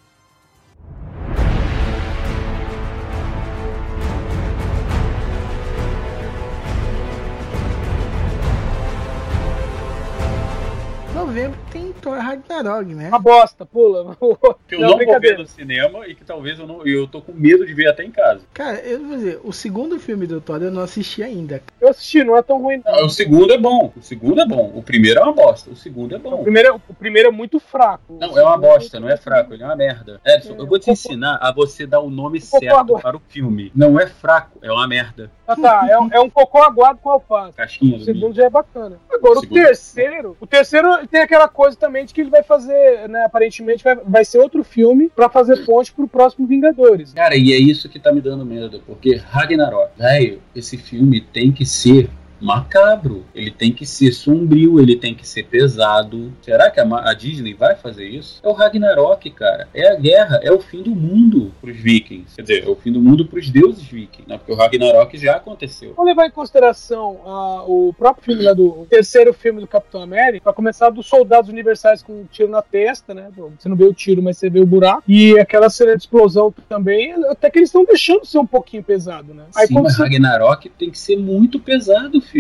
Novembro 11.26 11.58
tem 11.72 11.92
Thor 11.94 12.20
Ragnarok, 12.20 12.94
né? 12.94 13.08
Uma 13.08 13.18
bosta, 13.18 13.66
pula. 13.66 14.16
Que 14.68 14.76
eu 14.76 14.80
não, 14.80 14.98
vou 14.98 15.20
ver 15.20 15.38
no 15.38 15.46
cinema 15.46 16.08
e 16.08 16.14
que 16.16 16.24
talvez 16.24 16.60
eu 16.60 16.68
não. 16.68 16.86
Eu 16.86 17.08
tô 17.08 17.22
com 17.22 17.32
medo 17.32 17.66
de 17.66 17.74
ver 17.74 17.88
até 17.88 18.04
em 18.04 18.12
casa. 18.12 18.42
Cara, 18.54 18.80
eu 18.80 19.00
vou 19.06 19.18
dizer, 19.18 19.40
o 19.44 19.52
segundo 19.52 20.00
filme 20.00 20.28
do 20.28 20.40
Thor 20.40 20.62
eu 20.62 20.72
não 20.72 20.82
assisti 20.82 21.24
ainda. 21.24 21.62
Eu 21.82 21.90
assisti, 21.90 22.24
não 22.24 22.38
é 22.38 22.42
tão 22.44 22.62
ruim. 22.62 22.82
Não. 22.86 22.92
Não, 22.96 23.06
o 23.06 23.10
segundo 23.10 23.52
é 23.54 23.58
bom. 23.58 23.92
O 23.96 24.02
segundo 24.02 24.40
é 24.42 24.46
bom. 24.48 24.72
O 24.76 24.84
primeiro 24.84 25.20
é 25.20 25.24
uma 25.24 25.34
bosta. 25.34 25.70
O 25.72 25.76
segundo 25.76 26.14
é 26.14 26.18
O, 26.18 26.22
bom. 26.22 26.44
primeiro, 26.44 26.70
é- 26.70 26.72
o 26.74 26.94
primeiro 26.94 27.30
é 27.30 27.32
muito 27.32 27.60
fraco. 27.60 28.18
Não, 28.20 28.38
é 28.38 28.44
uma 28.44 28.58
bosta, 28.58 29.00
não 29.00 29.10
é 29.10 29.18
fraco, 29.18 29.54
ele 29.54 29.64
é 29.64 29.66
uma 29.66 29.76
merda. 29.76 30.22
Edson, 30.26 30.56
eu 30.58 30.68
vou 30.68 30.78
te 30.80 30.92
ensinar 30.92 31.38
a 31.42 31.52
você 31.52 31.86
dar 31.88 32.00
o 32.02 32.10
nome 32.10 32.40
certo 32.40 33.00
para 33.00 33.18
o 33.18 33.22
filme. 33.28 33.72
Não 33.76 34.00
é 34.00 34.06
fraco, 34.08 34.60
é 34.62 34.72
uma 34.72 34.88
merda. 34.88 35.32
Ah, 35.48 35.56
tá. 35.56 35.88
É, 35.90 36.00
um- 36.00 36.10
é 36.12 36.20
um 36.20 36.30
cocô 36.30 36.62
aguado 36.64 37.00
com 37.02 37.10
alface. 37.10 37.56
Casquinha 37.58 37.96
O 37.96 38.00
do 38.00 38.06
segundo 38.06 38.22
milho. 38.24 38.34
já 38.36 38.46
é 38.46 38.50
bacana. 38.50 38.98
Agora, 39.12 39.36
O 39.36 39.38
o, 39.38 39.42
segundo- 39.42 39.62
terceiro. 39.64 40.38
O 40.40 40.48
terceiro 40.48 41.08
tem 41.08 41.22
aquela 41.22 41.48
coisa 41.48 41.78
também 41.78 42.06
de 42.06 42.14
que 42.14 42.22
ele 42.22 42.30
vai 42.30 42.44
fazer, 42.44 43.08
né? 43.10 43.24
Aparentemente 43.26 43.84
vai, 43.84 43.96
vai 43.96 44.26
ser 44.26 44.40
outro 44.40 44.64
filme 44.64 45.10
pra 45.16 45.30
fazer 45.30 45.66
ponte 45.66 45.92
pro 45.94 46.08
próximo 46.08 46.48
Vingadores. 46.48 47.14
Cara, 47.14 47.36
e 47.36 47.54
é 47.54 47.58
isso 47.58 47.88
que 47.90 48.00
tá 48.00 48.12
me 48.12 48.22
dando 48.22 48.46
medo, 48.46 48.82
porque 48.86 49.16
Ragnarok, 49.16 49.92
velho, 49.98 50.42
esse 50.56 50.78
filme 50.78 51.22
tem 51.22 51.52
que 51.52 51.66
ser 51.66 52.10
macabro, 52.46 53.26
ele 53.34 53.50
tem 53.50 53.74
que 53.74 53.86
ser 53.86 54.12
sombrio, 54.12 54.80
ele 54.80 54.96
tem 54.96 55.16
que 55.16 55.28
ser 55.28 55.44
pesado. 55.44 56.32
Será 56.42 56.70
que 56.70 56.80
a, 56.80 56.86
a 57.10 57.14
Disney 57.14 57.54
vai 57.54 57.76
fazer 57.76 58.08
isso? 58.08 58.40
É 58.44 58.48
o 58.48 58.54
Ragnarok, 58.54 59.30
cara. 59.32 59.68
É 59.74 59.92
a 59.92 59.96
guerra, 59.96 60.40
é 60.44 60.52
o 60.52 60.60
fim 60.60 60.84
do 60.84 60.96
mundo 60.96 61.52
pros 61.60 61.76
vikings. 61.76 62.36
Quer 62.36 62.42
dizer, 62.44 62.64
é 62.66 62.70
o 62.70 62.76
fim 62.76 62.92
do 62.92 63.02
mundo 63.02 63.26
pros 63.26 63.50
deuses 63.50 63.84
vikings, 63.84 64.30
né? 64.30 64.38
Porque 64.38 64.52
o 64.52 64.56
Ragnarok 64.56 65.18
já 65.18 65.38
aconteceu. 65.38 65.94
Vamos 65.96 66.10
levar 66.10 66.28
em 66.28 66.32
consideração 66.32 67.20
ah, 67.26 67.64
o 67.68 67.94
próprio 67.98 68.24
filme 68.26 68.44
lá 68.44 68.54
do 68.54 68.66
o 68.82 68.86
terceiro 68.86 69.34
filme 69.34 69.62
do 69.62 69.68
Capitão 69.68 70.02
América, 70.02 70.44
pra 70.44 70.54
começar 70.54 70.90
dos 70.90 71.08
soldados 71.08 71.50
universais 71.50 72.04
com 72.04 72.22
um 72.22 72.26
tiro 72.26 72.50
na 72.50 72.62
testa, 72.62 73.14
né? 73.14 73.30
Você 73.58 73.68
não 73.68 73.76
vê 73.76 73.86
o 73.86 73.94
tiro, 73.94 74.22
mas 74.22 74.38
você 74.38 74.50
vê 74.50 74.60
o 74.60 74.66
buraco. 74.66 75.04
E 75.08 75.40
aquela 75.40 75.70
cena 75.70 75.96
de 75.96 76.04
explosão 76.04 76.54
também, 76.70 77.14
até 77.30 77.50
que 77.50 77.60
eles 77.60 77.70
estão 77.70 77.84
deixando 77.84 78.26
ser 78.26 78.38
um 78.38 78.46
pouquinho 78.46 78.84
pesado, 78.84 79.34
né? 79.34 79.46
Aí 79.56 79.68
Sim, 79.68 79.76
mas 79.76 79.96
você... 79.96 80.04
Ragnarok 80.04 80.70
tem 80.70 80.92
que 80.92 81.00
ser 81.00 81.18
muito 81.18 81.60
pesado, 81.60 82.22
filho. 82.22 82.35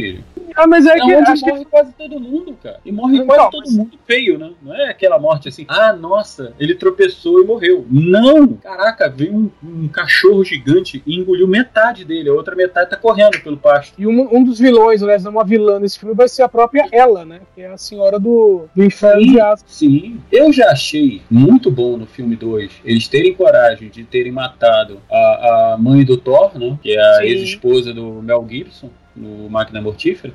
Ah, 0.56 0.68
mas 0.68 0.86
é 0.86 0.92
É 0.92 1.00
que 1.00 1.14
acho 1.14 1.44
que 1.44 1.50
morre 1.52 1.66
quase 1.66 1.94
todo 1.94 2.20
mundo, 2.20 2.58
cara. 2.62 2.80
E 2.86 2.92
morre 2.92 3.18
Não, 3.20 3.26
quase 3.26 3.52
todo 3.52 3.64
mas- 3.66 3.78
mundo 3.78 3.98
feio, 4.06 4.38
né? 4.38 4.52
Não 4.62 4.74
é 4.76 4.90
aquela 4.90 5.20
morte 5.20 5.50
assim, 5.50 5.66
ah, 5.68 5.92
nossa, 5.94 6.54
ele 6.60 6.76
tropeçou 6.76 7.42
e 7.42 7.46
morreu. 7.46 7.86
Não! 7.90 8.48
Caraca, 8.54 9.10
veio 9.10 9.34
um, 9.36 9.52
um 9.64 9.88
cachorro 9.88 10.44
gigante 10.44 11.04
e 11.06 11.20
engoliu 11.20 11.48
metade 11.48 12.06
dele, 12.06 12.30
a 12.30 12.34
outra 12.34 12.56
metade 12.56 12.90
tá 12.90 12.98
correndo 12.98 13.42
pelo 13.42 13.58
pasto. 13.58 13.94
E 14.00 14.08
um, 14.08 14.36
um 14.36 14.44
dos 14.44 14.60
vilões, 14.60 15.02
aliás, 15.04 15.26
uma 15.26 15.44
vilã 15.44 15.80
nesse 15.80 16.00
filme 16.00 16.16
vai 16.16 16.28
ser 16.28 16.44
a 16.44 16.50
própria 16.50 16.88
Ela, 16.92 17.26
né? 17.26 17.42
Que 17.54 17.62
é 17.62 17.68
a 17.68 17.78
senhora 17.78 18.20
do, 18.20 18.66
do 18.76 18.84
inferno 18.84 19.22
Sim. 19.24 19.32
de 19.32 19.40
Asgard. 19.40 19.64
Sim, 19.68 20.22
eu 20.32 20.54
já 20.54 20.70
achei 20.72 21.22
muito 21.30 21.70
bom 21.70 21.98
no 21.98 22.06
filme 22.06 22.36
2 22.36 22.72
eles 22.86 23.08
terem 23.08 23.34
coragem 23.34 23.90
de 23.90 24.04
terem 24.04 24.32
matado 24.32 25.00
a, 25.12 25.74
a 25.74 25.78
mãe 25.78 26.04
do 26.06 26.16
Thor, 26.18 26.58
né? 26.58 26.78
Que 26.82 26.92
é 26.98 27.18
a 27.18 27.26
ex-esposa 27.26 27.94
do 27.94 28.22
Mel 28.22 28.46
Gibson, 28.50 28.90
no 29.16 29.50
Máquina 29.50 29.82
Mortífera. 29.82 30.34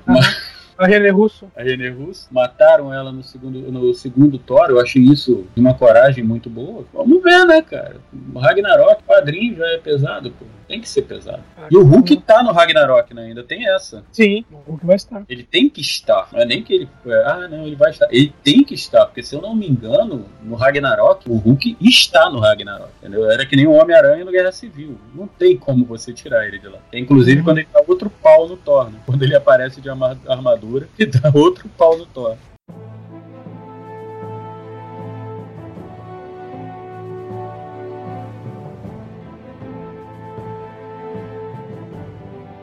A 0.78 0.86
René 0.86 1.10
Russo. 1.10 1.46
a 1.54 1.62
René 1.62 1.90
Russo. 1.90 2.26
Mataram 2.30 2.92
ela 2.92 3.12
no 3.12 3.22
segundo, 3.22 3.70
no 3.70 3.92
segundo 3.92 4.38
Thor. 4.38 4.70
Eu 4.70 4.80
achei 4.80 5.02
isso 5.02 5.46
de 5.54 5.60
uma 5.60 5.74
coragem 5.74 6.24
muito 6.24 6.48
boa. 6.48 6.86
Vamos 6.90 7.22
ver, 7.22 7.44
né, 7.44 7.60
cara? 7.60 7.96
O 8.34 8.38
Ragnarok, 8.38 9.02
padrinho 9.02 9.56
já 9.56 9.66
é 9.66 9.76
pesado, 9.76 10.30
pô. 10.30 10.46
Tem 10.70 10.80
que 10.80 10.88
ser 10.88 11.02
pesado. 11.02 11.42
E 11.68 11.76
o 11.76 11.82
Hulk 11.82 12.16
tá 12.18 12.44
no 12.44 12.52
Ragnarok, 12.52 13.12
né? 13.12 13.22
Ainda 13.24 13.42
tem 13.42 13.68
essa. 13.68 14.04
Sim, 14.12 14.44
o 14.52 14.56
Hulk 14.70 14.86
vai 14.86 14.94
estar. 14.94 15.24
Ele 15.28 15.42
tem 15.42 15.68
que 15.68 15.80
estar. 15.80 16.28
Não 16.32 16.38
é 16.38 16.44
nem 16.44 16.62
que 16.62 16.72
ele. 16.72 16.88
Ah, 17.26 17.48
não, 17.50 17.66
ele 17.66 17.74
vai 17.74 17.90
estar. 17.90 18.06
Ele 18.08 18.32
tem 18.44 18.62
que 18.62 18.74
estar, 18.74 19.04
porque 19.06 19.20
se 19.20 19.34
eu 19.34 19.42
não 19.42 19.52
me 19.52 19.68
engano, 19.68 20.26
no 20.44 20.54
Ragnarok, 20.54 21.28
o 21.28 21.34
Hulk 21.34 21.76
está 21.80 22.30
no 22.30 22.38
Ragnarok. 22.38 22.88
Entendeu? 23.02 23.28
Era 23.28 23.44
que 23.44 23.56
nem 23.56 23.66
o 23.66 23.72
Homem-Aranha 23.72 24.24
no 24.24 24.30
Guerra 24.30 24.52
Civil. 24.52 24.96
Não 25.12 25.26
tem 25.26 25.56
como 25.56 25.84
você 25.84 26.12
tirar 26.12 26.46
ele 26.46 26.60
de 26.60 26.68
lá. 26.68 26.78
Inclusive 26.92 27.42
quando 27.42 27.58
ele 27.58 27.68
dá 27.72 27.82
outro 27.88 28.08
pau 28.08 28.46
no 28.48 28.56
Thor, 28.56 28.90
né? 28.90 29.00
Quando 29.04 29.24
ele 29.24 29.34
aparece 29.34 29.80
de 29.80 29.90
arma- 29.90 30.16
armadura 30.28 30.88
e 30.96 31.04
dá 31.04 31.32
outro 31.34 31.68
pau 31.76 31.98
no 31.98 32.06
Thor. 32.06 32.36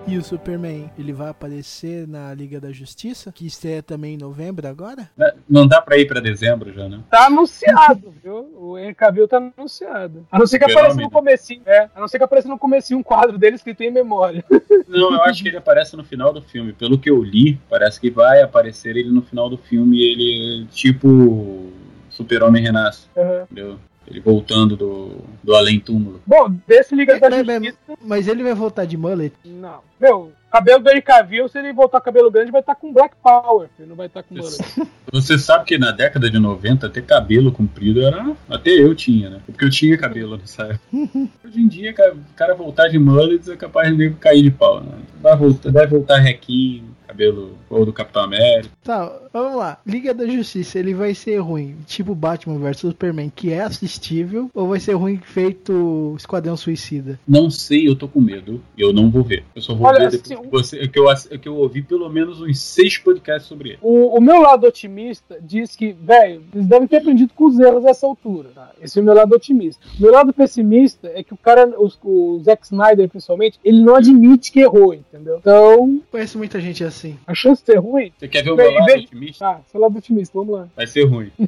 E 0.07 0.17
o 0.17 0.23
Superman, 0.23 0.89
ele 0.97 1.11
vai 1.11 1.27
aparecer 1.27 2.07
na 2.07 2.33
Liga 2.33 2.61
da 2.61 2.71
Justiça, 2.71 3.29
que 3.29 3.45
estreia 3.45 3.83
também 3.83 4.13
em 4.15 4.17
novembro 4.17 4.65
agora? 4.65 5.09
Né? 5.17 5.33
Não 5.49 5.67
dá 5.67 5.81
pra 5.81 5.97
ir 5.97 6.07
pra 6.07 6.21
dezembro 6.21 6.71
já, 6.71 6.87
né? 6.87 7.01
Tá 7.11 7.25
anunciado, 7.25 8.13
viu? 8.23 8.49
O 8.57 8.77
Henry 8.77 8.95
Cavill 8.95 9.27
tá 9.27 9.35
anunciado. 9.57 10.25
A 10.31 10.39
não 10.39 10.47
ser 10.47 10.59
que 10.59 10.71
apareça 10.71 10.95
no 11.01 11.09
comecinho, 11.11 11.61
é. 11.65 11.89
A 11.93 11.99
não 11.99 12.07
ser 12.07 12.19
que 12.19 12.23
apareça 12.23 12.47
no 12.47 12.57
comecinho 12.57 12.99
um 12.99 13.03
quadro 13.03 13.37
dele 13.37 13.57
escrito 13.57 13.81
em 13.81 13.91
memória. 13.91 14.45
Não, 14.87 15.13
eu 15.13 15.21
acho 15.23 15.43
que 15.43 15.49
ele 15.49 15.57
aparece 15.57 15.97
no 15.97 16.03
final 16.05 16.31
do 16.31 16.41
filme. 16.41 16.71
Pelo 16.71 16.97
que 16.97 17.09
eu 17.09 17.21
li, 17.21 17.59
parece 17.69 17.99
que 17.99 18.09
vai 18.09 18.41
aparecer 18.41 18.95
ele 18.95 19.11
no 19.11 19.21
final 19.21 19.49
do 19.49 19.57
filme, 19.57 20.01
ele 20.01 20.65
tipo 20.71 21.69
Super-Homem 22.09 22.63
renasce, 22.63 23.07
Uhum. 23.13 23.41
entendeu? 23.43 23.79
Ele 24.09 24.19
voltando 24.21 24.75
do, 24.75 25.17
do 25.43 25.55
além-túmulo. 25.55 26.21
Bom, 26.25 26.53
desse 26.65 26.95
Liga 26.95 27.19
da 27.19 27.27
É, 27.27 27.39
é, 27.41 27.43
Justiça, 27.43 27.77
Mas 28.01 28.27
ele 28.27 28.43
vai 28.43 28.53
voltar 28.53 28.85
de 28.85 28.95
mullet. 28.97 29.33
não. 29.43 29.79
Meu, 29.99 30.31
cabelo 30.51 30.83
do 30.83 30.89
Henry 30.89 31.01
Cavill, 31.01 31.49
se 31.49 31.57
ele 31.57 31.73
voltar 31.73 31.99
cabelo 31.99 32.29
grande, 32.31 32.51
vai 32.51 32.61
estar 32.61 32.75
com 32.75 32.93
Black 32.93 33.15
Power. 33.21 33.67
Ele 33.79 33.89
não 33.89 33.95
vai 33.95 34.05
estar 34.07 34.23
com 34.23 34.35
mullet. 34.35 34.57
Você 35.11 35.37
sabe 35.37 35.65
que 35.65 35.77
na 35.77 35.91
década 35.91 36.29
de 36.29 36.37
90 36.37 36.89
ter 36.89 37.01
cabelo 37.03 37.51
comprido 37.51 38.01
era. 38.01 38.35
Até 38.49 38.71
eu 38.71 38.93
tinha, 38.93 39.29
né? 39.29 39.39
Porque 39.45 39.65
eu 39.65 39.69
tinha 39.69 39.97
cabelo 39.97 40.37
nessa 40.37 40.63
época. 40.63 40.79
Hoje 41.45 41.59
em 41.59 41.67
dia, 41.67 41.93
cara, 41.93 42.13
o 42.13 42.35
cara 42.35 42.53
voltar 42.55 42.87
de 42.89 42.99
mullets 42.99 43.49
é 43.49 43.55
capaz 43.55 43.95
de 43.95 44.11
cair 44.11 44.43
de 44.43 44.51
pau, 44.51 44.81
né? 44.81 44.91
Vai 45.21 45.35
voltar, 45.35 45.71
vai 45.71 45.87
voltar 45.87 46.19
requinho, 46.19 46.95
cabelo 47.07 47.57
ou 47.69 47.85
do 47.85 47.93
Capitão 47.93 48.23
América. 48.23 48.69
Tá, 48.83 49.11
vamos 49.31 49.57
lá. 49.57 49.79
Liga 49.85 50.13
da 50.13 50.27
Justiça, 50.27 50.77
ele 50.79 50.93
vai 50.93 51.13
ser 51.15 51.37
ruim, 51.37 51.75
tipo 51.85 52.13
Batman 52.13 52.57
vs 52.59 52.79
Superman, 52.79 53.31
que 53.33 53.51
é 53.51 53.61
assistível, 53.61 54.49
ou 54.53 54.67
vai 54.67 54.79
ser 54.79 54.93
ruim 54.93 55.17
feito 55.17 56.15
Esquadrão 56.17 56.57
Suicida? 56.57 57.19
Não 57.27 57.49
sei, 57.49 57.87
eu 57.87 57.95
tô 57.95 58.07
com 58.07 58.19
medo. 58.19 58.61
Eu 58.77 58.91
não 58.93 59.09
vou 59.09 59.23
ver. 59.23 59.43
Eu 59.55 59.61
só 59.61 59.73
vou 59.73 59.87
Olha, 59.87 60.09
ver 60.09 60.11
depois 60.17 60.31
assim, 60.31 60.41
que, 60.43 60.49
você, 60.51 60.87
que, 60.87 60.99
eu, 60.99 61.09
ass- 61.09 61.29
que 61.41 61.47
eu 61.47 61.55
ouvi 61.55 61.81
pelo 61.81 62.09
menos 62.09 62.41
uns 62.41 62.59
seis 62.59 62.97
podcasts 62.97 63.47
sobre 63.47 63.69
ele. 63.69 63.79
O, 63.81 64.17
o 64.17 64.21
meu 64.21 64.41
lado 64.41 64.65
otimista 64.67 65.37
diz 65.41 65.75
que, 65.75 65.93
velho, 65.93 66.43
eles 66.53 66.67
devem 66.67 66.87
ter 66.87 66.97
aprendido 66.97 67.31
com 67.35 67.45
os 67.45 67.59
erros 67.59 67.83
dessa 67.83 68.05
altura. 68.05 68.49
Tá? 68.53 68.71
Esse 68.81 68.99
é 68.99 69.01
o 69.01 69.05
meu 69.05 69.13
lado 69.13 69.33
otimista. 69.33 69.85
O 69.97 70.01
meu 70.01 70.11
lado 70.11 70.33
pessimista 70.33 71.11
é 71.13 71.23
que 71.23 71.33
o 71.33 71.37
cara, 71.37 71.67
os- 71.79 71.97
o 72.03 72.39
Zack 72.43 72.65
Snyder, 72.65 73.09
principalmente, 73.09 73.59
ele 73.63 73.81
não 73.81 73.95
admite 73.95 74.51
que 74.51 74.59
errou, 74.59 74.93
entendeu? 74.93 75.37
Então, 75.39 76.01
Conheço 76.11 76.37
muita 76.37 76.59
gente 76.59 76.83
assim. 76.83 76.96
A 77.25 77.33
chance 77.35 77.61
de 77.61 77.71
ser 77.73 77.77
ruim. 77.79 78.11
Você 78.17 78.27
quer 78.27 78.43
ver 78.43 78.51
o 78.51 78.55
meu 78.55 78.71
lado 78.71 78.85
bem- 78.85 79.03
otimista? 79.05 79.45
Tá, 79.45 79.61
seu 79.71 79.79
lado 79.81 79.97
otimista, 79.97 80.37
vamos 80.37 80.53
lá. 80.55 80.67
Vai 80.75 80.87
ser 80.87 81.03
ruim. 81.05 81.31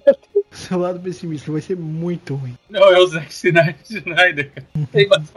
Seu 0.51 0.79
lado 0.79 0.99
pessimista 0.99 1.51
vai 1.51 1.61
ser 1.61 1.77
muito 1.77 2.33
ruim. 2.33 2.57
Não, 2.67 2.81
é 2.91 2.97
o 2.97 3.05
Zack 3.05 3.31
Snyder, 3.31 3.75
Snyder 3.87 4.51
cara. 4.51 4.67
Tem 4.91 5.07
mais. 5.07 5.31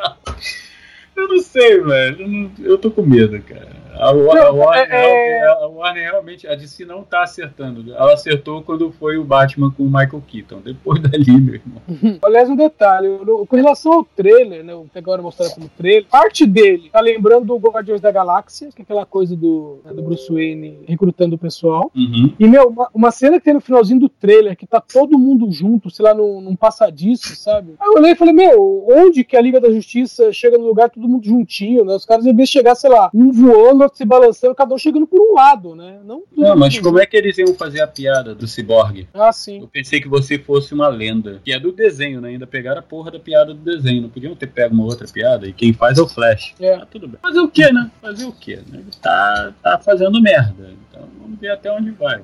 Eu 1.17 1.29
não 1.29 1.39
sei, 1.41 1.81
velho. 1.81 2.21
Eu, 2.23 2.29
não- 2.29 2.51
eu 2.61 2.79
tô 2.79 2.91
com 2.91 3.03
medo, 3.03 3.41
cara. 3.43 3.83
A, 3.95 4.09
a 4.09 4.13
Warner, 4.13 4.89
é- 4.91 5.37
é- 5.41 5.47
a 5.47 5.67
Warner 5.67 6.03
realmente, 6.11 6.49
a 6.49 6.55
DC 6.55 6.85
não 6.87 7.05
tá 7.05 7.23
acertando. 7.23 7.93
Ela 7.95 8.15
acertou 8.15 8.63
quando 8.63 8.91
foi 8.91 9.19
o 9.19 9.23
Batman 9.25 9.71
com 9.71 9.83
o 9.83 9.87
Michael 9.87 10.23
Keaton. 10.27 10.61
Depois 10.65 10.99
dali, 11.03 11.31
meu 11.41 11.55
irmão. 11.57 12.19
Aliás, 12.23 12.49
um 12.49 12.57
detalhe, 12.57 13.07
no- 13.09 13.47
com 13.47 13.55
relação 13.55 13.93
ao 13.93 14.05
trailer, 14.05 14.65
né, 14.65 14.75
o 14.75 14.87
que 14.91 14.99
agora 14.99 15.21
mostraram 15.21 15.53
como 15.53 15.69
trailer, 15.77 16.07
parte 16.11 16.47
dele 16.47 16.89
tá 16.91 17.01
lembrando 17.01 17.45
do 17.45 17.57
Guardiões 17.59 18.01
da 18.01 18.11
Galáxia, 18.11 18.71
que 18.75 18.81
é 18.81 18.83
aquela 18.83 19.05
coisa 19.05 19.37
do, 19.37 19.81
né, 19.85 19.93
do 19.93 20.03
Bruce 20.03 20.33
Wayne 20.33 20.79
recrutando 20.89 21.37
o 21.37 21.39
pessoal. 21.39 21.93
Uhum. 21.95 22.33
E, 22.41 22.49
meu, 22.49 22.69
uma, 22.69 22.89
uma 22.95 23.11
cena 23.11 23.39
que 23.39 23.45
tem 23.45 23.55
no 23.55 23.61
finalzinho 23.61 24.01
do 24.01 24.09
trailer, 24.09 24.57
que 24.57 24.67
tá 24.67 24.81
todo 24.81 25.19
mundo 25.19 25.53
junto, 25.53 25.91
sei 25.91 26.05
lá, 26.07 26.15
num, 26.15 26.41
num 26.41 26.57
passadiço, 26.57 27.37
sabe? 27.37 27.75
Aí 27.79 27.87
eu 27.87 27.99
olhei 27.99 28.13
e 28.13 28.17
falei, 28.17 28.33
meu, 28.33 28.87
onde 28.89 29.23
que 29.23 29.37
a 29.37 29.41
Liga 29.41 29.61
da 29.61 29.71
Justiça 29.71 30.33
chega 30.33 30.57
no 30.57 30.65
lugar 30.67 30.89
todo 31.03 31.09
mundo 31.09 31.25
juntinho, 31.25 31.85
né? 31.85 31.95
Os 31.95 32.05
caras, 32.05 32.25
em 32.25 32.35
vez 32.35 32.49
de 32.49 32.53
chegar, 32.53 32.75
sei 32.75 32.89
lá, 32.89 33.11
um 33.13 33.33
voando, 33.33 33.83
outro 33.83 33.99
se 33.99 34.05
balançando, 34.05 34.55
cada 34.55 34.73
um 34.75 34.79
chegando 34.79 35.07
por 35.07 35.21
um 35.21 35.35
lado, 35.35 35.75
né? 35.75 35.99
Não, 36.05 36.23
Não, 36.37 36.57
mas 36.57 36.79
como 36.79 37.01
é 37.01 37.07
que 37.07 37.17
eles 37.17 37.37
iam 37.39 37.55
fazer 37.55 37.81
a 37.81 37.87
piada 37.87 38.35
do 38.35 38.47
ciborgue? 38.47 39.09
Ah, 39.13 39.33
sim. 39.33 39.61
Eu 39.61 39.69
pensei 39.69 40.01
que 40.01 40.09
você 40.09 40.39
fosse 40.39 40.73
uma 40.73 40.89
lenda. 40.89 41.41
Que 41.45 41.53
é 41.53 41.59
do 41.59 41.73
desenho, 41.73 42.21
né? 42.21 42.29
Ainda 42.29 42.47
pegaram 42.47 42.79
a 42.79 42.83
porra 42.83 43.11
da 43.11 43.19
piada 43.19 43.53
do 43.53 43.61
desenho. 43.61 44.03
Não 44.03 44.09
podiam 44.09 44.37
ter 44.37 44.47
pego 44.47 44.75
uma 44.75 44.85
outra 44.85 45.07
piada? 45.09 45.47
E 45.47 45.53
quem 45.53 45.73
faz 45.73 45.99
é 45.99 46.03
o 46.03 46.09
Flash. 46.09 46.55
É. 46.61 46.75
Ah, 46.75 46.87
tudo 46.89 47.09
bem. 47.09 47.19
Fazer 47.21 47.41
o 47.41 47.49
quê, 47.49 47.73
né? 47.73 47.91
Fazer 48.01 48.25
o 48.25 48.33
quê? 48.33 48.57
Né? 48.57 48.79
Ele 48.79 48.91
tá, 49.01 49.53
tá 49.63 49.79
fazendo 49.79 50.21
merda. 50.21 50.71
Então 50.89 51.09
vamos 51.21 51.39
ver 51.39 51.51
até 51.51 51.73
onde 51.73 51.91
vai. 51.91 52.23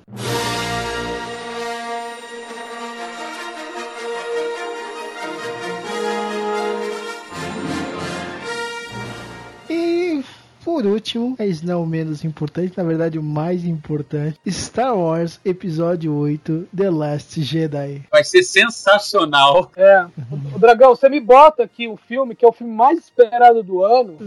Por 10.68 10.84
último, 10.84 11.34
mas 11.38 11.62
não 11.62 11.86
menos 11.86 12.26
importante, 12.26 12.76
na 12.76 12.84
verdade 12.84 13.18
o 13.18 13.22
mais 13.22 13.64
importante, 13.64 14.38
Star 14.50 14.94
Wars 14.94 15.40
Episódio 15.42 16.14
8 16.14 16.68
The 16.76 16.90
Last 16.90 17.40
Jedi. 17.42 18.02
Vai 18.12 18.22
ser 18.22 18.42
sensacional. 18.42 19.70
É. 19.74 20.04
O, 20.30 20.56
o 20.56 20.58
Dragão, 20.58 20.94
você 20.94 21.08
me 21.08 21.20
bota 21.20 21.62
aqui 21.62 21.88
o 21.88 21.96
filme, 21.96 22.34
que 22.34 22.44
é 22.44 22.48
o 22.48 22.52
filme 22.52 22.70
mais 22.74 22.98
esperado 22.98 23.62
do 23.62 23.82
ano, 23.82 24.18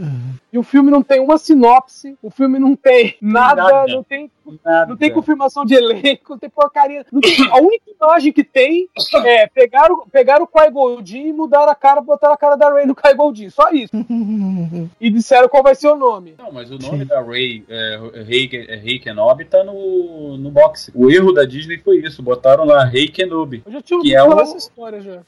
e 0.52 0.58
o 0.58 0.64
filme 0.64 0.90
não 0.90 1.04
tem 1.04 1.20
uma 1.22 1.38
sinopse, 1.38 2.18
o 2.24 2.32
filme 2.32 2.58
não 2.58 2.76
tem 2.76 3.16
nada, 3.22 3.62
Nada. 3.62 3.94
não 3.94 4.02
tem 4.04 4.32
Nada. 4.66 4.88
Não 4.88 4.98
tem 4.98 5.14
confirmação 5.14 5.64
de 5.64 5.76
elenco, 5.76 6.32
não 6.32 6.38
tem 6.38 6.50
porcaria. 6.50 7.06
Não 7.12 7.22
tem- 7.22 7.48
a 7.50 7.58
única 7.58 7.86
imagem 7.90 8.34
que 8.34 8.44
tem 8.44 8.90
é 9.24 9.48
pegaram, 9.48 10.04
pegaram 10.12 10.44
o 10.44 10.48
Qui-Gon 10.48 11.06
Jinn 11.06 11.28
e 11.28 11.34
mudaram 11.34 11.72
a 11.72 11.76
cara, 11.76 12.02
botaram 12.02 12.34
a 12.34 12.38
cara 12.38 12.56
da 12.56 12.74
Rey 12.74 12.86
no 12.86 12.96
Qui-Gon 12.96 13.34
Jinn. 13.34 13.50
Só 13.50 13.70
isso. 13.72 13.92
E 15.00 15.10
disseram 15.10 15.48
qual 15.48 15.64
vai 15.64 15.74
ser 15.76 15.88
o 15.90 15.96
nome. 15.96 16.31
Não, 16.38 16.52
mas 16.52 16.72
o 16.72 16.78
nome 16.78 17.06
da 17.06 17.22
Rey, 17.22 17.64
é, 17.70 18.00
Rey, 18.26 18.50
é, 18.68 18.76
Rey 18.76 19.00
Kenobi, 19.00 19.46
tá 19.46 19.64
no, 19.64 20.38
no 20.38 20.50
box. 20.52 20.92
O 20.96 21.10
erro 21.10 21.32
da 21.32 21.44
Disney 21.46 21.78
foi 21.78 21.98
isso. 22.00 22.22
Botaram 22.24 22.66
lá 22.66 22.84
Rey 22.84 23.08
Kenobi. 23.08 23.62
Eu 23.66 23.72
já 23.72 23.82
tinha 23.82 24.02
Que 24.02 24.16
ouvido 24.16 24.16
é 24.16 24.30
falar 24.30 24.42
um- 24.42 24.44
essa 24.44 24.58
história 24.58 25.02
já. 25.02 25.22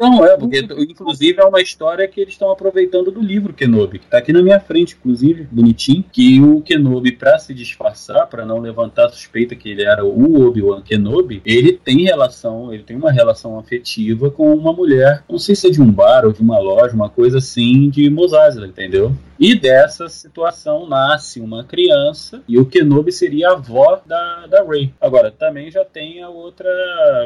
Não, 0.00 0.24
é, 0.24 0.36
porque 0.36 0.58
inclusive 0.58 1.40
é 1.40 1.44
uma 1.44 1.60
história 1.60 2.06
que 2.08 2.20
eles 2.20 2.34
estão 2.34 2.50
aproveitando 2.50 3.10
do 3.10 3.20
livro 3.20 3.52
Kenobi, 3.52 3.98
que 3.98 4.06
tá 4.06 4.18
aqui 4.18 4.32
na 4.32 4.42
minha 4.42 4.60
frente, 4.60 4.96
inclusive, 4.98 5.44
bonitinho, 5.50 6.04
que 6.12 6.40
o 6.40 6.60
Kenobi, 6.62 7.12
pra 7.12 7.38
se 7.38 7.52
disfarçar, 7.54 8.26
pra 8.28 8.44
não 8.44 8.58
levantar 8.58 9.06
a 9.06 9.08
suspeita 9.10 9.54
que 9.54 9.70
ele 9.70 9.82
era 9.82 10.04
o 10.04 10.46
Obi-Wan 10.46 10.82
Kenobi, 10.82 11.42
ele 11.44 11.72
tem 11.72 12.02
relação, 12.04 12.72
ele 12.72 12.82
tem 12.82 12.96
uma 12.96 13.10
relação 13.12 13.58
afetiva 13.58 14.30
com 14.30 14.54
uma 14.54 14.72
mulher, 14.72 15.22
não 15.28 15.38
sei 15.38 15.54
se 15.54 15.66
é 15.66 15.70
de 15.70 15.80
um 15.80 15.90
bar 15.90 16.24
ou 16.24 16.32
de 16.32 16.40
uma 16.40 16.58
loja, 16.58 16.94
uma 16.94 17.08
coisa 17.10 17.38
assim, 17.38 17.88
de 17.90 18.08
Mos 18.10 18.32
Eisley, 18.32 18.68
entendeu? 18.68 19.12
E 19.38 19.54
dessa 19.54 20.06
situação 20.26 20.88
nasce 20.88 21.40
uma 21.40 21.64
criança 21.64 22.42
e 22.48 22.58
o 22.58 22.66
Kenobi 22.66 23.12
seria 23.12 23.50
a 23.50 23.52
avó 23.52 24.00
da, 24.04 24.46
da 24.46 24.64
Rey. 24.64 24.92
Agora, 25.00 25.30
também 25.30 25.70
já 25.70 25.84
tem 25.84 26.22
a 26.22 26.28
outra 26.28 26.68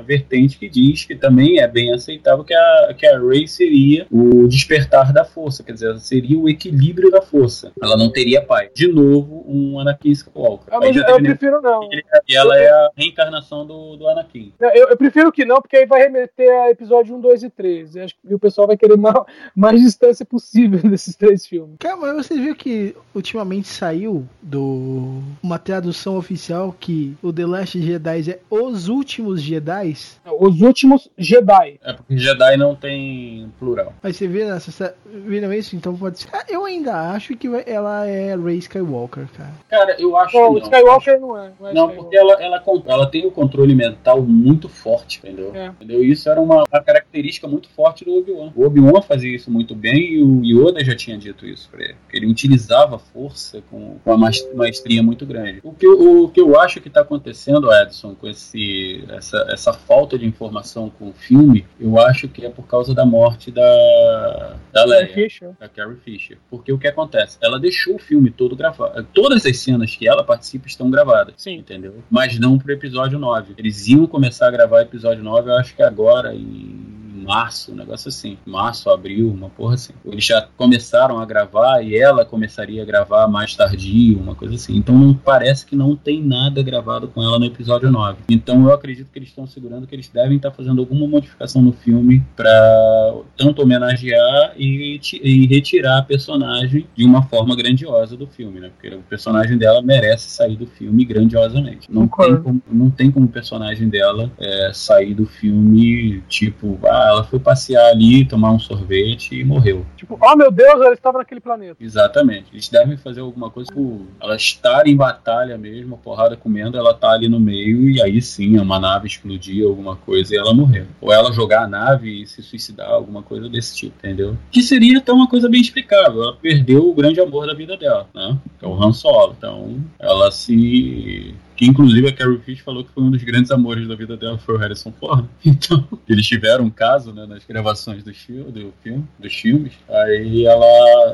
vertente 0.06 0.58
que 0.58 0.68
diz 0.68 1.04
que 1.04 1.16
também 1.16 1.60
é 1.60 1.66
bem 1.66 1.92
aceitável 1.92 2.44
que 2.44 2.54
a, 2.54 2.94
que 2.96 3.06
a 3.06 3.18
Rey 3.18 3.48
seria 3.48 4.06
o 4.10 4.46
despertar 4.46 5.12
da 5.12 5.24
força, 5.24 5.62
quer 5.62 5.72
dizer, 5.72 5.86
ela 5.86 5.98
seria 5.98 6.38
o 6.38 6.48
equilíbrio 6.48 7.10
da 7.10 7.22
força. 7.22 7.72
Ela 7.82 7.96
não 7.96 8.12
teria 8.12 8.44
pai. 8.44 8.68
De 8.74 8.86
novo, 8.86 9.44
um 9.48 9.78
Anakin 9.78 10.10
Skywalker. 10.10 10.72
Ah, 10.72 10.78
mas 10.78 10.94
eu 10.94 11.04
prefiro 11.04 11.60
não. 11.62 11.88
e 12.28 12.36
ela 12.36 12.58
é 12.58 12.68
a 12.68 12.90
reencarnação 12.96 13.66
do, 13.66 13.96
do 13.96 14.08
Anakin. 14.08 14.52
Eu, 14.60 14.88
eu 14.88 14.96
prefiro 14.96 15.32
que 15.32 15.44
não, 15.44 15.60
porque 15.60 15.78
aí 15.78 15.86
vai 15.86 16.02
remeter 16.02 16.50
a 16.62 16.70
episódio 16.70 17.16
1, 17.16 17.20
2 17.20 17.42
e 17.44 17.50
3. 17.50 17.94
E, 17.94 18.00
acho 18.00 18.14
que 18.14 18.34
o 18.34 18.38
pessoal 18.38 18.66
vai 18.66 18.76
querer 18.76 18.96
ma- 18.98 19.24
mais 19.56 19.80
distância 19.80 20.26
possível 20.26 20.78
desses 20.88 21.16
três 21.16 21.46
filmes. 21.46 21.76
Cara, 21.78 21.96
mas 21.96 22.26
você 22.26 22.34
viu 22.34 22.54
que 22.54 22.89
ultimamente 23.14 23.68
saiu 23.68 24.26
do 24.42 25.20
uma 25.42 25.58
tradução 25.58 26.16
oficial 26.16 26.74
que 26.78 27.16
o 27.22 27.32
The 27.32 27.46
Last 27.46 27.80
Jedi 27.80 28.30
é 28.30 28.38
os 28.50 28.88
últimos 28.88 29.42
Jedi? 29.42 29.96
Os 30.38 30.60
últimos 30.60 31.08
Jedi. 31.16 31.78
É 31.82 31.92
porque 31.92 32.18
Jedi 32.18 32.56
não 32.56 32.74
tem 32.74 33.52
plural. 33.58 33.94
Mas 34.02 34.16
você 34.16 34.26
viram, 34.26 34.54
essa, 34.54 34.94
viram 35.06 35.52
isso? 35.52 35.76
Então 35.76 35.96
pode 35.96 36.20
ser. 36.20 36.28
Ah, 36.32 36.44
Eu 36.48 36.64
ainda 36.64 37.10
acho 37.10 37.36
que 37.36 37.48
ela 37.66 38.06
é 38.06 38.36
Rey 38.36 38.58
Skywalker, 38.58 39.26
cara. 39.36 39.52
Cara, 39.68 39.96
eu 39.98 40.16
acho 40.16 40.36
Não, 40.36 40.50
o 40.50 40.54
que 40.54 40.60
não. 40.60 40.66
Skywalker 40.66 41.20
não 41.20 41.36
é. 41.38 41.50
Não, 41.60 41.68
é 41.68 41.74
Não, 41.74 41.90
porque 41.90 42.16
ela, 42.16 42.32
ela, 42.42 42.62
ela 42.86 43.06
tem 43.06 43.26
o 43.26 43.30
controle 43.30 43.74
mental 43.74 44.22
muito 44.22 44.68
forte, 44.68 45.18
entendeu? 45.18 45.54
É. 45.54 45.66
entendeu? 45.66 46.02
Isso 46.02 46.28
era 46.28 46.40
uma, 46.40 46.64
uma 46.70 46.82
característica 46.82 47.46
muito 47.46 47.68
forte 47.68 48.04
do 48.04 48.16
Obi-Wan. 48.18 48.52
O 48.54 48.64
Obi-Wan 48.64 49.02
fazia 49.02 49.34
isso 49.34 49.50
muito 49.50 49.74
bem 49.74 50.14
e 50.14 50.22
o 50.22 50.44
Yoda 50.44 50.84
já 50.84 50.94
tinha 50.94 51.16
dito 51.18 51.46
isso 51.46 51.68
pra 51.70 51.82
ele. 51.84 51.96
Ele 52.12 52.26
utilizava 52.26 52.79
a 52.96 52.98
força 52.98 53.62
com, 53.70 53.98
com 54.02 54.14
uma 54.14 54.30
maestria 54.54 55.02
muito 55.02 55.24
grande. 55.26 55.60
O 55.62 55.72
que, 55.72 55.86
eu- 55.86 56.24
o 56.24 56.28
que 56.30 56.40
eu 56.40 56.58
acho 56.60 56.80
que 56.80 56.88
está 56.88 57.00
acontecendo, 57.00 57.72
Edson, 57.72 58.14
com 58.14 58.26
esse, 58.28 59.04
essa, 59.08 59.46
essa 59.50 59.72
falta 59.72 60.18
de 60.18 60.26
informação 60.26 60.90
com 60.90 61.08
o 61.08 61.12
filme, 61.12 61.66
eu 61.80 61.98
acho 61.98 62.28
que 62.28 62.44
é 62.44 62.50
por 62.50 62.66
causa 62.66 62.94
da 62.94 63.04
morte 63.04 63.50
da, 63.50 64.56
da 64.72 64.84
Leia 64.84 65.06
Carrie 65.08 65.28
Fisher. 65.28 65.50
da 65.58 65.68
Carrie 65.68 65.96
Fisher. 66.04 66.38
Porque 66.50 66.72
o 66.72 66.78
que 66.78 66.88
acontece? 66.88 67.38
Ela 67.40 67.58
deixou 67.58 67.96
o 67.96 67.98
filme 67.98 68.30
todo 68.30 68.56
gravado. 68.56 69.06
Todas 69.12 69.44
as 69.46 69.58
cenas 69.58 69.94
que 69.96 70.06
ela 70.08 70.24
participa 70.24 70.66
estão 70.66 70.90
gravadas. 70.90 71.34
Sim. 71.36 71.56
Entendeu? 71.56 71.94
Mas 72.10 72.38
não 72.38 72.58
pro 72.58 72.72
episódio 72.72 73.18
9. 73.18 73.54
Eles 73.58 73.86
iam 73.88 74.06
começar 74.06 74.48
a 74.48 74.50
gravar 74.50 74.76
o 74.78 74.80
episódio 74.80 75.22
9, 75.22 75.50
eu 75.50 75.54
acho 75.56 75.74
que 75.74 75.82
agora, 75.82 76.34
em 76.34 76.99
março, 77.30 77.70
um 77.70 77.76
negócio 77.76 78.08
assim. 78.08 78.36
Março, 78.44 78.90
abril, 78.90 79.30
uma 79.30 79.48
porra 79.48 79.74
assim. 79.74 79.92
Eles 80.04 80.24
já 80.24 80.48
começaram 80.56 81.20
a 81.20 81.24
gravar 81.24 81.80
e 81.80 81.96
ela 81.96 82.24
começaria 82.24 82.82
a 82.82 82.84
gravar 82.84 83.28
mais 83.28 83.54
tardio, 83.54 84.18
uma 84.18 84.34
coisa 84.34 84.56
assim. 84.56 84.76
Então 84.76 84.98
não 84.98 85.14
parece 85.14 85.64
que 85.64 85.76
não 85.76 85.94
tem 85.94 86.20
nada 86.20 86.60
gravado 86.60 87.06
com 87.06 87.22
ela 87.22 87.38
no 87.38 87.44
episódio 87.44 87.88
9. 87.88 88.24
Então 88.28 88.64
eu 88.64 88.72
acredito 88.72 89.12
que 89.12 89.18
eles 89.20 89.28
estão 89.28 89.46
segurando 89.46 89.86
que 89.86 89.94
eles 89.94 90.08
devem 90.08 90.38
estar 90.38 90.50
fazendo 90.50 90.80
alguma 90.80 91.06
modificação 91.06 91.62
no 91.62 91.72
filme 91.72 92.20
para 92.34 93.14
tanto 93.36 93.62
homenagear 93.62 94.54
e, 94.56 95.00
e 95.22 95.46
retirar 95.46 95.98
a 95.98 96.02
personagem 96.02 96.86
de 96.96 97.04
uma 97.04 97.22
forma 97.22 97.54
grandiosa 97.54 98.16
do 98.16 98.26
filme, 98.26 98.58
né? 98.58 98.70
Porque 98.70 98.92
o 98.92 99.02
personagem 99.02 99.56
dela 99.56 99.80
merece 99.80 100.30
sair 100.30 100.56
do 100.56 100.66
filme 100.66 101.04
grandiosamente. 101.04 101.86
Não, 101.88 102.08
tem 102.08 102.42
como, 102.42 102.62
não 102.68 102.90
tem 102.90 103.10
como 103.10 103.26
o 103.26 103.28
personagem 103.28 103.88
dela 103.88 104.32
é, 104.40 104.72
sair 104.74 105.14
do 105.14 105.26
filme 105.26 106.22
tipo, 106.28 106.76
ah, 106.84 107.06
ela 107.08 107.19
foi 107.24 107.38
passear 107.38 107.90
ali, 107.90 108.24
tomar 108.24 108.52
um 108.52 108.58
sorvete 108.58 109.38
e 109.38 109.44
morreu. 109.44 109.84
Tipo, 109.96 110.18
oh 110.20 110.36
meu 110.36 110.50
Deus, 110.50 110.80
ela 110.80 110.92
estava 110.92 111.18
naquele 111.18 111.40
planeta. 111.40 111.76
Exatamente. 111.80 112.46
Eles 112.52 112.68
devem 112.68 112.96
fazer 112.96 113.20
alguma 113.20 113.50
coisa 113.50 113.72
por 113.72 114.02
ela 114.20 114.36
estar 114.36 114.86
em 114.86 114.96
batalha 114.96 115.56
mesmo, 115.56 115.94
a 115.94 115.98
porrada 115.98 116.36
comendo, 116.36 116.76
ela 116.76 116.94
tá 116.94 117.10
ali 117.10 117.28
no 117.28 117.40
meio 117.40 117.88
e 117.88 118.02
aí 118.02 118.20
sim, 118.20 118.58
uma 118.58 118.78
nave 118.78 119.06
explodir, 119.06 119.66
alguma 119.66 119.96
coisa 119.96 120.34
e 120.34 120.38
ela 120.38 120.54
morreu. 120.54 120.86
Ou 121.00 121.12
ela 121.12 121.32
jogar 121.32 121.64
a 121.64 121.68
nave 121.68 122.22
e 122.22 122.26
se 122.26 122.42
suicidar, 122.42 122.90
alguma 122.90 123.22
coisa 123.22 123.48
desse 123.48 123.76
tipo, 123.76 123.94
entendeu? 123.98 124.36
Que 124.50 124.62
seria 124.62 124.98
até 124.98 125.12
uma 125.12 125.28
coisa 125.28 125.48
bem 125.48 125.60
explicável. 125.60 126.22
Ela 126.22 126.36
perdeu 126.36 126.88
o 126.88 126.94
grande 126.94 127.20
amor 127.20 127.46
da 127.46 127.54
vida 127.54 127.76
dela, 127.76 128.06
né? 128.14 128.36
Que 128.58 128.64
é 128.64 128.68
o 128.68 128.82
Han 128.82 128.92
Solo. 128.92 129.34
Então, 129.36 129.76
ela 129.98 130.30
se 130.30 131.34
que 131.60 131.66
inclusive 131.66 132.08
a 132.08 132.12
Carrie 132.12 132.38
Fish 132.38 132.60
falou 132.60 132.82
que 132.82 132.90
foi 132.90 133.02
um 133.02 133.10
dos 133.10 133.22
grandes 133.22 133.50
amores 133.50 133.86
da 133.86 133.94
vida 133.94 134.16
dela 134.16 134.38
foi 134.38 134.54
o 134.54 134.58
Harrison 134.58 134.90
Ford. 134.98 135.26
Então, 135.44 135.86
eles 136.08 136.26
tiveram 136.26 136.64
um 136.64 136.70
caso 136.70 137.12
né, 137.12 137.26
nas 137.26 137.44
gravações 137.44 138.02
do, 138.02 138.14
fi- 138.14 138.32
do 138.32 138.72
filme, 138.82 139.04
dos 139.18 139.34
filmes. 139.34 139.74
Aí 139.86 140.46
ela, 140.46 140.64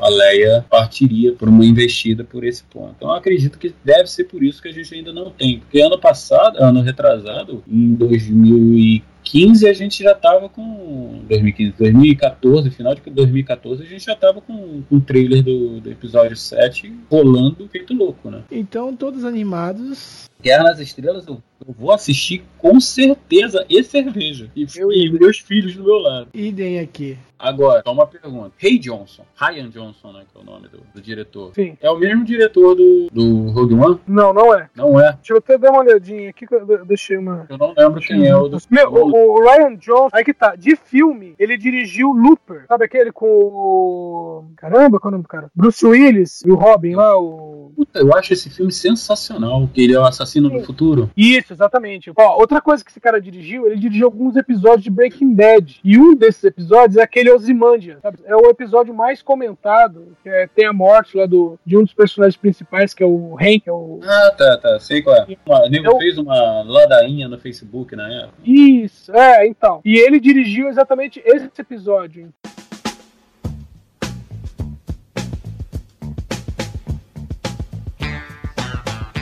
a 0.01 0.07
Leia 0.09 0.65
partiria 0.69 1.33
por 1.33 1.49
uma 1.49 1.65
investida 1.65 2.23
por 2.23 2.45
esse 2.45 2.63
ponto. 2.63 2.93
Então, 2.95 3.11
acredito 3.11 3.59
que 3.59 3.73
deve 3.83 4.07
ser 4.07 4.23
por 4.23 4.41
isso 4.41 4.61
que 4.61 4.69
a 4.69 4.73
gente 4.73 4.95
ainda 4.95 5.11
não 5.11 5.29
tem. 5.31 5.59
Porque 5.59 5.81
ano 5.81 5.99
passado, 5.99 6.57
ano 6.63 6.81
retrasado, 6.81 7.61
em 7.67 7.93
2015 7.95 9.67
a 9.67 9.73
gente 9.73 10.01
já 10.03 10.13
tava 10.15 10.47
com 10.47 11.21
2015, 11.27 11.73
2014, 11.77 12.69
final 12.71 12.95
de 12.95 13.01
2014 13.01 13.83
a 13.83 13.85
gente 13.85 14.05
já 14.05 14.15
tava 14.15 14.39
com, 14.39 14.81
com 14.89 14.95
o 14.95 15.01
trailer 15.01 15.43
do, 15.43 15.81
do 15.81 15.91
episódio 15.91 16.37
7 16.37 16.93
rolando 17.09 17.67
feito 17.67 17.93
louco, 17.93 18.29
né? 18.29 18.43
Então, 18.51 18.95
todos 18.95 19.25
animados. 19.25 20.29
Guerra 20.41 20.63
nas 20.65 20.79
Estrelas 20.79 21.25
eu, 21.27 21.41
eu 21.67 21.73
vou 21.73 21.91
assistir 21.91 22.43
com 22.57 22.79
certeza 22.79 23.65
e 23.69 23.83
cerveja. 23.83 24.49
E, 24.55 24.65
Eu 24.75 24.91
e 24.91 25.09
meus 25.11 25.39
filhos 25.39 25.75
do 25.75 25.83
meu 25.83 25.97
lado. 25.97 26.27
Idem 26.33 26.79
aqui. 26.79 27.17
Agora, 27.39 27.83
só 27.85 27.93
uma 27.93 28.07
pergunta. 28.07 28.51
Ray 28.59 28.79
Johnson, 28.79 29.23
Ryan 29.35 29.69
Johnson, 29.69 30.11
né, 30.11 30.23
que 30.31 30.35
é 30.37 30.41
o 30.41 30.43
nome 30.43 30.67
do, 30.69 30.79
do 30.95 30.99
diretor. 30.99 31.51
Sim. 31.53 31.77
É 31.79 31.89
o 31.89 31.95
mesmo 31.97 32.25
diretor 32.25 32.73
do, 32.75 33.07
do 33.11 33.51
Rogue 33.51 33.75
One? 33.75 33.99
Não, 34.07 34.33
não 34.33 34.53
é. 34.55 34.67
Não 34.75 34.99
é. 34.99 35.13
Deixa 35.13 35.33
eu 35.33 35.37
até 35.37 35.55
dar 35.55 35.69
uma 35.69 35.81
olhadinha 35.81 36.31
aqui 36.31 36.47
que 36.47 36.55
eu 36.55 36.65
de- 36.65 36.85
deixei 36.85 37.15
uma. 37.17 37.45
Eu 37.47 37.57
não 37.59 37.75
lembro 37.77 38.01
quem 38.01 38.25
é 38.25 38.35
o 38.35 38.47
do. 38.47 38.57
Meu, 38.71 38.91
o, 38.91 39.37
o 39.39 39.43
Ryan 39.43 39.75
Johnson, 39.75 40.09
aí 40.13 40.23
que 40.23 40.33
tá, 40.33 40.55
de 40.55 40.75
filme, 40.75 41.35
ele 41.37 41.57
dirigiu 41.57 42.11
Looper. 42.11 42.65
Sabe 42.67 42.85
aquele 42.85 43.11
com 43.11 43.27
o. 43.27 44.45
Caramba, 44.55 44.99
qual 44.99 45.09
é 45.09 45.13
o 45.13 45.17
nome 45.17 45.23
do 45.23 45.29
cara? 45.29 45.51
Bruce 45.55 45.85
Willis 45.85 46.41
e 46.43 46.49
o 46.49 46.55
Robin 46.55 46.95
lá, 46.95 47.19
o. 47.19 47.71
Puta, 47.75 47.99
eu 47.99 48.15
acho 48.15 48.33
esse 48.33 48.49
filme 48.49 48.71
sensacional. 48.71 49.69
Que 49.71 49.83
ele 49.83 49.93
é 49.93 49.99
o 49.99 50.03
assassino 50.05 50.26
do 50.49 50.61
futuro. 50.63 51.09
Isso, 51.15 51.53
exatamente. 51.53 52.11
Ó, 52.15 52.39
outra 52.39 52.61
coisa 52.61 52.83
que 52.83 52.91
esse 52.91 52.99
cara 52.99 53.19
dirigiu, 53.21 53.65
ele 53.67 53.77
dirigiu 53.77 54.05
alguns 54.07 54.35
episódios 54.35 54.83
de 54.83 54.89
Breaking 54.89 55.33
Bad. 55.33 55.79
E 55.83 55.97
um 55.97 56.15
desses 56.15 56.43
episódios 56.43 56.97
é 56.97 57.01
aquele 57.03 57.31
Ozymandias. 57.31 57.99
sabe? 58.01 58.19
É 58.25 58.35
o 58.35 58.49
episódio 58.49 58.93
mais 58.93 59.21
comentado, 59.21 60.15
que 60.23 60.29
é- 60.29 60.47
tem 60.47 60.65
a 60.65 60.73
morte 60.73 61.15
lá 61.17 61.25
do, 61.25 61.57
de 61.65 61.77
um 61.77 61.83
dos 61.83 61.93
personagens 61.93 62.37
principais, 62.37 62.93
que 62.93 63.03
é 63.03 63.05
o 63.05 63.35
Hank, 63.39 63.61
que 63.61 63.69
é 63.69 63.73
o. 63.73 63.99
Ah, 64.03 64.31
tá, 64.37 64.57
tá. 64.57 64.79
Sei 64.79 65.01
qual 65.01 65.15
é. 65.15 65.25
O 65.65 65.69
nego 65.69 65.87
Eu- 65.87 65.97
fez 65.97 66.17
uma 66.17 66.61
ladainha 66.63 67.27
no 67.27 67.37
Facebook 67.37 67.95
na 67.95 68.07
época. 68.11 68.33
Isso, 68.45 69.11
é, 69.11 69.47
então. 69.47 69.81
E 69.83 69.97
ele 69.97 70.19
dirigiu 70.19 70.67
exatamente 70.69 71.21
esse 71.25 71.49
episódio. 71.59 72.29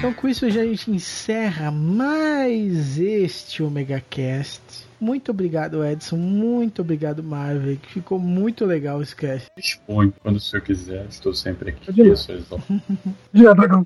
Então, 0.05 0.13
com 0.13 0.27
isso, 0.27 0.45
a 0.45 0.49
gente 0.51 0.91
encerra 0.91 1.71
mais 1.71 2.99
este 2.99 3.63
Omega 3.63 3.99
Cast. 4.07 4.84
Muito 5.05 5.29
obrigado, 5.29 5.85
Edson. 5.85 6.17
Muito 6.17 6.81
obrigado, 6.81 7.21
Marvel. 7.21 7.77
que 7.77 7.93
Ficou 7.93 8.17
muito 8.17 8.65
legal 8.65 9.03
esse 9.03 9.15
cast. 9.15 9.47
Dispõe 9.55 10.11
quando 10.23 10.37
o 10.37 10.39
senhor 10.39 10.63
quiser. 10.63 11.05
Estou 11.07 11.31
sempre 11.31 11.69
aqui. 11.69 11.91
Ir. 11.91 12.11
Isso, 12.11 12.31
exato. 12.31 12.63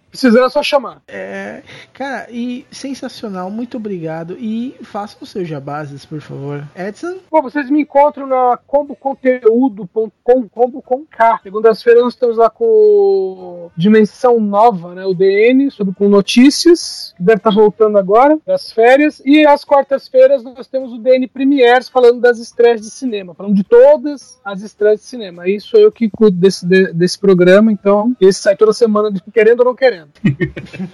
Precisando 0.09 0.45
é 0.45 0.49
só 0.49 0.63
chamar. 0.63 1.01
É, 1.09 1.61
cara, 1.91 2.27
e 2.31 2.65
sensacional. 2.71 3.51
Muito 3.51 3.75
obrigado. 3.75 4.37
E 4.39 4.77
faça 4.81 5.17
os 5.19 5.29
seus 5.29 5.45
jabases, 5.45 6.05
por 6.05 6.21
favor. 6.21 6.65
Edson? 6.73 7.17
Bom, 7.29 7.41
vocês 7.41 7.69
me 7.69 7.81
encontram 7.81 8.25
na 8.25 8.57
comboconteúdo.com, 8.65 10.47
combo 10.47 10.81
com 10.81 11.05
K. 11.05 11.41
Segundas-feiras 11.43 12.03
nós 12.03 12.13
estamos 12.13 12.37
lá 12.37 12.49
com 12.49 12.63
o 12.65 13.71
Dimensão 13.75 14.39
Nova, 14.39 14.95
né? 14.95 15.05
O 15.05 15.13
DN, 15.13 15.69
sobre 15.69 15.93
com 15.93 16.07
notícias, 16.07 17.13
que 17.17 17.23
deve 17.23 17.39
estar 17.39 17.51
voltando 17.51 17.97
agora, 17.97 18.39
das 18.45 18.71
férias. 18.71 19.21
E 19.25 19.45
às 19.45 19.65
quartas-feiras 19.65 20.43
nós 20.43 20.65
temos 20.65 20.93
o 20.93 20.97
DN 20.97 21.08
Premiers 21.33 21.87
falando 21.89 22.19
das 22.19 22.37
estreias 22.39 22.81
de 22.81 22.89
cinema, 22.89 23.33
falando 23.33 23.55
de 23.55 23.63
todas 23.63 24.39
as 24.43 24.61
estreias 24.61 24.99
de 25.01 25.05
cinema. 25.05 25.43
Aí 25.43 25.59
sou 25.59 25.79
eu 25.79 25.91
que 25.91 26.09
cuido 26.09 26.37
desse, 26.37 26.65
de- 26.65 26.91
desse 26.93 27.17
programa, 27.17 27.71
então 27.71 28.15
esse 28.19 28.41
sai 28.41 28.55
toda 28.55 28.73
semana, 28.73 29.11
querendo 29.33 29.59
ou 29.59 29.65
não 29.65 29.75
querendo. 29.75 30.09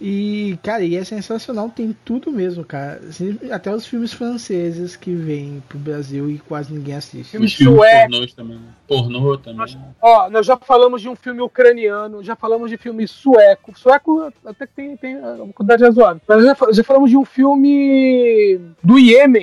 E, 0.00 0.58
cara, 0.62 0.82
e 0.84 0.96
é 0.96 1.04
sensacional, 1.04 1.70
tem 1.70 1.96
tudo 2.04 2.30
mesmo, 2.30 2.62
cara. 2.64 3.00
Assim, 3.08 3.38
Até 3.50 3.74
os 3.74 3.86
filmes 3.86 4.12
franceses 4.12 4.96
que 4.96 5.14
vêm 5.14 5.62
pro 5.68 5.78
Brasil 5.78 6.30
e 6.30 6.38
quase 6.38 6.72
ninguém 6.74 6.94
assiste. 6.96 7.30
Filmes 7.30 7.52
sueco. 7.54 8.10
pornôs 8.10 8.34
também. 8.34 8.60
Pornô 8.86 9.38
também. 9.38 9.78
Ó, 10.02 10.28
nós 10.28 10.44
já 10.44 10.56
falamos 10.58 11.00
de 11.00 11.08
um 11.08 11.16
filme 11.16 11.40
ucraniano, 11.40 12.22
já 12.22 12.36
falamos 12.36 12.70
de 12.70 12.76
filme 12.76 13.08
sueco. 13.08 13.72
Sueco 13.78 14.30
até 14.44 14.66
que 14.66 14.74
tem, 14.74 14.96
tem 14.96 15.16
uma 15.16 15.52
quantidade 15.54 15.84
razoável. 15.84 16.20
Mas 16.28 16.44
já, 16.44 16.56
já 16.72 16.84
falamos 16.84 17.08
de 17.08 17.16
um 17.16 17.24
filme 17.24 18.60
do 18.82 18.98
Iêmen. 18.98 19.33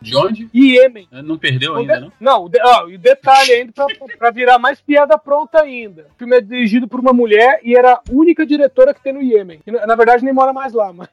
De 0.00 0.16
onde? 0.16 0.48
Iêmen. 0.54 1.08
Não 1.24 1.38
perdeu 1.38 1.74
O 1.74 1.76
ainda, 1.76 1.94
de- 1.94 2.00
não? 2.00 2.12
Não, 2.20 2.48
de- 2.48 2.60
ó, 2.62 2.88
e 2.88 2.94
o 2.96 2.98
detalhe 2.98 3.52
ainda, 3.52 3.72
pra, 3.72 3.86
pra 4.18 4.30
virar 4.30 4.58
mais 4.58 4.80
piada 4.80 5.16
pronta 5.18 5.62
ainda. 5.62 6.06
O 6.14 6.18
filme 6.18 6.36
é 6.36 6.40
dirigido 6.40 6.88
por 6.88 7.00
uma 7.00 7.12
mulher 7.12 7.60
e 7.62 7.76
era 7.76 7.92
a 7.94 8.02
única 8.10 8.44
diretora 8.46 8.92
que 8.94 9.02
tem 9.02 9.12
no 9.12 9.22
Iêmen. 9.22 9.60
Na 9.86 9.94
verdade, 9.94 10.24
nem 10.24 10.34
mora 10.34 10.52
mais 10.52 10.72
lá, 10.72 10.92
mas 10.92 11.08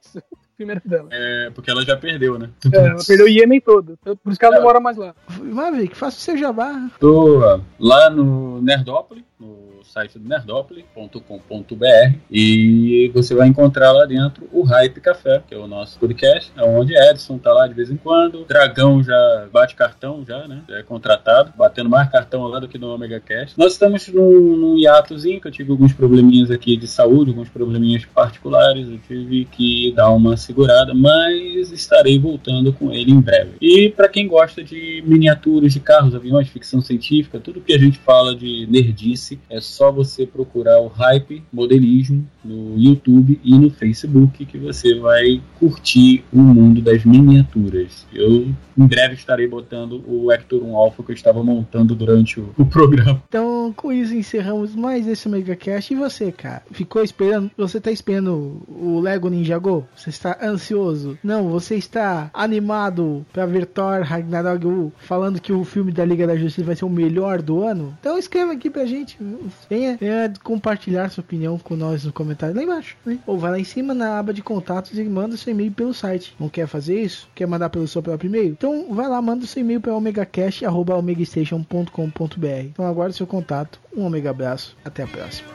era 0.60 0.82
dela. 0.86 1.10
É, 1.12 1.52
porque 1.54 1.70
ela 1.70 1.84
já 1.84 1.98
perdeu, 1.98 2.38
né? 2.38 2.50
É, 2.72 2.78
ela 2.78 3.04
perdeu 3.06 3.26
o 3.26 3.30
Iêmen 3.30 3.60
todo. 3.60 3.98
Por 4.04 4.32
isso 4.32 4.40
que 4.40 4.46
ela 4.46 4.56
não 4.56 4.64
mora 4.64 4.80
mais 4.80 4.98
lá. 4.98 5.16
Maverick, 5.42 5.96
faça 5.96 6.18
o 6.18 6.22
seu 6.22 6.38
jabá. 6.38 6.90
Tô 7.00 7.40
lá 7.80 8.10
no 8.10 8.62
Nerdópolis, 8.62 9.24
no 9.40 9.74
site 9.84 10.18
do 10.18 10.28
nerdópolis.com.br 10.28 12.18
e 12.32 13.12
você 13.14 13.36
vai 13.36 13.48
encontrar 13.48 13.92
lá 13.92 14.06
dentro 14.06 14.48
o 14.52 14.64
Hype 14.64 15.00
Café, 15.02 15.44
que 15.48 15.54
é 15.54 15.58
o 15.58 15.68
nosso 15.68 16.00
podcast, 16.00 16.52
é 16.58 16.64
onde 16.64 16.96
Edson 16.96 17.38
tá 17.38 17.54
lá 17.54 17.68
de 17.68 17.74
vez 17.74 17.92
em 17.92 17.98
quando. 17.98 18.46
Dragão 18.46 19.04
já 19.04 19.48
bate 19.52 19.76
cartão, 19.76 20.24
já, 20.26 20.48
né? 20.48 20.64
Já 20.68 20.78
é 20.78 20.84
contratado, 20.84 21.54
batendo 21.56 21.90
mais 21.90 22.10
cartão 22.10 22.48
lá 22.48 22.60
do 22.60 22.68
que 22.68 22.78
no 22.78 22.94
Omega 22.94 23.20
Cast. 23.20 23.58
Nós 23.58 23.74
estamos 23.74 24.08
num, 24.08 24.58
num 24.58 24.78
hiatozinho, 24.78 25.40
que 25.40 25.48
eu 25.48 25.52
tive 25.52 25.72
alguns 25.72 25.94
probleminhas 25.94 26.50
aqui 26.50 26.76
de 26.76 26.88
saúde, 26.88 27.32
alguns 27.32 27.50
probleminhas 27.50 28.06
particulares, 28.06 28.88
eu 28.88 28.98
tive 29.00 29.46
que 29.46 29.92
dar 29.92 30.10
uma 30.10 30.38
segurada, 30.44 30.94
mas 30.94 31.72
estarei 31.72 32.20
voltando 32.20 32.74
com 32.74 32.92
ele 32.92 33.12
em 33.12 33.20
breve. 33.20 33.52
E 33.62 33.90
para 33.90 34.10
quem 34.10 34.28
gosta 34.28 34.64
de 34.64 35.04
miniaturas 35.06 35.74
de 35.74 35.80
carros, 35.80 36.16
aviões, 36.16 36.50
ficção 36.50 36.82
científica, 36.82 37.40
tudo 37.40 37.62
que 37.62 37.74
a 37.74 37.80
gente 37.80 38.00
fala 38.00 38.36
de 38.36 38.68
nerdice, 38.70 39.40
é 39.50 39.60
só 39.60 39.92
você 39.92 40.26
procurar 40.26 40.80
o 40.82 40.88
Hype 40.88 41.44
Modelismo 41.52 42.28
no 42.44 42.78
YouTube 42.78 43.40
e 43.44 43.58
no 43.58 43.70
Facebook 43.70 44.46
que 44.46 44.58
você 44.58 44.96
vai 45.00 45.42
curtir 45.60 46.24
o 46.32 46.40
mundo 46.40 46.82
das 46.82 47.06
miniaturas. 47.06 48.06
Eu 48.14 48.48
em 48.78 48.88
breve 48.88 49.14
estarei 49.14 49.48
botando 49.48 50.04
o 50.08 50.32
Hector 50.32 50.64
1 50.64 50.76
Alpha 50.76 51.04
que 51.04 51.12
eu 51.12 51.16
estava 51.16 51.44
montando 51.44 51.96
durante 51.96 52.40
o, 52.40 52.54
o 52.58 52.66
programa. 52.66 53.22
Então, 53.28 53.74
com 53.76 53.92
isso, 53.92 54.14
encerramos 54.14 54.76
mais 54.76 55.08
esse 55.08 55.28
Omega 55.28 55.56
Cast. 55.56 55.94
E 55.94 55.98
você, 55.98 56.32
cara? 56.32 56.64
Ficou 56.72 57.04
esperando? 57.04 57.52
Você 57.58 57.80
tá 57.80 57.92
esperando 57.92 58.62
o 58.68 59.00
Lego 59.00 59.30
Ninjago? 59.30 59.88
Você 59.96 60.10
está 60.10 60.38
ansioso? 60.42 61.18
Não, 61.24 61.50
você 61.50 61.76
está 61.76 62.30
animado 62.34 63.26
pra 63.32 63.46
ver 63.46 63.66
Thor 63.66 64.02
Ragnarok 64.02 64.66
U, 64.66 64.92
falando 64.98 65.40
que 65.40 65.54
o 65.54 65.64
filme 65.64 65.92
da 65.92 66.04
Liga 66.04 66.28
da 66.28 66.36
Justiça 66.36 66.66
vai 66.66 66.76
ser 66.76 66.86
o 66.86 66.90
melhor 66.90 67.42
do 67.42 67.64
ano? 67.64 67.96
Então 68.00 68.18
escreva 68.18 68.54
aqui 68.54 68.70
pra 68.70 68.86
gente. 68.86 69.18
Venha, 69.70 69.98
venha 69.98 70.34
compartilhar 70.44 71.10
sua 71.10 71.22
opinião 71.22 71.58
com 71.58 71.76
nós 71.76 72.04
nos 72.04 72.14
comentários 72.14 72.33
comentário 72.34 72.56
lá 72.56 72.64
embaixo, 72.64 72.98
né? 73.06 73.20
Ou 73.26 73.38
vai 73.38 73.52
lá 73.52 73.60
em 73.60 73.64
cima 73.64 73.94
na 73.94 74.20
aba 74.20 74.34
de 74.34 74.42
contatos 74.42 74.98
e 74.98 75.04
manda 75.04 75.38
seu 75.38 75.52
e-mail 75.52 75.72
pelo 75.72 75.94
site. 75.94 76.36
Não 76.40 76.50
quer 76.50 76.68
fazer 76.68 77.00
isso? 77.02 77.30
Quer 77.34 77.48
mandar 77.48 77.70
pelo 77.70 77.88
seu 77.88 78.02
próprio 78.02 78.28
e-mail? 78.28 78.52
Então 78.52 78.94
vai 78.94 79.08
lá, 79.08 79.22
manda 79.22 79.46
seu 79.46 79.62
e-mail 79.62 79.80
para 79.80 79.94
omegacast.omegastation.com.br. 79.94 82.48
Então 82.66 82.86
aguarde 82.86 83.16
seu 83.16 83.28
contato. 83.28 83.80
Um 83.96 84.06
omega 84.06 84.32
abraço. 84.32 84.76
Até 84.84 85.04
a 85.04 85.08
próxima. 85.08 85.48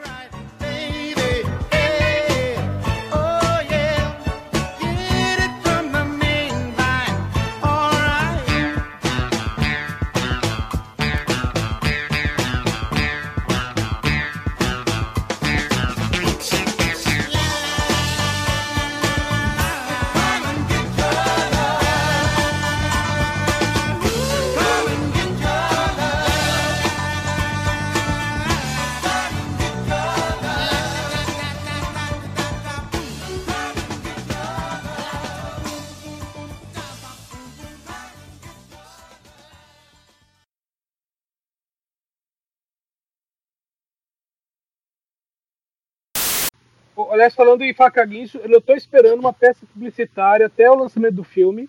Aliás, 47.11 47.34
falando 47.34 47.62
em 47.62 47.74
faca 47.74 48.04
guincho, 48.04 48.38
eu 48.38 48.61
tô 48.61 48.74
esperando 48.74 49.20
uma 49.20 49.32
peça 49.32 49.64
publicitária 49.72 50.46
até 50.46 50.70
o 50.70 50.74
lançamento 50.74 51.14
do 51.14 51.24
filme. 51.24 51.68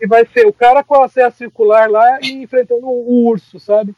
E 0.00 0.06
vai 0.06 0.26
ser 0.26 0.46
o 0.46 0.52
cara 0.52 0.82
com 0.82 1.02
a 1.02 1.08
serra 1.08 1.30
circular 1.30 1.88
lá 1.88 2.18
e 2.20 2.32
enfrentando 2.32 2.86
o 2.86 3.26
urso, 3.26 3.60
sabe? 3.60 3.94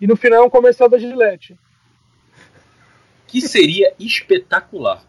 E 0.00 0.06
no 0.06 0.16
final 0.16 0.42
é 0.42 0.46
um 0.46 0.50
comercial 0.50 0.88
da 0.88 0.98
Gillette. 0.98 1.56
Que 3.26 3.40
seria 3.40 3.94
espetacular. 3.98 5.04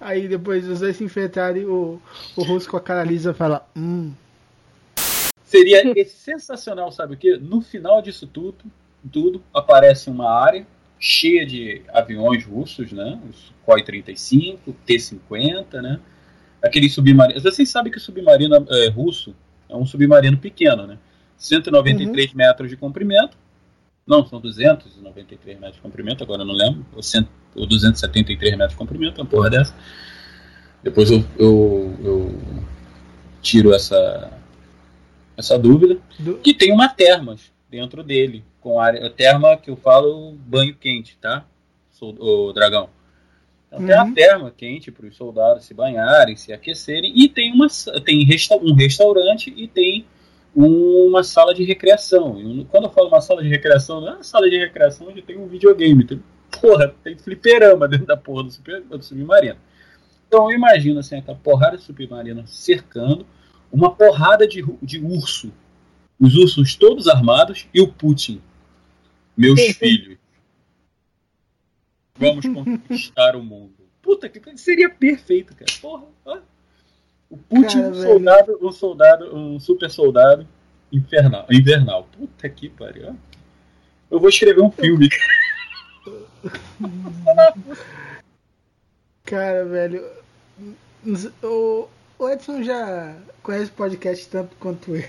Aí 0.00 0.28
depois 0.28 0.66
os 0.68 0.80
dois 0.80 0.96
se 0.96 1.04
enfrentarem, 1.04 1.64
o, 1.64 2.00
o 2.36 2.42
russo 2.42 2.70
com 2.70 2.76
a 2.76 2.80
cara 2.80 3.02
lisa 3.02 3.34
fala: 3.34 3.68
Hum. 3.76 4.12
Seria 5.44 5.82
sensacional, 6.06 6.90
sabe 6.92 7.14
o 7.14 7.16
que? 7.16 7.36
No 7.36 7.60
final 7.60 8.00
disso 8.02 8.26
tudo, 8.26 8.64
tudo 9.12 9.42
aparece 9.52 10.10
uma 10.10 10.30
área 10.30 10.66
cheia 10.98 11.44
de 11.46 11.82
aviões 11.92 12.44
russos, 12.44 12.92
né? 12.92 13.18
Os 13.28 13.52
Koi-35, 13.64 14.58
T-50, 14.84 15.80
né? 15.82 16.00
Aquele 16.62 16.88
submarino. 16.88 17.40
Vocês 17.40 17.68
sabem 17.68 17.92
que 17.92 17.98
o 17.98 18.00
submarino 18.00 18.66
é, 18.68 18.88
russo 18.88 19.34
é 19.68 19.76
um 19.76 19.84
submarino 19.84 20.38
pequeno, 20.38 20.86
né? 20.86 20.98
193 21.36 22.30
uhum. 22.30 22.36
metros 22.36 22.70
de 22.70 22.76
comprimento. 22.76 23.36
Não, 24.06 24.24
são 24.24 24.40
293 24.40 25.58
metros 25.58 25.76
de 25.76 25.82
comprimento, 25.82 26.22
agora 26.22 26.42
eu 26.42 26.46
não 26.46 26.54
lembro. 26.54 26.86
Ou, 26.94 27.02
cento, 27.02 27.28
ou 27.54 27.66
273 27.66 28.52
metros 28.52 28.70
de 28.70 28.76
comprimento, 28.76 29.20
uma 29.20 29.26
porra 29.26 29.50
dessa. 29.50 29.74
Depois 30.82 31.10
eu, 31.10 31.24
eu, 31.36 31.96
eu 32.04 32.40
tiro 33.42 33.74
essa, 33.74 34.32
essa 35.36 35.58
dúvida. 35.58 35.98
Do... 36.18 36.38
Que 36.38 36.54
tem 36.54 36.72
uma 36.72 36.88
termas 36.88 37.52
dentro 37.68 38.02
dele, 38.02 38.44
com 38.60 38.80
área 38.80 39.08
terma 39.10 39.56
que 39.56 39.70
eu 39.70 39.76
falo 39.76 40.32
banho 40.32 40.74
quente, 40.74 41.16
tá? 41.20 41.44
O 42.00 42.52
dragão. 42.52 42.90
Então 43.66 43.80
uhum. 43.80 43.86
tem 43.86 43.94
a 43.96 44.12
terma 44.12 44.50
quente 44.56 44.90
para 44.90 45.06
os 45.06 45.16
soldados 45.16 45.64
se 45.64 45.74
banharem, 45.74 46.36
se 46.36 46.52
aquecerem 46.52 47.12
e 47.14 47.28
tem 47.28 47.52
uma 47.52 47.66
tem 48.04 48.24
resta, 48.24 48.56
um 48.56 48.74
restaurante 48.74 49.52
e 49.56 49.66
tem 49.66 50.06
uma 50.54 51.22
sala 51.22 51.52
de 51.54 51.64
recreação. 51.64 52.40
E 52.40 52.64
quando 52.66 52.84
eu 52.84 52.90
falo 52.90 53.08
uma 53.08 53.20
sala 53.20 53.42
de 53.42 53.48
recreação, 53.48 54.00
não 54.00 54.08
é 54.08 54.14
uma 54.14 54.24
sala 54.24 54.48
de 54.48 54.56
recreação 54.56 55.08
onde 55.08 55.20
tem 55.20 55.36
um 55.36 55.46
videogame, 55.46 56.04
tem, 56.04 56.22
porra, 56.60 56.94
tem 57.02 57.16
fliperama 57.18 57.86
dentro 57.88 58.06
da 58.06 58.16
porra 58.16 58.44
do, 58.44 58.50
super, 58.50 58.82
do 58.82 59.02
submarino. 59.02 59.58
Então 60.26 60.50
eu 60.50 60.56
imagino 60.56 61.00
assim, 61.00 61.16
aquela 61.16 61.36
porrada 61.36 61.76
de 61.76 61.82
submarino 61.82 62.46
cercando, 62.46 63.26
uma 63.70 63.94
porrada 63.94 64.46
de, 64.46 64.64
de 64.82 64.98
urso 64.98 65.52
os 66.18 66.34
ursos 66.34 66.74
todos 66.74 67.08
armados 67.08 67.66
e 67.72 67.80
o 67.80 67.88
Putin. 67.88 68.40
Meus 69.36 69.60
filhos. 69.76 70.18
Vamos 72.18 72.46
conquistar 72.48 73.36
o 73.36 73.42
mundo. 73.42 73.74
Puta 74.00 74.28
que 74.28 74.56
seria 74.56 74.88
perfeito, 74.88 75.54
cara. 75.54 75.70
Porra. 75.80 76.06
Ó. 76.24 76.38
O 77.28 77.36
Putin, 77.36 77.82
cara, 77.82 77.90
um 77.90 77.94
soldado, 78.02 78.58
um 78.62 78.72
soldado, 78.72 79.36
um 79.36 79.60
super 79.60 79.90
soldado 79.90 80.48
infernal, 80.92 81.46
invernal. 81.50 82.08
Puta 82.16 82.48
que 82.48 82.68
pariu. 82.68 83.16
Eu 84.10 84.20
vou 84.20 84.28
escrever 84.28 84.62
um 84.62 84.70
filme. 84.70 85.08
cara, 89.24 89.64
velho. 89.64 90.04
O 91.42 91.88
Edson 92.28 92.62
já 92.62 93.16
conhece 93.42 93.70
o 93.70 93.74
podcast 93.74 94.28
tanto 94.28 94.54
quanto 94.56 94.94
eu. 94.94 95.04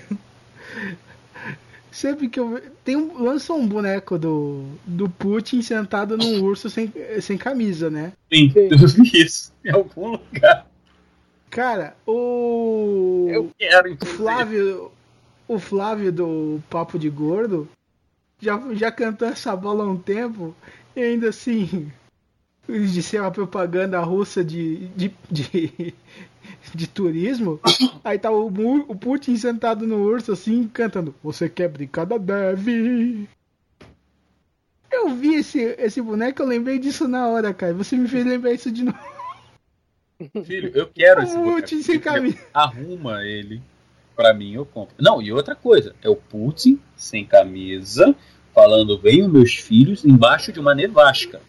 Sempre 1.90 2.28
que 2.28 2.38
eu. 2.38 2.60
Tem 2.84 2.96
um, 2.96 3.22
lança 3.22 3.52
um 3.52 3.66
boneco 3.66 4.18
do, 4.18 4.64
do 4.86 5.08
Putin 5.08 5.62
sentado 5.62 6.16
num 6.16 6.42
urso 6.42 6.68
sem, 6.68 6.92
sem 7.20 7.36
camisa, 7.36 7.88
né? 7.90 8.12
Sim, 8.32 8.52
eu 8.54 8.88
vi 8.88 9.22
isso 9.22 9.52
em 9.64 9.70
algum 9.70 10.12
lugar. 10.12 10.66
Cara, 11.50 11.96
o. 12.06 13.26
Eu 13.30 13.50
quero, 13.58 13.96
o 14.00 14.06
Flávio. 14.06 14.92
O 15.46 15.58
Flávio 15.58 16.12
do 16.12 16.62
Papo 16.68 16.98
de 16.98 17.08
Gordo 17.08 17.66
já, 18.38 18.60
já 18.74 18.92
cantou 18.92 19.26
essa 19.26 19.56
bola 19.56 19.82
há 19.82 19.88
um 19.88 19.96
tempo 19.96 20.54
e 20.94 21.00
ainda 21.00 21.30
assim. 21.30 21.90
De 22.68 23.02
ser 23.02 23.20
uma 23.20 23.30
propaganda 23.30 23.98
russa 24.00 24.44
de, 24.44 24.88
de, 24.88 25.10
de, 25.30 25.94
de 26.74 26.86
turismo, 26.86 27.58
aí 28.04 28.18
tá 28.18 28.30
o, 28.30 28.46
o 28.46 28.94
Putin 28.94 29.36
sentado 29.36 29.86
no 29.86 29.96
urso 30.02 30.32
assim, 30.32 30.68
cantando 30.68 31.14
Você 31.22 31.48
quer 31.48 31.68
brincar 31.68 32.04
da 32.04 32.18
neve? 32.18 33.26
Eu 34.90 35.10
vi 35.14 35.36
esse, 35.36 35.60
esse 35.78 36.02
boneco, 36.02 36.42
eu 36.42 36.46
lembrei 36.46 36.78
disso 36.78 37.06
na 37.08 37.28
hora, 37.28 37.54
cara. 37.54 37.72
Você 37.74 37.96
me 37.96 38.08
fez 38.08 38.26
lembrar 38.26 38.52
isso 38.52 38.70
de 38.70 38.84
novo. 38.84 38.98
Filho, 40.44 40.70
eu 40.74 40.86
quero 40.88 41.22
esse 41.22 41.36
boneco. 41.36 41.60
Putin 41.60 41.82
sem 41.82 42.00
camisa. 42.00 42.38
Arruma 42.52 43.24
ele 43.24 43.62
pra 44.16 44.34
mim, 44.34 44.54
eu 44.54 44.66
compro. 44.66 44.94
Não, 44.98 45.22
e 45.22 45.32
outra 45.32 45.54
coisa, 45.54 45.94
é 46.02 46.08
o 46.08 46.16
Putin 46.16 46.80
sem 46.96 47.24
camisa, 47.24 48.14
falando 48.52 48.98
venham 48.98 49.28
meus 49.28 49.54
filhos 49.54 50.04
embaixo 50.04 50.52
de 50.52 50.58
uma 50.58 50.74
nevasca. 50.74 51.40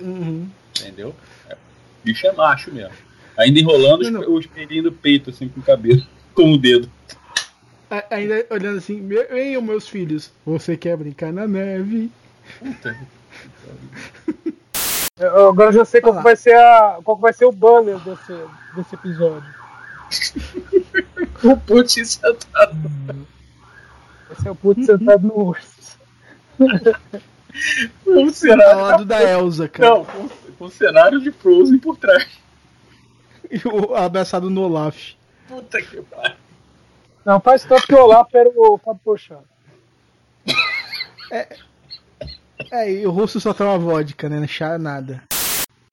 Uhum. 0.00 0.48
Entendeu? 0.80 1.14
É, 1.48 1.56
bicho 2.04 2.26
é 2.26 2.32
macho 2.32 2.72
mesmo. 2.72 2.94
Ainda 3.38 3.60
enrolando 3.60 4.10
não, 4.10 4.22
não. 4.22 4.34
os 4.34 4.46
pelinhos 4.46 4.84
do 4.84 4.92
peito, 4.92 5.30
assim, 5.30 5.48
com 5.48 5.60
o 5.60 5.62
cabelo, 5.62 6.02
com 6.34 6.52
o 6.52 6.58
dedo. 6.58 6.90
Ainda 8.10 8.44
olhando 8.50 8.78
assim, 8.78 9.06
venham 9.06 9.62
meus 9.62 9.88
filhos, 9.88 10.32
você 10.44 10.76
quer 10.76 10.96
brincar 10.96 11.32
na 11.32 11.46
neve? 11.46 12.10
Puta. 12.58 12.96
Eu 15.18 15.48
agora 15.48 15.72
já 15.72 15.84
sei 15.84 16.02
qual 16.02 16.20
vai 16.22 16.36
ser 16.36 16.54
a, 16.54 16.98
qual 17.02 17.16
vai 17.16 17.32
ser 17.32 17.46
o 17.46 17.52
banner 17.52 17.98
desse, 18.00 18.38
desse 18.74 18.94
episódio. 18.94 19.48
o 21.42 21.56
Putin 21.56 22.04
sentado. 22.04 22.76
Vai 24.28 24.36
ser 24.42 24.50
o 24.50 24.54
Putin 24.54 24.84
sentado 24.84 25.26
no 25.26 25.38
urso. 25.38 25.98
Um 28.06 28.32
cenário 28.32 28.80
Ao 28.80 28.80
lado 28.80 29.04
da 29.04 29.22
Elsa, 29.22 29.68
cara. 29.68 29.90
Não, 29.90 30.04
com, 30.04 30.28
com 30.28 30.64
um 30.64 30.70
cenário 30.70 31.20
de 31.20 31.30
Frozen 31.30 31.78
por 31.78 31.96
trás. 31.96 32.26
E 33.50 33.60
o 33.66 33.94
abraçado 33.94 34.50
no 34.50 34.62
Olaf. 34.62 35.14
Puta 35.48 35.80
que 35.80 36.02
pariu. 36.02 36.36
Não, 37.24 37.40
faz 37.40 37.64
tanto 37.64 37.86
que 37.86 37.94
o 37.94 37.98
Olaf 37.98 38.32
era 38.34 38.50
o 38.54 38.78
Fábio 38.78 39.00
Porchat. 39.04 39.40
É, 41.30 41.56
é, 42.72 42.92
e 42.92 43.06
o 43.06 43.10
russo 43.10 43.40
só 43.40 43.52
toma 43.52 43.78
vodka, 43.78 44.28
né? 44.28 44.40
Não 44.40 44.48
chá 44.48 44.78
nada. 44.78 45.22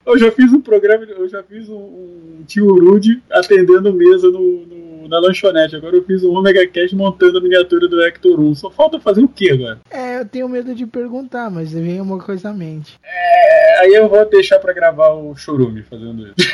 Eu 0.05 0.17
já 0.17 0.31
fiz 0.31 0.51
um 0.51 0.59
programa, 0.59 1.05
eu 1.05 1.29
já 1.29 1.41
fiz 1.43 1.69
um, 1.69 1.75
um 1.75 2.43
tio 2.45 2.67
Rude 2.67 3.23
atendendo 3.31 3.93
mesa 3.93 4.29
no, 4.29 4.65
no, 4.65 5.07
na 5.07 5.19
lanchonete. 5.19 5.75
Agora 5.75 5.95
eu 5.95 6.03
fiz 6.03 6.23
um 6.23 6.31
Omega 6.31 6.67
Cash 6.67 6.91
montando 6.93 7.37
a 7.37 7.41
miniatura 7.41 7.87
do 7.87 8.01
Hector 8.01 8.39
1. 8.39 8.55
Só 8.55 8.69
falta 8.69 8.99
fazer 8.99 9.23
o 9.23 9.27
que 9.27 9.51
agora? 9.51 9.79
É, 9.89 10.19
eu 10.19 10.25
tenho 10.25 10.49
medo 10.49 10.75
de 10.75 10.85
perguntar, 10.85 11.49
mas 11.49 11.71
vem 11.71 12.01
uma 12.01 12.19
coisa 12.19 12.49
à 12.49 12.53
mente. 12.53 12.99
É, 13.03 13.79
aí 13.79 13.93
eu 13.93 14.09
vou 14.09 14.29
deixar 14.29 14.59
pra 14.59 14.73
gravar 14.73 15.09
o 15.13 15.35
Chorume 15.35 15.83
fazendo 15.83 16.27
isso. 16.27 16.53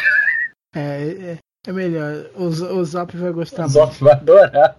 É, 0.76 0.80
é, 0.80 1.38
é 1.68 1.72
melhor. 1.72 2.28
O, 2.36 2.46
o 2.46 2.86
Zop 2.86 3.18
vai 3.18 3.32
gostar 3.32 3.66
O 3.66 3.70
Zop 3.70 3.96
vai 4.00 4.14
adorar. 4.14 4.78